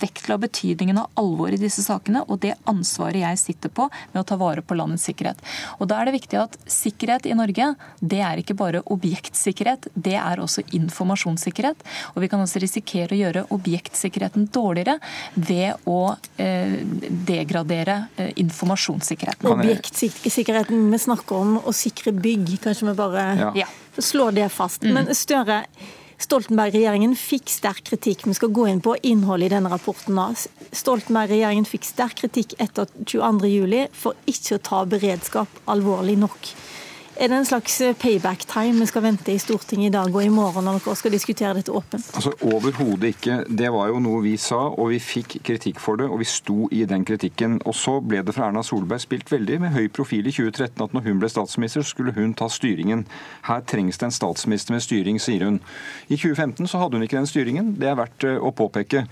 [0.00, 4.26] vektla betydningen av alvor i disse sakene og det ansvaret jeg sitter på med å
[4.26, 5.40] ta vare på landets sikkerhet.
[5.78, 10.16] Og Da er det viktig at sikkerhet i Norge det er ikke bare objektsikkerhet, det
[10.18, 11.84] er også informasjonssikkerhet.
[12.14, 14.98] Og vi kan også risikere å gjøre objektsikkerheten dårligere
[15.34, 16.78] ved å eh,
[17.28, 19.50] degradere eh, informasjonssikkerheten.
[19.56, 23.68] Objektsikkerheten vi snakker om å sikre bygg, kanskje vi bare ja.
[23.98, 24.84] slår det fast.
[24.84, 24.98] Mm.
[24.98, 25.62] Men Støre,
[26.16, 28.24] Stoltenberg-regjeringen fikk sterk kritikk.
[28.26, 30.16] Vi skal gå inn på innholdet i denne rapporten.
[30.72, 36.54] Stoltenberg-regjeringen fikk sterk kritikk etter 22.07 for ikke å ta beredskap alvorlig nok.
[37.16, 40.28] Er det en slags eh, payback-time vi skal vente i Stortinget i dag og i
[40.28, 42.10] morgen når dere skal diskutere dette åpent?
[42.12, 43.38] Altså Overhodet ikke.
[43.48, 46.10] Det var jo noe vi sa, og vi fikk kritikk for det.
[46.12, 47.56] Og vi sto i den kritikken.
[47.64, 50.92] Og så ble det fra Erna Solberg spilt veldig med høy profil i 2013 at
[50.92, 53.06] når hun ble statsminister, skulle hun ta styringen.
[53.48, 55.62] Her trengs det en statsminister med styring, sier hun.
[56.10, 57.72] I 2015 så hadde hun ikke den styringen.
[57.80, 59.06] Det er verdt eh, å påpeke.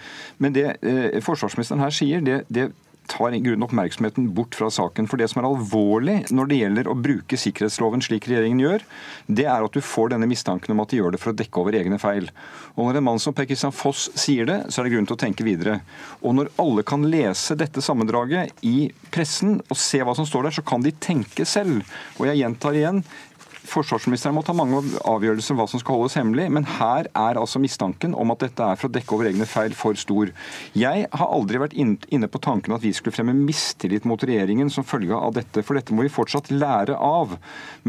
[0.44, 2.68] Men det eh, forsvarsministeren her sier, det, det
[3.10, 5.08] tar i grunnen oppmerksomheten bort fra saken.
[5.10, 8.84] For det som er alvorlig når det gjelder å bruke sikkerhetsloven slik regjeringen gjør,
[9.26, 11.62] det er at du får denne mistanken om at de gjør det for å dekke
[11.62, 12.30] over egne feil.
[12.74, 15.18] Og når en mann som Per Kristian Foss sier det, så er det grunn til
[15.18, 15.78] å tenke videre.
[16.24, 20.58] Og når alle kan lese dette sammendraget i pressen og se hva som står der,
[20.58, 21.84] så kan de tenke selv.
[22.18, 23.04] Og jeg gjentar igjen,
[23.64, 27.60] Forsvarsministeren må ta mange avgjørelser om hva som skal holdes hemmelig, men her er altså
[27.62, 30.30] mistanken om at dette er for å dekke over egne feil, for stor.
[30.76, 34.86] Jeg har aldri vært inne på tanken at vi skulle fremme mistillit mot regjeringen som
[34.86, 37.36] følge av dette, for dette må vi fortsatt lære av.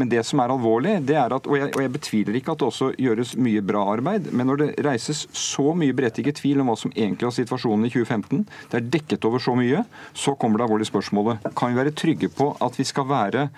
[0.00, 2.62] Men det som er alvorlig, det er at, og jeg, og jeg betviler ikke at
[2.62, 6.72] det også gjøres mye bra arbeid, men når det reises så mye berettiget tvil om
[6.72, 9.84] hva som egentlig var situasjonen i 2015, det er dekket over så mye,
[10.16, 11.50] så kommer det alvorlige spørsmålet.
[11.56, 13.48] Kan vi være trygge på at vi skal være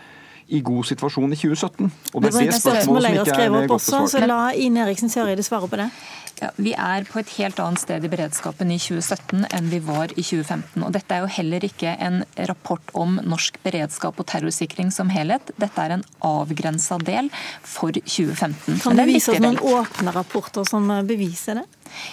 [0.49, 1.93] i god situasjon i 2017?
[2.15, 4.11] Og det, det det spørsmålet som ikke er godt besvart.
[4.11, 5.91] Så la Ine Eriksen Søreide svare på det.
[6.39, 10.13] Ja, vi er på et helt annet sted i beredskapen i 2017 enn vi var
[10.15, 10.85] i 2015.
[10.87, 12.21] Og dette er jo heller ikke en
[12.51, 15.51] rapport om norsk beredskap og terrorsikring som helhet.
[15.59, 17.33] Dette er en avgrensa del
[17.67, 18.79] for 2015.
[18.85, 21.67] Kan du vise oss noen åpne rapporter som beviser det?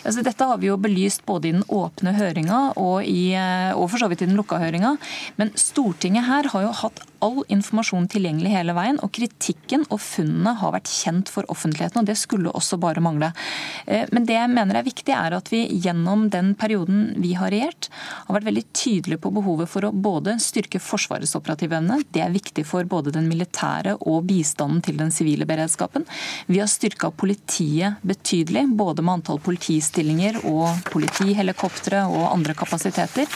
[0.05, 3.89] Altså, dette har vi jo belyst både i den åpne høringa og, i, eh, og
[3.91, 4.95] for så vidt i den lukka høringa.
[5.39, 10.55] Men Stortinget her har jo hatt all informasjon tilgjengelig hele veien, og kritikken og funnene
[10.59, 13.31] har vært kjent for offentligheten, og det skulle også bare mangle.
[14.15, 17.89] Men det jeg mener er viktig, er at vi gjennom den perioden vi har regjert,
[18.27, 22.31] har vært veldig tydelige på behovet for å både styrke Forsvarets operative evne, det er
[22.31, 26.05] viktig for både den militære og bistanden til den sivile beredskapen.
[26.47, 33.27] Vi har styrka politiet betydelig, både med antall politistillinger og politihelikoptre og andre kapasiteter.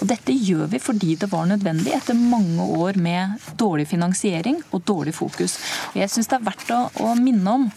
[0.00, 4.84] Og dette gjør vi fordi det var nødvendig etter mange år med dårlig finansiering og
[4.88, 5.56] dårlig fokus.
[5.92, 7.68] Og jeg syns det er verdt å, å minne om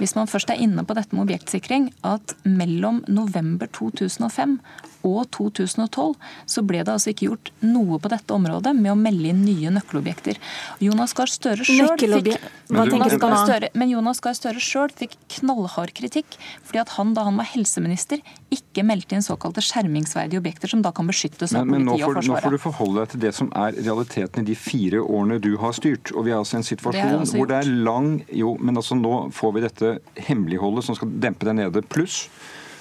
[0.00, 4.58] hvis man først er inne på dette med objektsikring, at mellom november 2005
[5.06, 6.14] og 2012
[6.50, 9.72] så ble det altså ikke gjort noe på dette området med å melde inn nye
[9.72, 10.40] nøkkelobjekter.
[10.84, 12.36] Jonas Gahr Støre sjøl fikk,
[12.70, 16.36] men Jonas selv fikk knallhard kritikk
[16.66, 18.20] fordi at han da han var helseminister
[18.52, 22.18] ikke meldte inn såkalte skjermingsverdige objekter som da kan beskyttes av men, men politiet og
[22.20, 22.30] Forsvaret.
[22.30, 25.52] Nå får du forholde deg til det som er realiteten i de fire årene du
[25.62, 26.12] har styrt.
[26.14, 28.98] Og vi er altså i en situasjon det hvor det er lang Jo, men altså
[28.98, 29.89] nå får vi dette
[30.28, 31.82] hemmeligholdet som skal dempe det nede.
[31.90, 32.28] Pluss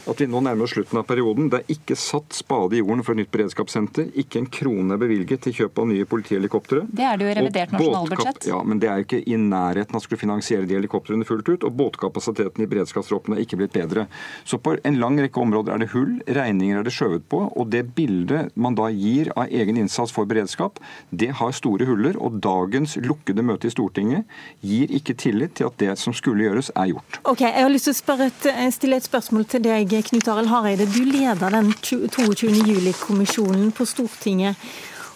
[0.10, 1.50] at vi nå nærmer oss slutten av perioden.
[1.52, 4.10] Det er ikke satt spade i jorden for et nytt beredskapssenter.
[4.20, 6.84] Ikke en krone er bevilget til kjøp av nye politihelikoptre.
[6.90, 8.50] Det er det jo i revidert nasjonalbudsjett.
[8.50, 11.52] Ja, men det er jo ikke i nærheten av å skulle finansiere de helikoptrene fullt
[11.52, 11.68] ut.
[11.68, 14.08] Og båtkapasiteten i beredskapstroppene er ikke blitt bedre.
[14.44, 17.44] Så på en lang rekke områder er det hull, regninger er det skjøvet på.
[17.54, 20.82] Og det bildet man da gir av egen innsats for beredskap,
[21.12, 22.18] det har store huller.
[22.20, 26.72] Og dagens lukkede møte i Stortinget gir ikke tillit til at det som skulle gjøres,
[26.76, 27.22] er gjort.
[27.30, 30.86] Ok, Jeg har lyst til å et, stille et spørsmål til deg, Knut Arild Hareide,
[30.86, 32.48] du leder den 22.
[32.68, 34.56] juli-kommisjonen på Stortinget.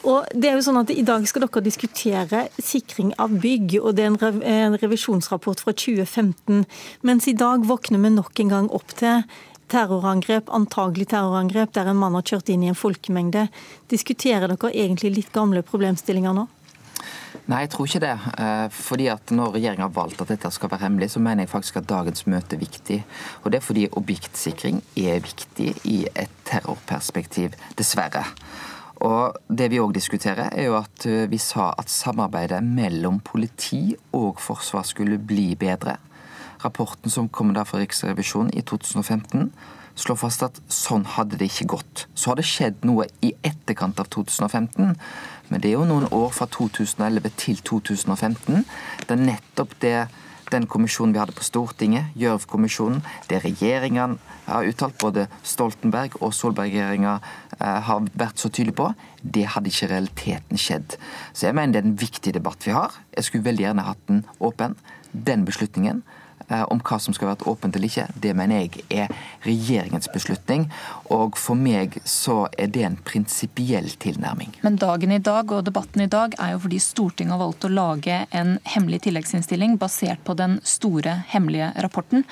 [0.04, 3.96] Og det er jo sånn at I dag skal dere diskutere sikring av bygg, og
[3.96, 6.66] det er en revisjonsrapport fra 2015.
[7.08, 9.24] Mens i dag våkner vi nok en gang opp til
[9.72, 13.48] terrorangrep, antagelig terrorangrep, der en mann har kjørt inn i en folkemengde.
[13.94, 16.50] Diskuterer dere egentlig litt gamle problemstillinger nå?
[17.52, 18.14] Nei, jeg tror ikke det.
[18.40, 21.50] Eh, fordi at Når regjeringa har valgt at dette skal være hemmelig, så mener jeg
[21.50, 23.04] faktisk at dagens møte er viktig.
[23.44, 28.24] Og Det er fordi objektsikring er viktig i et terrorperspektiv, dessverre.
[29.04, 33.96] Og Det vi òg diskuterer, er jo at eh, vi sa at samarbeidet mellom politi
[34.14, 35.98] og forsvar skulle bli bedre.
[36.64, 39.52] Rapporten som kom da fra Riksrevisjonen i 2015
[40.00, 42.06] slår fast at sånn hadde det ikke gått.
[42.16, 44.96] Så har det skjedd noe i etterkant av 2015.
[45.50, 48.64] Men det er jo noen år fra 2011 til 2015
[49.08, 49.98] det er nettopp det
[50.54, 57.16] den kommisjonen vi hadde på Stortinget, Gjørv-kommisjonen, det regjeringene har uttalt, både Stoltenberg og Solberg-regjeringa
[57.60, 58.90] eh, har vært så tydelige på,
[59.24, 60.98] det hadde ikke realiteten skjedd.
[61.34, 63.00] Så jeg mener det er en viktig debatt vi har.
[63.16, 64.78] Jeg skulle veldig gjerne hatt den åpen.
[65.14, 66.04] Den beslutningen
[66.72, 69.14] om hva som skal være åpent eller ikke, det mener jeg er
[69.46, 70.68] regjeringens beslutning.
[71.14, 74.54] Og for meg så er det en prinsipiell tilnærming.
[74.66, 77.72] Men dagen i dag og debatten i dag er jo fordi Stortinget har valgt å
[77.74, 82.26] lage en hemmelig tilleggsinnstilling basert på den store hemmelige rapporten.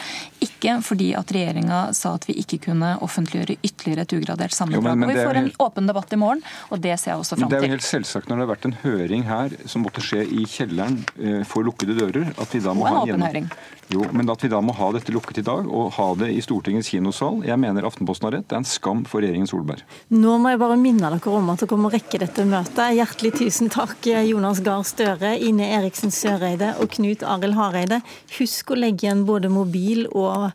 [0.44, 5.06] Ikke fordi at regjeringa sa at vi ikke kunne offentliggjøre ytterligere et ugradert sammendrag.
[5.12, 7.58] Vi får en åpen debatt i morgen, og det ser jeg også fram til.
[7.58, 10.24] Det er jo helt selvsagt når det har vært en høring her som måtte skje
[10.26, 13.28] i kjelleren eh, for lukkede dører, at vi da må og en ha en åpen
[13.28, 13.52] høring.
[13.92, 16.40] Jo, men at vi da må ha dette lukket i dag, og ha det i
[16.44, 19.84] Stortingets kinosal, jeg mener Aftenposten har rett, det er en skam for regjeringen Solberg.
[20.16, 22.96] Nå må jeg bare minne dere om at dere må rekke dette møtet.
[22.96, 28.00] Hjertelig tusen takk, Jonas Gahr Støre, Ine Eriksen Søreide og Knut Arild Hareide.
[28.38, 30.54] Husk å legge igjen både mobil og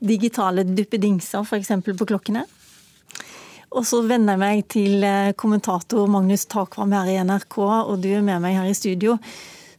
[0.00, 1.76] digitale duppedingser, f.eks.
[1.84, 2.46] på klokkene.
[3.76, 8.08] Og så vender jeg meg til eh, kommentator Magnus Takvam her i NRK, og du
[8.16, 9.20] er med meg her i studio.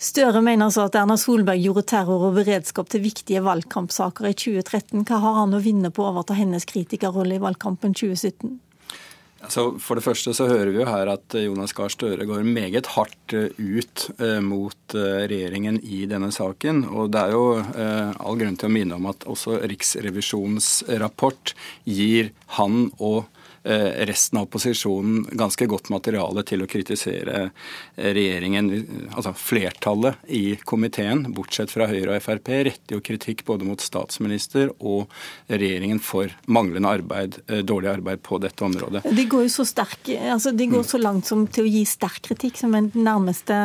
[0.02, 5.04] Støre mener så at Erna Solberg gjorde terror og beredskap til viktige valgkampsaker i 2013.
[5.06, 8.56] Hva har han å vinne på å overta hennes kritikerrolle i valgkampen 2017?
[9.50, 12.90] Så for det første så hører vi jo her at Jonas Gahr Støre går meget
[12.96, 16.84] hardt eh, ut eh, mot eh, regjeringen i denne saken.
[16.90, 20.72] Og det er jo all grunn til å minne om at også Riksrevisjonens
[21.02, 21.54] rapport
[21.86, 28.72] gir han og Eh, resten av opposisjonen ganske godt materiale til å kritisere eh, regjeringen.
[29.14, 34.72] Altså flertallet i komiteen, bortsett fra Høyre og Frp, retter jo kritikk både mot statsminister
[34.80, 35.12] og
[35.52, 39.06] regjeringen for manglende arbeid, eh, dårlig arbeid på dette området.
[39.06, 42.24] De går jo så, sterk, altså de går så langt som til å gi sterk
[42.32, 43.56] kritikk, som er det nærmeste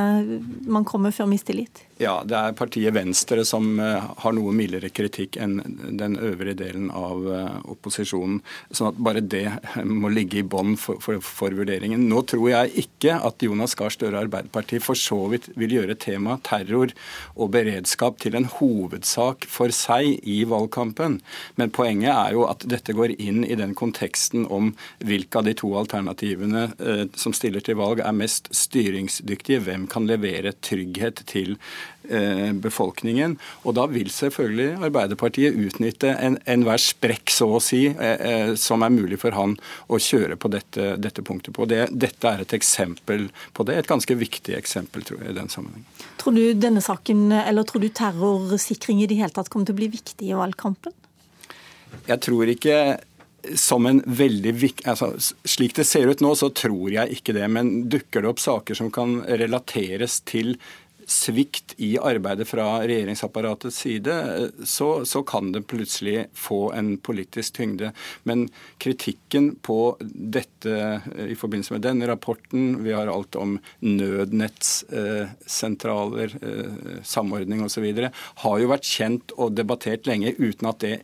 [0.69, 1.87] man kommer før mistillit?
[1.97, 5.63] Ja, det er partiet Venstre som uh, har noe mildere kritikk enn
[5.97, 8.43] den øvrige delen av uh, opposisjonen.
[8.69, 9.47] sånn at bare det
[9.81, 12.05] må ligge i bånn for, for, for, vurderingen.
[12.11, 16.45] Nå tror jeg ikke at Jonas Gahr Støre Arbeiderpartiet for så vidt vil gjøre temaet
[16.45, 16.93] terror
[17.33, 21.23] og beredskap til en hovedsak for seg i valgkampen.
[21.57, 25.57] Men poenget er jo at dette går inn i den konteksten om hvilke av de
[25.57, 29.65] to alternativene eh, som stiller til valg er mest styringsdyktige.
[29.65, 31.86] Hvem kan levere trygghet til Eh,
[32.63, 33.37] befolkningen.
[33.65, 38.83] Og da vil selvfølgelig Arbeiderpartiet utnytte enhver en sprekk, så å si, eh, eh, som
[38.83, 39.57] er mulig for han
[39.89, 41.67] å kjøre på dette, dette punktet på.
[41.69, 45.51] Det, dette er et eksempel på det, et ganske viktig eksempel tror jeg, i den
[45.53, 45.85] sammenheng.
[46.21, 49.83] Tror du denne saken, eller tror du terrorsikring i det hele tatt kommer til å
[49.83, 50.95] bli viktig i valgkampen?
[52.07, 52.79] Jeg tror ikke
[53.55, 55.13] som en veldig viktig altså,
[55.47, 57.47] Slik det ser ut nå, så tror jeg ikke det.
[57.53, 60.57] Men dukker det opp saker som kan relateres til
[61.07, 67.93] svikt i arbeidet fra regjeringsapparatets side, så, så, kan det plutselig få en politisk tyngde.
[68.27, 68.49] Men
[68.83, 71.01] kritikken på dette
[71.31, 78.11] i forbindelse med denne rapporten, vi har alt om nødnettssentraler, eh, samordning osv.,
[78.43, 81.03] har jo vært kjent og debattert lenge uten at det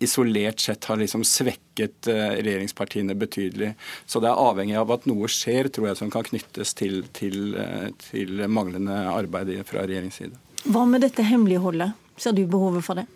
[0.00, 3.74] isolert sett har liksom svekket eh, regjeringspartiene betydelig.
[4.06, 7.54] Så det er avhengig av at noe skjer, tror jeg, som kan knyttes til, til,
[7.60, 10.40] eh, til manglende arbeid fra regjeringens side.
[10.64, 11.92] Hva med dette hemmeligholdet?
[12.20, 13.06] Ser du behovet for det?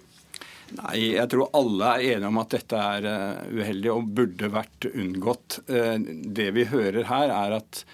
[0.74, 4.89] Nei, Jeg tror alle er enige om at dette er eh, uheldig og burde vært
[4.93, 5.61] unngått.
[5.66, 7.85] Det vi hører her, er at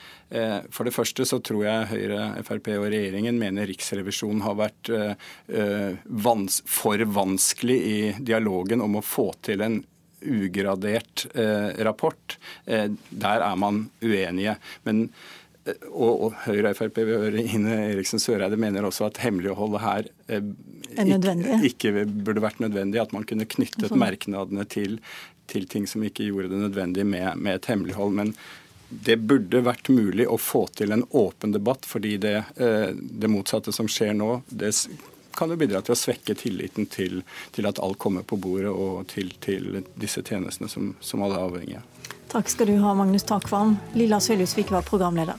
[0.71, 5.97] for det første så tror jeg Høyre, Frp og regjeringen mener Riksrevisjonen har vært eh,
[6.71, 9.81] for vanskelig i dialogen om å få til en
[10.21, 12.37] ugradert eh, rapport.
[12.67, 14.59] Der er man uenige.
[14.87, 15.09] Men
[15.91, 22.45] og, Høyre og Frp Ine Eriksen Søreide mener også at hemmeligholdet her ikke, ikke, burde
[22.45, 23.03] vært nødvendig.
[23.03, 24.99] At man kunne knyttet merknadene til,
[25.51, 28.17] til ting som ikke gjorde det nødvendig med, med et hemmelighold.
[28.17, 28.35] Men
[28.91, 33.73] det burde vært mulig å få til en åpen debatt, fordi det, eh, det motsatte
[33.73, 34.73] som skjer nå, det
[35.37, 37.23] kan jo bidra til å svekke tilliten til,
[37.55, 41.47] til at alt kommer på bordet, og til, til disse tjenestene som, som alle er
[41.47, 42.11] avhengige av.
[42.31, 43.77] Takk skal du ha, Magnus Takvam.
[43.99, 45.39] Lilla Søljusvik var programleder.